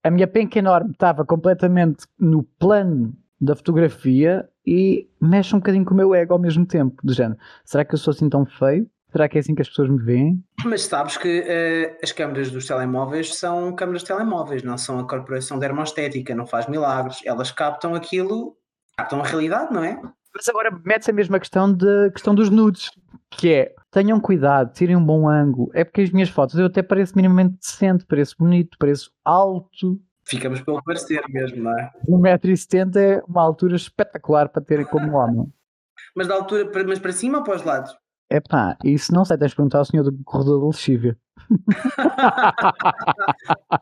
A 0.03 0.11
minha 0.11 0.27
penca 0.27 0.59
enorme 0.59 0.93
estava 0.93 1.25
completamente 1.25 2.07
no 2.19 2.43
plano 2.43 3.15
da 3.41 3.55
fotografia 3.55 4.49
e 4.67 5.09
mexe 5.21 5.55
um 5.55 5.59
bocadinho 5.59 5.85
com 5.85 5.95
o 5.95 5.97
meu 5.97 6.15
ego 6.15 6.33
ao 6.33 6.39
mesmo 6.39 6.67
tempo, 6.67 7.01
do 7.03 7.13
género. 7.13 7.39
Será 7.65 7.85
que 7.85 7.95
eu 7.95 7.99
sou 7.99 8.13
assim 8.13 8.29
tão 8.29 8.45
feio? 8.45 8.89
Será 9.11 9.29
que 9.29 9.39
é 9.39 9.41
assim 9.41 9.55
que 9.55 9.63
as 9.63 9.69
pessoas 9.69 9.89
me 9.89 9.99
veem? 9.99 10.45
Mas 10.65 10.83
sabes 10.83 11.17
que 11.17 11.41
uh, 11.41 11.97
as 12.03 12.13
câmaras 12.13 12.51
dos 12.51 12.67
telemóveis 12.67 13.35
são 13.35 13.75
câmaras 13.75 14.03
de 14.03 14.09
telemóveis, 14.09 14.63
não 14.63 14.77
são 14.77 14.99
a 14.99 15.09
corporação 15.09 15.57
de 15.57 15.63
dermostética, 15.63 16.35
não 16.35 16.47
faz 16.47 16.67
milagres. 16.67 17.21
Elas 17.25 17.51
captam 17.51 17.95
aquilo, 17.95 18.55
captam 18.97 19.21
a 19.21 19.25
realidade, 19.25 19.73
não 19.73 19.83
é? 19.83 19.99
Mas 20.35 20.49
agora 20.49 20.71
mete-se 20.85 21.11
a 21.11 21.15
mesma 21.15 21.39
questão 21.41 21.73
da 21.73 22.11
questão 22.11 22.35
dos 22.35 22.51
nudes, 22.51 22.91
que 23.31 23.53
é 23.53 23.75
tenham 23.90 24.20
cuidado, 24.20 24.72
tirem 24.72 24.96
um 24.96 25.05
bom 25.05 25.29
ângulo. 25.29 25.70
É 25.74 25.85
porque 25.85 26.03
as 26.03 26.11
minhas 26.11 26.29
fotos 26.29 26.59
eu 26.59 26.66
até 26.66 26.83
pareço 26.83 27.14
minimamente 27.16 27.57
decente, 27.59 28.05
pareço 28.07 28.37
bonito, 28.38 28.77
pareço 28.79 29.11
alto. 29.24 30.01
Ficamos 30.24 30.61
pelo 30.61 30.83
parecer 30.83 31.22
mesmo, 31.29 31.64
não 31.64 31.79
é? 31.79 31.90
1,70m 32.07 32.96
é 32.96 33.22
uma 33.27 33.42
altura 33.42 33.77
espetacular 33.77 34.48
para 34.48 34.62
ter 34.62 34.87
como 34.87 35.16
homem. 35.16 35.51
Mas 36.14 36.29
da 36.29 36.35
altura, 36.35 36.70
mas 36.87 36.98
para 36.98 37.12
cima 37.12 37.38
ou 37.38 37.44
para 37.44 37.57
os 37.57 37.64
lados? 37.64 37.96
É 38.31 38.40
pá, 38.40 38.77
isso 38.85 39.12
não 39.12 39.24
sei, 39.24 39.37
tens 39.37 39.51
de 39.51 39.57
perguntar 39.57 39.79
ao 39.79 39.85
senhor 39.85 40.05
do 40.05 40.12
corredor 40.24 40.61
de 40.61 40.66
lexívia. 40.66 41.18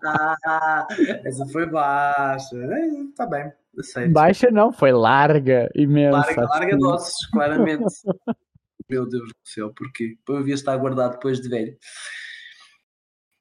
ah, 0.05 0.87
essa 1.25 1.47
foi 1.47 1.67
baixa. 1.67 2.57
Está 3.11 3.25
é, 3.25 3.29
bem, 3.29 3.53
aceito. 3.79 4.13
Baixa 4.13 4.51
não, 4.51 4.73
foi 4.73 4.93
larga, 4.93 5.69
imensa. 5.75 6.19
Larga, 6.19 6.43
larga 6.43 6.77
doces, 6.77 7.27
claramente. 7.31 7.85
Meu 8.89 9.07
Deus 9.07 9.29
do 9.29 9.49
céu, 9.49 9.73
porquê? 9.75 10.17
Eu 10.29 10.39
devia 10.39 10.55
estar 10.55 10.77
guardado 10.77 11.13
depois 11.13 11.41
de 11.41 11.49
velho. 11.49 11.77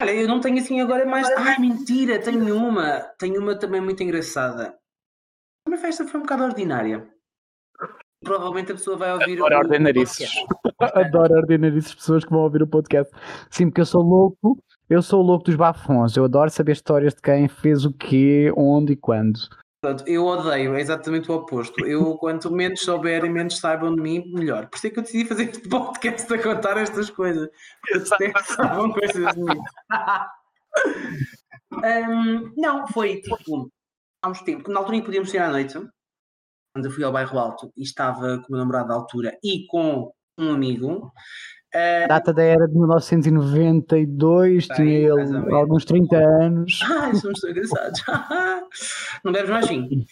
Olha, 0.01 0.11
eu 0.11 0.27
não 0.27 0.39
tenho 0.39 0.57
assim 0.57 0.81
agora 0.81 1.05
mais. 1.05 1.29
Ai, 1.37 1.59
mentira, 1.59 2.21
tenho 2.21 2.55
uma. 2.55 3.01
Tenho 3.19 3.41
uma 3.41 3.57
também 3.57 3.79
muito 3.79 4.03
engraçada. 4.03 4.77
A 5.65 5.69
minha 5.69 5.81
festa 5.81 6.05
foi 6.05 6.19
um 6.19 6.23
bocado 6.23 6.43
ordinária 6.43 7.15
provavelmente 8.25 8.71
a 8.71 8.75
pessoa 8.75 8.97
vai 8.97 9.13
ouvir 9.13 9.33
Adoro 9.33 9.55
o 9.55 9.57
ordinarices. 9.59 10.29
Adoro 10.79 11.35
ordinarices 11.35 11.95
pessoas 11.95 12.25
que 12.25 12.31
vão 12.31 12.41
ouvir 12.41 12.63
o 12.63 12.67
podcast. 12.67 13.13
Sim, 13.49 13.67
porque 13.67 13.81
eu 13.81 13.85
sou 13.85 14.01
louco, 14.01 14.61
eu 14.89 15.01
sou 15.01 15.21
louco 15.21 15.45
dos 15.45 15.55
bafões. 15.55 16.17
Eu 16.17 16.25
adoro 16.25 16.49
saber 16.49 16.73
histórias 16.73 17.13
de 17.13 17.21
quem 17.21 17.47
fez 17.47 17.85
o 17.85 17.93
quê, 17.93 18.51
onde 18.57 18.93
e 18.93 18.95
quando. 18.97 19.39
Pronto, 19.85 20.03
eu 20.07 20.25
odeio, 20.25 20.73
é 20.73 20.81
exatamente 20.81 21.29
o 21.29 21.35
oposto. 21.35 21.85
Eu, 21.85 22.17
quanto 22.17 22.51
menos 22.51 22.81
souberem, 22.81 23.31
menos 23.31 23.59
saibam 23.59 23.93
de 23.93 24.01
mim, 24.01 24.25
melhor. 24.33 24.67
Por 24.67 24.77
isso 24.77 24.87
é 24.87 24.89
que 24.89 24.97
eu 24.97 25.03
decidi 25.03 25.25
fazer 25.25 25.51
este 25.51 25.69
podcast 25.69 26.33
a 26.33 26.41
contar 26.41 26.75
estas 26.77 27.11
coisas. 27.11 27.47
Porque 27.81 28.33
saibam 28.45 28.91
coisas 28.91 29.35
de 29.35 29.39
mim. 29.39 29.59
um, 31.71 32.51
não, 32.57 32.87
foi 32.87 33.21
tipo, 33.21 33.71
há 34.23 34.29
uns 34.29 34.41
tempos, 34.41 34.73
na 34.73 34.79
altura 34.79 34.97
em 34.97 34.99
que 35.01 35.05
podíamos 35.05 35.29
sair 35.29 35.41
à 35.41 35.51
noite, 35.51 35.75
quando 36.73 36.85
eu 36.85 36.91
fui 36.91 37.03
ao 37.03 37.11
bairro 37.11 37.37
Alto 37.37 37.71
e 37.77 37.83
estava 37.83 38.39
com 38.39 38.47
o 38.47 38.51
meu 38.53 38.59
namorado 38.61 38.87
da 38.87 38.95
altura 38.95 39.37
e 39.43 39.67
com 39.67 40.11
um 40.35 40.51
amigo. 40.51 41.11
A 41.75 42.07
data 42.07 42.33
da 42.33 42.43
era 42.43 42.67
de 42.67 42.73
1992, 42.73 44.67
Bem, 44.67 44.77
tinha 44.77 44.87
ele 44.87 45.53
alguns 45.53 45.83
30 45.85 46.17
anos. 46.17 46.79
Ah, 46.85 47.13
somos 47.13 47.41
tão 47.41 47.49
engraçados. 47.49 48.01
não 49.23 49.31
bebes 49.31 49.49
mais 49.49 49.67
vinho. 49.67 50.05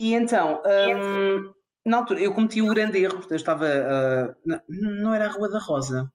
E 0.00 0.14
então, 0.14 0.60
um, 0.66 1.52
na 1.86 1.98
altura, 1.98 2.20
eu 2.20 2.34
cometi 2.34 2.60
o 2.60 2.64
um 2.66 2.68
grande 2.68 2.98
erro, 2.98 3.24
eu 3.28 3.36
estava. 3.36 3.64
Uh, 3.66 4.34
na, 4.44 4.60
não 4.68 5.14
era 5.14 5.26
a 5.26 5.30
Rua 5.30 5.48
da 5.48 5.58
Rosa, 5.58 6.10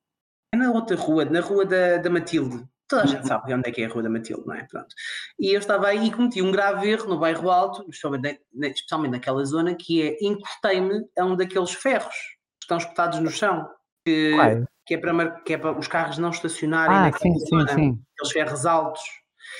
é 0.53 0.57
na 0.57 0.71
outra 0.71 0.97
rua, 0.97 1.25
na 1.25 1.39
Rua 1.41 1.65
da, 1.65 1.97
da 1.97 2.09
Matilde. 2.09 2.65
Toda 2.87 3.03
a 3.03 3.05
gente 3.05 3.27
sabe 3.27 3.53
onde 3.53 3.69
é 3.69 3.71
que 3.71 3.83
é 3.83 3.85
a 3.85 3.89
Rua 3.89 4.01
da 4.01 4.09
Matilde, 4.09 4.47
não 4.47 4.55
é? 4.55 4.63
Pronto. 4.63 4.95
E 5.39 5.53
eu 5.53 5.59
estava 5.59 5.87
aí 5.87 6.07
e 6.07 6.11
cometi 6.11 6.41
um 6.41 6.51
grave 6.51 6.89
erro 6.89 7.07
no 7.07 7.19
bairro 7.19 7.51
Alto, 7.51 7.81
especialmente, 7.83 8.41
especialmente 8.59 9.11
naquela 9.11 9.45
zona, 9.45 9.75
que 9.75 10.01
é 10.01 10.17
encostei-me 10.21 11.05
a 11.17 11.23
um 11.23 11.35
daqueles 11.35 11.71
ferros 11.71 12.15
que 12.59 12.63
estão 12.63 12.77
espetados 12.77 13.19
no 13.19 13.29
chão. 13.29 13.69
Que, 14.09 14.65
que, 14.85 14.93
é 14.95 14.97
para, 14.97 15.31
que 15.41 15.53
é 15.53 15.57
para 15.57 15.77
os 15.77 15.87
carros 15.87 16.17
não 16.17 16.29
estacionarem 16.29 16.95
Ah, 16.95 17.11
sim, 17.17 17.33
sim, 17.39 17.67
sim. 17.67 18.03
aqueles 18.15 18.31
ferros 18.31 18.65
altos. 18.65 19.01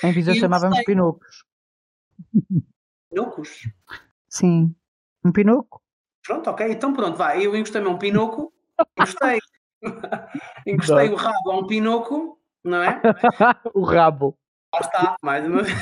Em 0.02 0.12
Viseu 0.12 0.34
eu 0.34 0.40
chamávamos 0.40 0.76
gostei. 0.78 0.94
pinocos. 0.94 1.44
Pinocos. 3.10 3.68
Sim. 4.28 4.74
Um 5.24 5.32
pinoco? 5.32 5.82
Pronto, 6.26 6.48
ok. 6.50 6.70
Então 6.70 6.92
pronto, 6.92 7.16
vai. 7.16 7.44
Eu 7.44 7.56
encostei-me 7.56 7.88
a 7.88 7.90
um 7.90 7.98
pinoco, 7.98 8.52
encostei, 8.98 9.38
encostei 10.66 11.10
o 11.10 11.16
rabo 11.16 11.50
a 11.50 11.58
um 11.58 11.66
pinoco, 11.66 12.38
não 12.64 12.82
é? 12.82 13.00
o 13.74 13.82
rabo. 13.82 14.36
Lá 14.72 14.80
está, 14.80 15.16
mais 15.22 15.44
uma 15.46 15.62
vez. 15.62 15.76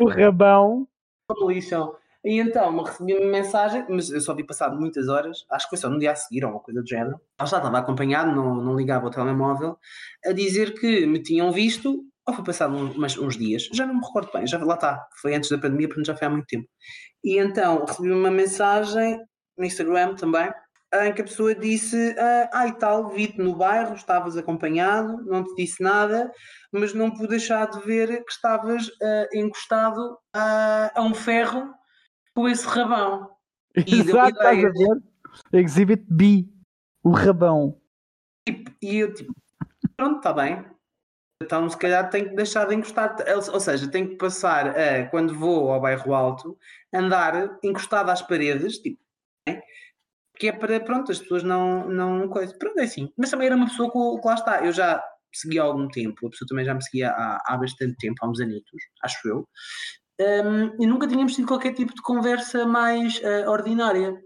O 0.00 0.08
rabão. 0.08 0.88
Como 1.28 1.50
lixam. 1.50 1.94
E 2.26 2.40
então 2.40 2.82
recebi 2.82 3.14
uma 3.14 3.30
mensagem, 3.30 3.86
mas 3.88 4.10
eu 4.10 4.20
só 4.20 4.34
vi 4.34 4.42
passado 4.44 4.76
muitas 4.76 5.06
horas, 5.08 5.44
acho 5.48 5.66
que 5.66 5.70
foi 5.70 5.78
só 5.78 5.88
no 5.88 5.96
dia 5.96 6.10
a 6.10 6.16
seguir 6.16 6.44
ou 6.44 6.50
uma 6.50 6.60
coisa 6.60 6.82
do 6.82 6.88
género. 6.88 7.20
Lá 7.40 7.46
já 7.46 7.58
estava 7.58 7.78
acompanhado, 7.78 8.34
não, 8.34 8.56
não 8.56 8.74
ligava 8.74 9.06
o 9.06 9.10
telemóvel, 9.10 9.78
a 10.24 10.32
dizer 10.32 10.74
que 10.74 11.06
me 11.06 11.22
tinham 11.22 11.52
visto, 11.52 12.02
ou 12.26 12.34
foi 12.34 12.44
passado 12.44 12.74
um- 12.74 13.00
uns 13.24 13.36
dias, 13.36 13.68
já 13.72 13.86
não 13.86 13.94
me 13.94 14.04
recordo 14.04 14.28
bem, 14.32 14.44
já 14.44 14.58
lá 14.64 14.74
está, 14.74 15.06
foi 15.22 15.36
antes 15.36 15.48
da 15.50 15.56
pandemia, 15.58 15.86
portanto 15.86 16.06
já 16.06 16.16
foi 16.16 16.26
há 16.26 16.30
muito 16.30 16.46
tempo. 16.46 16.66
E 17.22 17.38
então 17.38 17.84
recebi 17.84 18.10
uma 18.10 18.30
mensagem 18.30 19.20
no 19.56 19.64
Instagram 19.64 20.16
também, 20.16 20.52
em 21.04 21.12
que 21.12 21.20
a 21.20 21.24
pessoa 21.24 21.54
disse: 21.54 22.16
ah, 22.18 22.50
ah, 22.52 22.66
e 22.66 22.72
tal, 22.76 23.08
vi-te 23.10 23.38
no 23.38 23.54
bairro, 23.54 23.94
estavas 23.94 24.36
acompanhado, 24.36 25.24
não 25.26 25.44
te 25.44 25.54
disse 25.54 25.80
nada, 25.82 26.32
mas 26.72 26.92
não 26.92 27.10
pude 27.12 27.28
deixar 27.28 27.66
de 27.70 27.80
ver 27.82 28.24
que 28.24 28.32
estavas 28.32 28.90
ah, 29.00 29.28
encostado 29.32 30.18
a, 30.34 30.90
a 30.96 31.02
um 31.02 31.14
ferro 31.14 31.72
com 32.36 32.46
esse 32.46 32.66
rabão. 32.66 33.34
E 33.76 34.00
Exato, 34.00 34.30
estás 34.30 34.64
a 34.64 34.70
ver? 34.70 35.02
Exhibit 35.52 36.06
B. 36.08 36.48
O 37.04 37.10
rabão. 37.10 37.78
E 38.80 38.96
eu 38.96 39.12
tipo, 39.12 39.34
pronto, 39.94 40.16
está 40.16 40.32
bem. 40.32 40.64
Então 41.42 41.68
se 41.68 41.76
calhar 41.76 42.08
tenho 42.08 42.30
que 42.30 42.36
deixar 42.36 42.64
de 42.66 42.74
encostar. 42.74 43.14
Ou 43.28 43.52
ou 43.52 43.60
seja, 43.60 43.90
tenho 43.90 44.08
que 44.08 44.16
passar 44.16 44.68
a, 44.68 45.06
quando 45.10 45.34
vou 45.34 45.70
ao 45.70 45.80
bairro 45.80 46.14
alto, 46.14 46.58
andar 46.90 47.58
encostado 47.62 48.08
às 48.08 48.22
paredes, 48.22 48.78
tipo, 48.78 48.98
né? 49.46 49.60
que 50.38 50.48
é 50.48 50.52
para, 50.52 50.80
pronto, 50.80 51.12
as 51.12 51.18
pessoas 51.18 51.42
não, 51.42 51.86
não 51.86 52.30
coisa. 52.30 52.56
Pronto, 52.58 52.78
é 52.78 52.84
assim. 52.84 53.12
Mas 53.14 53.30
também 53.30 53.48
era 53.48 53.56
uma 53.56 53.66
pessoa 53.66 53.92
que, 53.92 54.22
que 54.22 54.26
lá 54.26 54.34
está. 54.34 54.64
Eu 54.64 54.72
já 54.72 55.04
segui 55.34 55.58
há 55.58 55.64
algum 55.64 55.86
tempo, 55.88 56.26
a 56.26 56.30
pessoa 56.30 56.48
também 56.48 56.64
já 56.64 56.72
me 56.72 56.82
seguia 56.82 57.10
há, 57.10 57.42
há 57.44 57.58
bastante 57.58 57.94
tempo, 57.98 58.16
há 58.22 58.30
uns 58.30 58.40
anitos, 58.40 58.82
acho 59.02 59.28
eu. 59.28 59.46
Hum, 60.20 60.76
e 60.80 60.86
nunca 60.86 61.06
tínhamos 61.06 61.34
tido 61.34 61.46
qualquer 61.46 61.74
tipo 61.74 61.94
de 61.94 62.00
conversa 62.00 62.64
mais 62.66 63.20
eh, 63.22 63.48
ordinária. 63.48 64.18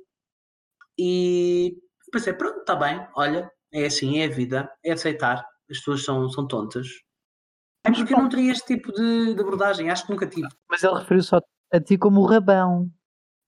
E 0.98 1.76
pensei, 2.12 2.32
pronto, 2.32 2.60
está 2.60 2.76
bem, 2.76 3.06
olha, 3.16 3.50
é 3.72 3.86
assim, 3.86 4.18
é 4.18 4.26
a 4.26 4.28
vida, 4.28 4.70
é 4.84 4.92
aceitar, 4.92 5.44
as 5.70 5.78
pessoas 5.78 6.04
são, 6.04 6.28
são 6.28 6.46
tontas. 6.46 6.88
É 7.84 7.90
porque 7.90 8.12
eu 8.12 8.18
não 8.18 8.28
teria 8.28 8.52
este 8.52 8.76
tipo 8.76 8.92
de, 8.92 9.34
de 9.34 9.40
abordagem, 9.40 9.90
acho 9.90 10.06
que 10.06 10.12
nunca 10.12 10.26
tive. 10.26 10.48
Mas 10.68 10.82
ele 10.82 10.98
referiu 10.98 11.22
só 11.22 11.40
a 11.72 11.80
ti 11.80 11.96
como 11.96 12.20
o 12.20 12.26
rabão. 12.26 12.90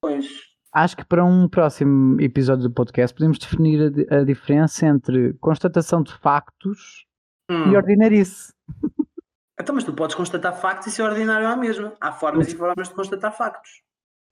Pois. 0.01 0.27
Acho 0.73 0.97
que 0.97 1.05
para 1.05 1.25
um 1.25 1.49
próximo 1.49 2.19
episódio 2.21 2.69
do 2.69 2.75
podcast 2.75 3.15
podemos 3.15 3.39
definir 3.39 3.93
a, 4.11 4.21
a 4.21 4.25
diferença 4.25 4.87
entre 4.87 5.35
constatação 5.35 6.03
de 6.03 6.13
factos 6.15 7.07
Hum. 7.51 7.73
e 7.73 7.77
ordinarice. 7.77 8.53
Então, 9.61 9.75
mas 9.75 9.85
tu 9.85 9.93
podes 9.93 10.17
constatar 10.17 10.57
factos 10.57 10.89
e 10.89 10.91
ser 10.91 11.03
ordinário 11.03 11.47
à 11.47 11.57
mesma. 11.57 11.95
Há 12.01 12.13
formas 12.13 12.49
e 12.49 12.57
formas 12.57 12.89
de 12.89 12.95
constatar 12.95 13.37
factos. 13.37 13.83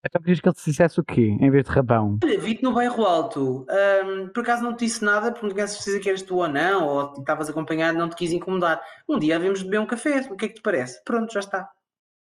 Então 0.04 0.20
querias 0.20 0.40
que 0.40 0.48
ele 0.48 0.54
te 0.54 0.64
dissesse 0.64 0.98
o 0.98 1.04
quê, 1.04 1.36
em 1.38 1.50
vez 1.50 1.66
de 1.66 1.70
rabão? 1.70 2.18
Olha, 2.24 2.40
vi-te 2.40 2.62
no 2.62 2.72
bairro 2.72 3.04
alto. 3.04 3.66
hum, 4.04 4.28
por 4.32 4.42
acaso 4.42 4.62
não 4.62 4.74
te 4.74 4.86
disse 4.86 5.04
nada, 5.04 5.30
porque 5.30 5.46
não 5.46 5.54
tinha 5.54 5.68
certeza 5.68 6.00
que 6.00 6.08
eras 6.08 6.22
tu 6.22 6.36
ou 6.36 6.48
não, 6.48 6.86
ou 6.86 7.14
estavas 7.18 7.50
acompanhado, 7.50 7.98
não 7.98 8.08
te 8.08 8.16
quis 8.16 8.32
incomodar. 8.32 8.80
Um 9.06 9.18
dia 9.18 9.36
havemos 9.36 9.58
de 9.58 9.66
beber 9.66 9.80
um 9.80 9.86
café, 9.86 10.26
o 10.30 10.36
que 10.36 10.46
é 10.46 10.48
que 10.48 10.54
te 10.54 10.62
parece? 10.62 11.04
Pronto, 11.04 11.32
já 11.32 11.40
está. 11.40 11.70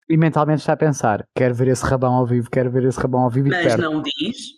E 0.07 0.17
mentalmente 0.19 0.61
está 0.61 0.75
a 0.75 0.77
pensar, 0.77 1.27
quero 1.35 1.55
ver 1.55 1.69
esse 1.69 1.85
rabão 1.85 2.13
ao 2.13 2.27
vivo, 2.27 2.51
quero 2.51 2.71
ver 2.71 2.85
esse 2.85 3.01
rabão 3.01 3.23
ao 3.23 3.31
vivo 3.31 3.49
e 3.49 3.51
de 3.51 3.65
Mas 3.65 3.77
não 3.79 4.03
diz, 4.03 4.49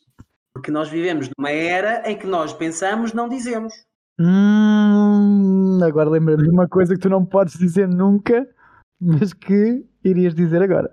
porque 0.52 0.72
nós 0.72 0.88
vivemos 0.88 1.28
numa 1.38 1.50
era 1.50 2.10
em 2.10 2.18
que 2.18 2.26
nós 2.26 2.52
pensamos, 2.52 3.12
não 3.12 3.28
dizemos. 3.28 3.72
Hum, 4.18 4.63
agora 5.82 6.08
lembra-me 6.10 6.42
de 6.44 6.50
uma 6.50 6.68
coisa 6.68 6.94
que 6.94 7.00
tu 7.00 7.08
não 7.08 7.24
podes 7.24 7.54
dizer 7.58 7.88
nunca, 7.88 8.48
mas 9.00 9.32
que 9.32 9.84
irias 10.04 10.34
dizer 10.34 10.62
agora. 10.62 10.90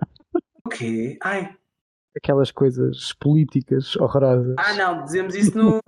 O 0.64 0.68
quê? 0.68 1.18
Ai, 1.22 1.54
Aquelas 2.14 2.50
coisas 2.50 3.14
políticas 3.14 3.96
horrorosas. 3.96 4.54
ah 4.58 4.74
não, 4.74 5.04
dizemos 5.04 5.34
isso 5.34 5.56
no, 5.56 5.80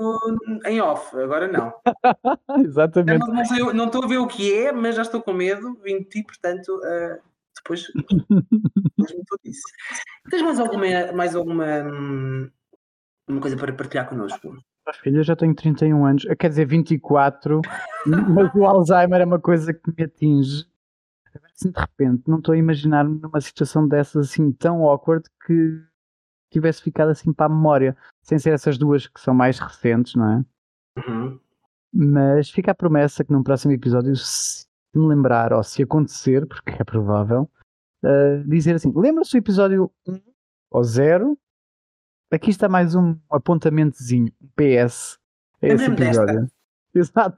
em 0.65 0.81
off, 0.81 1.15
agora 1.19 1.47
não. 1.47 1.71
Exatamente. 2.65 3.19
Não, 3.19 3.35
não 3.35 3.45
sei- 3.45 3.73
não 3.75 3.87
estou 3.87 4.05
a 4.05 4.07
ver 4.07 4.17
o 4.19 4.27
que 4.27 4.55
é, 4.55 4.73
mas 4.73 4.97
já 4.97 5.03
estou 5.03 5.21
com 5.23 5.35
medo, 5.35 5.75
vim 5.83 5.99
de 5.99 6.05
ti, 6.05 6.23
portanto, 6.23 6.81
ah, 6.83 7.19
depois, 7.57 7.87
depois 7.95 9.13
me 9.15 9.25
tu 9.27 9.39
disse. 9.45 9.63
Tens 10.31 10.43
mais 10.43 10.59
alguma, 10.59 11.13
mais 11.13 11.35
alguma 11.35 11.67
hum, 11.83 12.51
uma 13.29 13.41
coisa 13.43 13.57
para 13.59 13.73
partilhar 13.75 14.09
connosco? 14.09 14.57
Filho, 14.93 15.21
eu 15.21 15.25
já 15.25 15.35
tenho 15.35 15.55
31 15.55 16.05
anos, 16.05 16.27
quer 16.39 16.49
dizer 16.49 16.67
24, 16.67 17.61
mas 18.07 18.55
o 18.55 18.65
Alzheimer 18.65 19.21
é 19.21 19.25
uma 19.25 19.41
coisa 19.41 19.73
que 19.73 19.93
me 19.97 20.05
atinge. 20.05 20.67
Assim, 21.53 21.71
de 21.71 21.81
repente, 21.81 22.23
não 22.29 22.39
estou 22.39 22.53
a 22.53 22.59
imaginar-me 22.59 23.19
numa 23.21 23.41
situação 23.41 23.89
dessas 23.89 24.31
assim 24.31 24.53
tão 24.53 24.85
awkward 24.85 25.29
que 25.47 25.83
tivesse 26.51 26.83
ficado 26.83 27.11
assim 27.11 27.33
para 27.33 27.47
a 27.47 27.49
memória, 27.49 27.97
sem 28.23 28.39
ser 28.39 28.53
essas 28.53 28.79
duas 28.79 29.07
que 29.07 29.21
são 29.21 29.35
mais 29.35 29.59
recentes, 29.59 30.15
não 30.15 30.31
é? 30.31 30.45
Uhum. 31.01 31.41
Mas 31.93 32.51
fica 32.51 32.71
a 32.71 32.75
promessa 32.75 33.25
que 33.25 33.33
num 33.33 33.43
próximo 33.43 33.73
episódio, 33.73 34.15
se 34.17 34.67
me 34.95 35.07
lembrar 35.07 35.53
ou 35.53 35.63
se 35.63 35.83
acontecer, 35.83 36.47
porque 36.47 36.71
é 36.71 36.85
provável, 36.85 37.51
uh, 38.05 38.45
dizer 38.47 38.77
assim: 38.77 38.93
lembra-se 38.95 39.33
do 39.33 39.39
episódio 39.39 39.91
1 40.07 40.21
ou 40.71 40.85
0? 40.85 41.39
Aqui 42.33 42.51
está 42.51 42.69
mais 42.69 42.95
um 42.95 43.17
apontamentozinho, 43.31 44.33
um 44.43 44.49
PS. 44.57 45.19
a 45.63 45.67
esse 45.67 45.89
Lembrei-me 45.89 45.97
desta. 45.97 46.23
episódio. 46.23 46.51
Exato. 46.95 47.37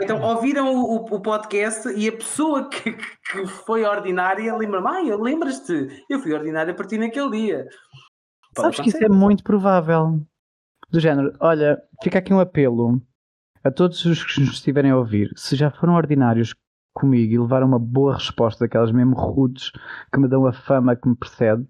Então, 0.00 0.20
ouviram 0.22 0.72
o, 0.74 0.96
o- 0.96 1.14
o 1.16 1.20
podcast 1.20 1.88
e 1.88 2.08
a 2.08 2.12
pessoa 2.12 2.68
que, 2.68 2.92
que 2.92 3.46
foi 3.66 3.84
ordinária 3.84 4.56
lembra-me, 4.56 4.86
ah, 5.10 5.16
lembras-te, 5.16 6.04
eu 6.08 6.20
fui 6.20 6.32
ordinária 6.32 6.72
para 6.74 6.86
ti 6.86 6.98
naquele 6.98 7.30
dia. 7.30 7.68
Pode 8.54 8.76
Sabes 8.76 8.80
que 8.80 8.88
isso 8.90 9.04
é 9.04 9.08
muito 9.08 9.42
provável. 9.42 10.20
Do 10.88 11.00
género, 11.00 11.32
olha, 11.40 11.80
fica 12.02 12.18
aqui 12.18 12.32
um 12.32 12.38
apelo 12.40 13.00
a 13.64 13.70
todos 13.70 14.04
os 14.04 14.22
que 14.24 14.40
nos 14.40 14.50
estiverem 14.54 14.90
a 14.92 14.96
ouvir. 14.96 15.32
Se 15.36 15.56
já 15.56 15.70
foram 15.70 15.94
ordinários 15.94 16.54
comigo 16.94 17.32
e 17.32 17.38
levaram 17.38 17.66
uma 17.66 17.78
boa 17.78 18.14
resposta, 18.14 18.64
daquelas 18.64 18.92
mesmo 18.92 19.14
rudes 19.16 19.70
que 20.12 20.20
me 20.20 20.28
dão 20.28 20.46
a 20.46 20.52
fama 20.52 20.94
que 20.94 21.08
me 21.08 21.16
precede, 21.16 21.66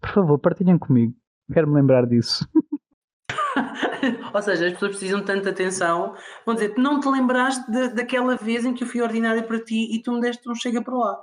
por 0.00 0.10
favor, 0.10 0.38
partilhem 0.38 0.78
comigo. 0.78 1.14
Quero-me 1.52 1.74
lembrar 1.74 2.06
disso. 2.06 2.46
Ou 4.34 4.42
seja, 4.42 4.66
as 4.66 4.72
pessoas 4.72 4.92
precisam 4.92 5.20
de 5.20 5.26
tanta 5.26 5.50
atenção. 5.50 6.14
Vão 6.46 6.54
dizer, 6.54 6.74
não 6.76 7.00
te 7.00 7.08
lembraste 7.08 7.70
da- 7.70 7.88
daquela 7.88 8.36
vez 8.36 8.64
em 8.64 8.72
que 8.72 8.84
eu 8.84 8.88
fui 8.88 9.02
ordinária 9.02 9.42
para 9.42 9.62
ti 9.62 9.94
e 9.94 10.02
tu 10.02 10.12
me 10.12 10.20
deste 10.20 10.48
um 10.48 10.54
chega 10.54 10.82
para 10.82 10.94
lá. 10.96 11.18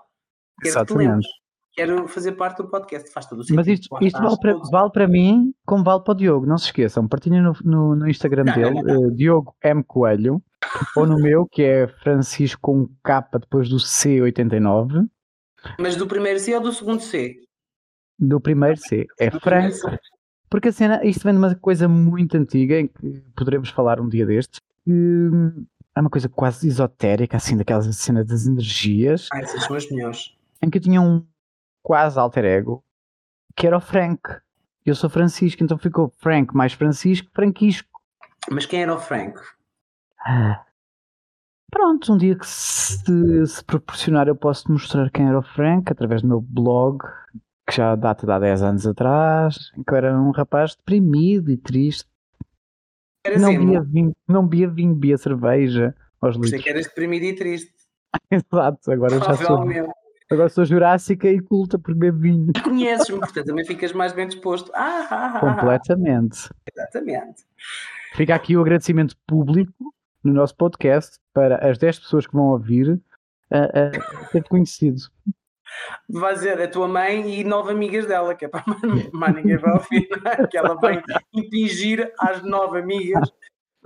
Quero 0.61 0.79
que 0.79 0.85
te 0.85 0.97
lembres. 0.97 1.27
Quero 1.73 2.07
fazer 2.07 2.31
parte 2.33 2.57
do 2.57 2.69
podcast. 2.69 3.11
Faz 3.11 3.27
todo 3.27 3.39
o 3.39 3.43
sentido. 3.43 3.57
Mas 3.57 3.67
isto, 3.67 3.87
isto 4.01 4.19
vale, 4.19 4.37
para, 4.39 4.57
vale 4.71 4.91
para 4.91 5.07
mim 5.07 5.53
como 5.65 5.83
vale 5.83 6.03
para 6.03 6.11
o 6.11 6.15
Diogo. 6.15 6.45
Não 6.45 6.57
se 6.57 6.65
esqueçam, 6.65 7.07
partilhem 7.07 7.41
no, 7.41 7.53
no, 7.63 7.95
no 7.95 8.09
Instagram 8.09 8.45
Não, 8.45 8.53
dele, 8.53 8.81
não, 8.83 9.05
eh, 9.05 9.11
Diogo 9.11 9.55
M. 9.63 9.83
Coelho, 9.83 10.41
ou 10.95 11.05
no 11.05 11.17
meu, 11.17 11.45
que 11.45 11.61
é 11.63 11.87
Francisco 11.87 12.59
com 12.61 12.89
K 13.03 13.21
depois 13.39 13.69
do 13.69 13.77
C89. 13.77 15.07
Mas 15.79 15.95
do 15.95 16.07
primeiro 16.07 16.39
C 16.39 16.55
ou 16.55 16.61
do 16.61 16.73
segundo 16.73 16.99
C? 17.01 17.35
Do 18.17 18.41
primeiro 18.41 18.77
C 18.77 19.05
é 19.19 19.29
Franco. 19.29 19.77
Porque 20.49 20.69
a 20.69 20.71
cena, 20.71 21.03
isto 21.05 21.23
vem 21.23 21.33
de 21.33 21.39
uma 21.39 21.55
coisa 21.55 21.87
muito 21.87 22.35
antiga 22.37 22.79
em 22.79 22.87
que 22.87 23.21
poderemos 23.35 23.69
falar 23.69 23.99
um 23.99 24.07
dia 24.09 24.25
destes. 24.25 24.59
que, 24.85 24.91
hum, 24.91 25.65
é 25.95 25.99
uma 25.99 26.09
coisa 26.09 26.29
quase 26.29 26.67
esotérica, 26.67 27.37
assim, 27.37 27.57
daquelas 27.57 27.93
cenas 27.97 28.25
das 28.27 28.45
energias, 28.45 29.27
Ah, 29.33 29.39
essas 29.39 29.63
são 29.63 29.75
as 29.75 29.89
melhores. 29.89 30.35
em 30.61 30.69
que 30.69 30.77
eu 30.77 30.81
tinha 30.81 31.01
um 31.01 31.25
quase 31.83 32.17
alter 32.19 32.45
ego 32.45 32.83
que 33.55 33.65
era 33.65 33.75
o 33.77 33.81
Frank. 33.81 34.21
Eu 34.85 34.93
sou 34.95 35.09
Francisco, 35.09 35.63
então 35.63 35.77
ficou 35.77 36.13
Frank 36.19 36.55
mais 36.55 36.71
Francisco, 36.73 37.27
Franquisco. 37.33 37.89
Mas 38.51 38.65
quem 38.65 38.83
era 38.83 38.93
o 38.93 38.99
Frank? 38.99 39.37
Pronto, 41.71 42.13
um 42.13 42.17
dia 42.17 42.35
que 42.37 42.47
se, 42.47 43.45
se 43.45 43.63
proporcionar 43.63 44.27
eu 44.27 44.35
posso 44.35 44.63
te 44.65 44.71
mostrar 44.71 45.09
quem 45.11 45.27
era 45.27 45.37
o 45.39 45.43
Frank 45.43 45.91
através 45.91 46.21
do 46.21 46.27
meu 46.27 46.39
blog, 46.41 46.99
que 47.67 47.75
já 47.75 47.95
data 47.95 48.25
de 48.25 48.31
há 48.31 48.39
10 48.39 48.63
anos 48.63 48.87
atrás, 48.87 49.71
em 49.77 49.83
que 49.83 49.91
eu 49.91 49.97
era 49.97 50.19
um 50.19 50.31
rapaz 50.31 50.75
deprimido 50.75 51.51
e 51.51 51.57
triste. 51.57 52.07
Era 53.25 53.37
Não 53.37 53.51
bebia 53.51 53.81
vinho, 53.81 54.15
não 54.27 54.47
bebia 54.47 54.69
vinho, 54.69 54.93
bebia 54.93 55.17
cerveja 55.17 55.93
aos 56.21 56.35
litros. 56.37 56.63
que 56.63 56.69
eras 56.69 56.85
deprimido 56.85 57.23
e 57.23 57.35
triste. 57.35 57.73
Exato, 58.31 58.91
agora 58.91 59.19
já 59.19 59.33
sou, 59.35 59.65
agora 60.31 60.49
sou 60.49 60.65
jurássica 60.65 61.27
e 61.27 61.41
culta 61.41 61.77
por 61.77 61.93
beber 61.93 62.17
vinho. 62.17 62.53
Conheces-me, 62.63 63.19
portanto 63.19 63.45
também 63.45 63.65
ficas 63.65 63.91
mais 63.91 64.13
bem 64.13 64.27
disposto. 64.27 64.71
Ah, 64.73 64.79
ah, 64.79 65.07
ah, 65.11 65.37
ah, 65.37 65.39
Completamente. 65.39 66.49
exatamente. 66.73 67.43
Fica 68.13 68.33
aqui 68.33 68.55
o 68.55 68.61
agradecimento 68.61 69.15
público, 69.27 69.93
no 70.23 70.33
nosso 70.33 70.55
podcast 70.55 71.19
para 71.33 71.69
as 71.69 71.77
10 71.77 71.99
pessoas 71.99 72.27
que 72.27 72.33
vão 72.33 72.47
ouvir 72.47 72.89
uh, 72.91 72.97
uh, 72.97 74.31
ter 74.31 74.43
conhecido. 74.43 75.01
Vai 76.09 76.33
dizer 76.33 76.61
a 76.61 76.67
tua 76.67 76.87
mãe 76.87 77.39
e 77.39 77.43
nove 77.43 77.71
amigas 77.71 78.05
dela, 78.05 78.35
que 78.35 78.45
é 78.45 78.47
para 78.47 78.63
mais 79.13 79.35
ninguém 79.35 79.57
vai 79.57 79.73
ouvir, 79.73 80.07
é? 80.25 80.47
que 80.47 80.57
ela 80.57 80.75
vai 80.79 81.01
impingir 81.33 82.11
às 82.19 82.43
nove 82.43 82.79
amigas. 82.79 83.31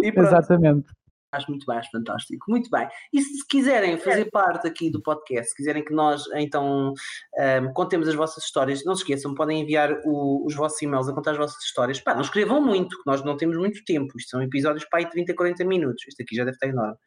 Exatamente. 0.02 0.88
Acho 1.32 1.50
muito 1.50 1.66
bem, 1.66 1.78
acho 1.78 1.90
fantástico. 1.92 2.52
Muito 2.52 2.70
bem. 2.70 2.90
E 3.14 3.22
se 3.22 3.48
quiserem 3.48 3.98
fazer 3.98 4.30
parte 4.30 4.68
aqui 4.68 4.92
do 4.92 5.02
podcast, 5.02 5.52
se 5.52 5.56
quiserem 5.56 5.82
que 5.84 5.94
nós 5.94 6.26
então 6.34 6.94
um, 6.94 7.74
contemos 7.74 8.10
as 8.10 8.16
vossas 8.16 8.44
histórias, 8.44 8.84
não 8.84 8.96
se 8.96 9.04
esqueçam, 9.04 9.34
podem 9.34 9.62
enviar 9.62 10.02
o, 10.04 10.46
os 10.46 10.54
vossos 10.54 10.82
e-mails 10.82 11.08
a 11.08 11.14
contar 11.14 11.32
as 11.32 11.38
vossas 11.38 11.64
histórias. 11.64 12.02
Pá, 12.02 12.14
não 12.14 12.20
escrevam 12.22 12.62
muito, 12.62 13.02
nós 13.06 13.24
não 13.24 13.38
temos 13.38 13.56
muito 13.56 13.82
tempo. 13.86 14.18
Isto 14.18 14.32
são 14.32 14.42
episódios 14.42 14.84
para 14.86 15.00
aí 15.00 15.10
30, 15.10 15.34
40 15.34 15.64
minutos. 15.64 16.06
Isto 16.06 16.22
aqui 16.22 16.36
já 16.36 16.44
deve 16.44 16.58
estar 16.58 16.68
enorme. 16.68 16.98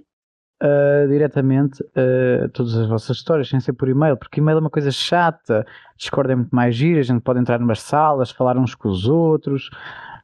uh, 0.61 1.07
diretamente 1.07 1.81
uh, 1.81 2.49
todas 2.53 2.75
as 2.75 2.87
vossas 2.87 3.17
histórias, 3.17 3.49
sem 3.49 3.59
ser 3.59 3.73
por 3.73 3.89
e-mail, 3.89 4.15
porque 4.15 4.39
e-mail 4.39 4.57
é 4.57 4.61
uma 4.61 4.69
coisa 4.69 4.91
chata, 4.91 5.65
Discord 5.97 6.31
é 6.31 6.35
muito 6.35 6.55
mais 6.55 6.75
gira, 6.75 6.99
a 6.99 7.03
gente 7.03 7.21
pode 7.21 7.39
entrar 7.39 7.59
numas 7.59 7.81
salas, 7.81 8.29
falar 8.29 8.57
uns 8.57 8.75
com 8.75 8.89
os 8.89 9.07
outros, 9.07 9.71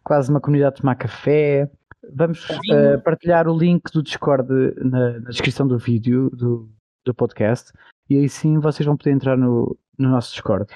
quase 0.04 0.30
uma 0.30 0.40
comunidade 0.40 0.76
de 0.76 0.82
tomar 0.82 0.94
café. 0.94 1.68
Vamos 2.14 2.48
uh, 2.50 3.02
partilhar 3.04 3.48
o 3.48 3.58
link 3.58 3.92
do 3.92 4.04
Discord 4.04 4.48
na, 4.78 5.20
na 5.20 5.30
descrição 5.30 5.68
do 5.68 5.78
vídeo 5.78 6.30
do, 6.32 6.70
do, 7.06 7.14
podcast 7.14 7.72
e 8.10 8.18
aí 8.18 8.30
sim 8.30 8.60
vocês 8.60 8.86
vão 8.86 8.98
poder 8.98 9.12
entrar 9.12 9.38
no, 9.38 9.78
no 9.98 10.10
nosso 10.10 10.32
Discord. 10.32 10.74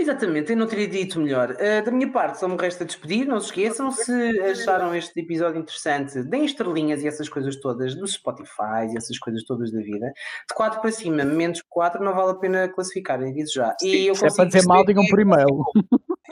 Exatamente, 0.00 0.52
eu 0.52 0.56
não 0.56 0.68
teria 0.68 0.86
dito 0.86 1.18
melhor. 1.20 1.50
Uh, 1.50 1.84
da 1.84 1.90
minha 1.90 2.10
parte, 2.12 2.38
só 2.38 2.46
me 2.46 2.56
resta 2.56 2.84
despedir. 2.84 3.26
Não 3.26 3.40
se 3.40 3.46
esqueçam, 3.46 3.90
se 3.90 4.12
acharam 4.42 4.94
este 4.94 5.18
episódio 5.18 5.60
interessante, 5.60 6.22
deem 6.22 6.44
estrelinhas 6.44 7.02
e 7.02 7.08
essas 7.08 7.28
coisas 7.28 7.56
todas 7.56 7.96
dos 7.96 8.12
Spotify 8.12 8.86
e 8.92 8.96
essas 8.96 9.18
coisas 9.18 9.42
todas 9.42 9.72
da 9.72 9.80
vida. 9.80 10.06
De 10.48 10.54
4 10.54 10.80
para 10.80 10.92
cima, 10.92 11.24
menos 11.24 11.60
4, 11.68 12.02
não 12.04 12.14
vale 12.14 12.30
a 12.30 12.34
pena 12.34 12.68
classificar, 12.68 13.20
aviso 13.20 13.54
já. 13.54 13.74
E 13.82 14.06
eu 14.06 14.14
Se 14.14 14.26
é 14.26 14.30
para 14.30 14.44
dizer 14.44 14.64
mal, 14.66 14.84
digam 14.84 15.04
por 15.06 15.18
e-mail. 15.18 15.64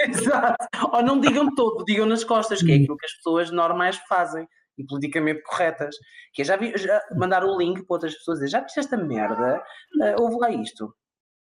Exato. 0.11 0.57
Ou 0.92 1.02
não 1.02 1.20
digam 1.20 1.54
todo, 1.54 1.84
digam 1.84 2.07
nas 2.07 2.24
costas, 2.24 2.62
que 2.62 2.72
é 2.72 2.76
aquilo 2.76 2.96
que 2.96 3.07
as 3.07 3.12
pessoas 3.14 3.50
normais 3.50 3.96
fazem 4.09 4.46
e 4.78 4.84
politicamente 4.84 5.42
corretas. 5.42 5.96
Que 6.32 6.44
já, 6.44 6.57
vi, 6.57 6.76
já 6.76 7.00
mandar 7.16 7.44
o 7.44 7.59
link 7.59 7.84
para 7.86 7.94
outras 7.94 8.14
pessoas 8.14 8.38
dizer, 8.38 8.50
já 8.50 8.61
viste 8.61 8.80
esta 8.80 8.96
merda? 8.96 9.62
Uh, 10.00 10.22
ouve 10.22 10.36
lá 10.38 10.50
isto. 10.50 10.94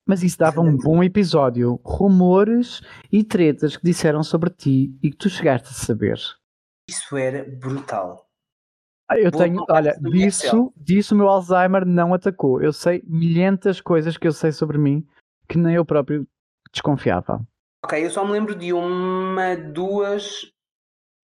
Mas 0.07 0.23
isso 0.23 0.39
dava 0.39 0.61
um 0.61 0.77
bom 0.77 1.03
episódio. 1.03 1.81
Rumores 1.85 2.81
e 3.11 3.23
tretas 3.23 3.77
que 3.77 3.85
disseram 3.85 4.23
sobre 4.23 4.51
ti 4.51 4.97
e 5.03 5.11
que 5.11 5.17
tu 5.17 5.29
chegaste 5.31 5.69
a 5.69 5.73
saber. 5.73 6.19
Isso 6.89 7.17
era 7.17 7.45
brutal. 7.45 8.27
Ah, 9.09 9.19
eu 9.19 9.31
tenho, 9.31 9.65
olha, 9.69 9.95
disso, 10.01 10.73
disso 10.77 11.15
o 11.15 11.19
meu 11.19 11.29
Alzheimer 11.29 11.85
não 11.85 12.15
atacou. 12.15 12.63
Eu 12.63 12.73
sei 12.73 13.03
milhentas 13.07 13.81
coisas 13.81 14.17
que 14.17 14.27
eu 14.27 14.33
sei 14.33 14.53
sobre 14.53 14.79
mim 14.79 15.07
que 15.49 15.59
nem 15.59 15.75
eu 15.75 15.85
próprio 15.85 16.27
desconfiava. 16.73 17.47
Ok, 17.85 18.05
eu 18.05 18.11
só 18.11 18.25
me 18.25 18.33
lembro 18.33 18.55
de 18.55 18.73
uma, 18.73 19.57
duas, 19.57 20.53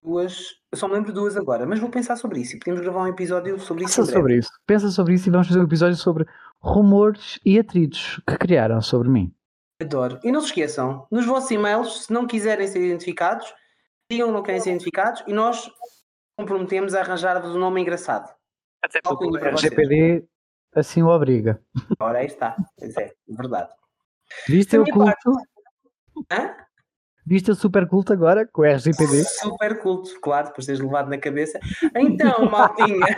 duas. 0.03 0.55
Eu 0.71 0.77
só 0.77 0.87
me 0.87 0.93
lembro 0.93 1.11
de 1.11 1.19
duas 1.19 1.35
agora, 1.35 1.65
mas 1.65 1.79
vou 1.79 1.89
pensar 1.89 2.15
sobre 2.15 2.41
isso 2.41 2.55
e 2.55 2.59
podemos 2.59 2.81
gravar 2.81 3.03
um 3.03 3.07
episódio 3.07 3.59
sobre 3.59 3.85
isso. 3.85 3.95
Pensa 3.95 4.11
sobre 4.11 4.37
isso. 4.37 4.49
Pensa 4.65 4.89
sobre 4.89 5.13
isso 5.15 5.29
e 5.29 5.31
vamos 5.31 5.47
fazer 5.47 5.59
um 5.59 5.65
episódio 5.65 5.97
sobre 5.97 6.25
rumores 6.59 7.39
e 7.43 7.57
atritos 7.57 8.21
que 8.27 8.37
criaram 8.37 8.81
sobre 8.81 9.09
mim. 9.09 9.33
Adoro. 9.81 10.19
E 10.23 10.31
não 10.31 10.39
se 10.41 10.47
esqueçam, 10.47 11.07
nos 11.11 11.25
vossos 11.25 11.49
e-mails, 11.51 12.05
se 12.05 12.13
não 12.13 12.27
quiserem 12.27 12.67
ser 12.67 12.81
identificados, 12.85 13.53
digam 14.09 14.27
que 14.27 14.33
não 14.33 14.43
querem 14.43 14.61
ser 14.61 14.69
identificados 14.69 15.23
e 15.27 15.33
nós 15.33 15.69
comprometemos 16.37 16.93
a 16.93 17.01
arranjar-vos 17.01 17.55
um 17.55 17.59
nome 17.59 17.81
engraçado. 17.81 18.31
Até 18.81 19.01
porque 19.01 19.25
o 19.25 19.35
RGPD 19.35 20.25
assim 20.75 21.01
o 21.01 21.07
obriga. 21.07 21.61
Ora, 21.99 22.19
aí 22.19 22.27
está. 22.27 22.55
Pois 22.77 22.95
é, 22.97 23.11
verdade. 23.27 23.69
Viste 24.47 24.77
o 24.77 24.85
culto? 24.85 25.05
Parte, 25.05 25.52
Hã? 26.31 26.55
Viste 27.25 27.51
o 27.51 27.55
super 27.55 27.87
culto 27.87 28.11
agora 28.11 28.45
com 28.45 28.63
o 28.63 28.65
RGPD? 28.65 29.23
Super 29.23 29.79
culto, 29.79 30.19
claro, 30.21 30.47
depois 30.47 30.65
teres 30.65 30.81
levado 30.81 31.09
na 31.09 31.17
cabeça. 31.17 31.57
Então, 31.95 32.49
maltinha, 32.51 33.17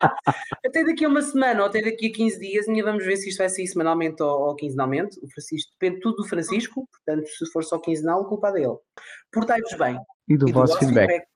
até 0.66 0.84
daqui 0.84 1.04
a 1.04 1.08
uma 1.08 1.22
semana 1.22 1.60
ou 1.60 1.66
até 1.66 1.80
daqui 1.80 2.08
a 2.08 2.12
15 2.12 2.40
dias, 2.40 2.68
ainda 2.68 2.82
vamos 2.82 3.04
ver 3.04 3.16
se 3.16 3.28
isto 3.28 3.38
vai 3.38 3.48
sair 3.48 3.68
semanalmente 3.68 4.20
ou, 4.22 4.48
ou 4.48 4.56
quinzenalmente. 4.56 5.20
O 5.22 5.30
Francisco, 5.30 5.70
depende 5.78 6.00
tudo 6.00 6.16
do 6.16 6.28
Francisco, 6.28 6.88
portanto, 6.90 7.28
se 7.28 7.46
for 7.52 7.62
só 7.62 7.78
quinzenal, 7.78 8.26
culpa 8.26 8.50
dele. 8.50 8.76
Portai-vos 9.32 9.74
bem. 9.74 9.96
E 10.28 10.36
do, 10.36 10.48
e 10.48 10.52
do 10.52 10.58
vosso, 10.58 10.72
vosso 10.72 10.84
feedback. 10.84 11.08
feedback. 11.08 11.28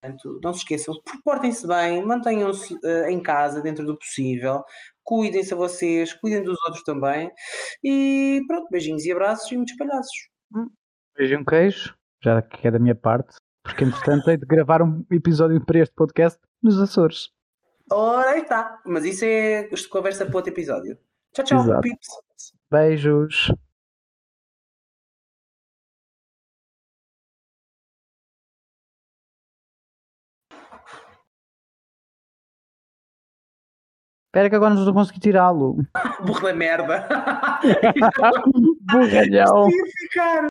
Portanto, 0.00 0.40
não 0.42 0.52
se 0.54 0.60
esqueçam, 0.60 0.94
portem-se 1.24 1.66
bem, 1.66 2.02
mantenham-se 2.02 2.72
uh, 2.74 3.08
em 3.10 3.20
casa 3.20 3.60
dentro 3.60 3.84
do 3.84 3.98
possível, 3.98 4.62
cuidem-se 5.02 5.52
a 5.52 5.56
vocês, 5.56 6.14
cuidem 6.14 6.42
dos 6.42 6.56
outros 6.64 6.82
também. 6.84 7.30
E 7.84 8.40
pronto, 8.46 8.68
beijinhos 8.70 9.04
e 9.04 9.12
abraços 9.12 9.50
e 9.52 9.56
muitos 9.56 9.76
palhaços. 9.76 10.29
Beijo 11.16 11.34
e 11.34 11.36
um 11.36 11.44
queijo, 11.44 11.94
já 12.22 12.42
que 12.42 12.66
é 12.66 12.70
da 12.70 12.78
minha 12.78 12.94
parte, 12.94 13.36
porque 13.62 13.84
entretanto 13.84 14.30
hei 14.30 14.36
de 14.36 14.46
gravar 14.46 14.82
um 14.82 15.04
episódio 15.10 15.64
para 15.64 15.80
este 15.80 15.94
podcast 15.94 16.38
nos 16.62 16.80
Açores. 16.80 17.30
Ora, 17.90 18.30
aí 18.30 18.42
está. 18.42 18.80
Mas 18.84 19.04
isso 19.04 19.24
é 19.24 19.68
conversa 19.90 20.24
para 20.24 20.36
outro 20.36 20.52
episódio. 20.52 20.96
Tchau, 21.32 21.44
tchau, 21.44 21.80
pips. 21.80 22.08
Beijos. 22.70 23.52
Espera 34.30 34.48
que 34.48 34.54
agora 34.54 34.74
não 34.74 34.80
estou 34.80 34.92
a 34.92 34.94
conseguir 34.94 35.18
tirá-lo. 35.18 35.84
Burro 36.24 36.42
da 36.42 36.54
merda. 38.98 39.30
Burralhão. 39.46 39.72
ficar. 39.98 40.49